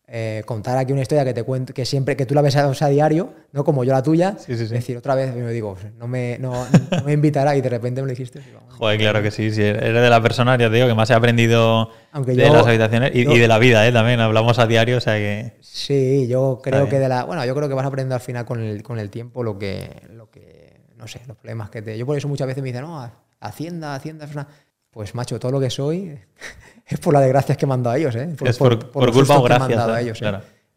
[0.08, 2.66] eh, contar aquí una historia que te cuento, que siempre, que tú la ves a,
[2.70, 4.74] a diario, no como yo la tuya, Sí, sí, sí.
[4.76, 6.52] decir otra vez, me digo, no me, no,
[6.92, 8.40] no me invitará y de repente me lo dijiste.
[8.40, 9.46] digo, Joder, claro que sí.
[9.46, 12.68] Eres de la persona, ya te digo, que más he aprendido Aunque de yo- las
[12.68, 13.92] habitaciones y, yo- y de la vida, ¿eh?
[13.92, 15.54] También hablamos a diario, o sea que.
[15.62, 16.90] Sí, yo creo bien.
[16.92, 17.24] que de la.
[17.24, 19.90] Bueno, yo creo que vas aprendiendo al final con el, con el tiempo lo que,
[20.12, 20.82] lo que.
[20.98, 21.98] No sé, los problemas que te.
[21.98, 24.48] Yo por eso muchas veces me dicen, no, Hacienda, Hacienda es una.
[24.92, 26.18] Pues macho, todo lo que soy
[26.86, 28.30] es por las desgracias que me han dado a ellos, ¿eh?
[28.50, 30.04] Es por- por los culpa o sustos que me han gracias, dado a ¿eh?
[30.04, 30.26] ellos, ¿eh?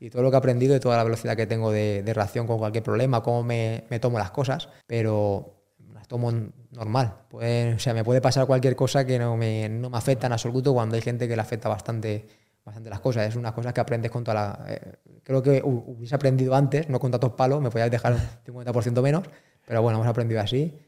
[0.00, 2.46] Y todo lo que he aprendido y toda la velocidad que tengo de, de reacción
[2.46, 5.54] con cualquier problema, cómo me, me tomo las cosas, pero
[5.92, 6.32] las tomo
[6.70, 7.14] normal.
[7.32, 10.72] O sea, me puede pasar cualquier cosa que no me, no me afecta en absoluto
[10.72, 12.26] cuando hay gente que le afecta bastante,
[12.64, 13.26] bastante las cosas.
[13.28, 14.64] Es unas cosas que aprendes con toda la...
[14.68, 14.92] eh,
[15.24, 18.20] creo que hu- hubiese aprendido antes, no con tantos palos, me podías dejar un
[18.64, 19.24] 50% menos,
[19.66, 20.78] pero bueno, hemos aprendido así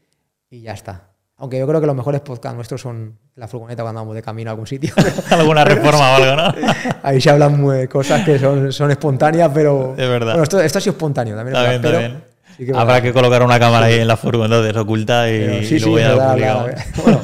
[0.49, 1.10] y ya está.
[1.41, 4.49] Aunque yo creo que los mejores podcasts nuestros son la furgoneta cuando vamos de camino
[4.49, 4.93] a algún sitio.
[5.31, 6.53] Alguna reforma o algo, ¿no?
[7.03, 9.93] Ahí se hablan muy- cosas que son, son espontáneas, pero.
[9.97, 10.33] Es verdad.
[10.33, 11.55] Bueno, esto, esto ha sido espontáneo también.
[11.57, 12.55] es Está bien, verdad, está pero bien.
[12.57, 15.39] sí que es Habrá que colocar una cámara ahí en la furgo, entonces, oculta y,
[15.39, 16.67] Pero y sí, sí, luego es ya verdad, publicado.
[17.03, 17.21] Bueno,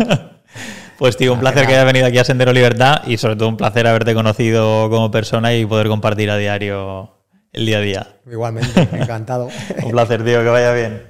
[0.98, 3.57] Pues tío, un placer que hayas venido aquí a Sendero Libertad y sobre todo un
[3.57, 7.11] placer haberte conocido como persona y poder compartir a diario
[7.53, 8.07] el día a día.
[8.31, 9.49] igualmente, encantado.
[9.84, 11.03] Un placer, tío, que vaya bien.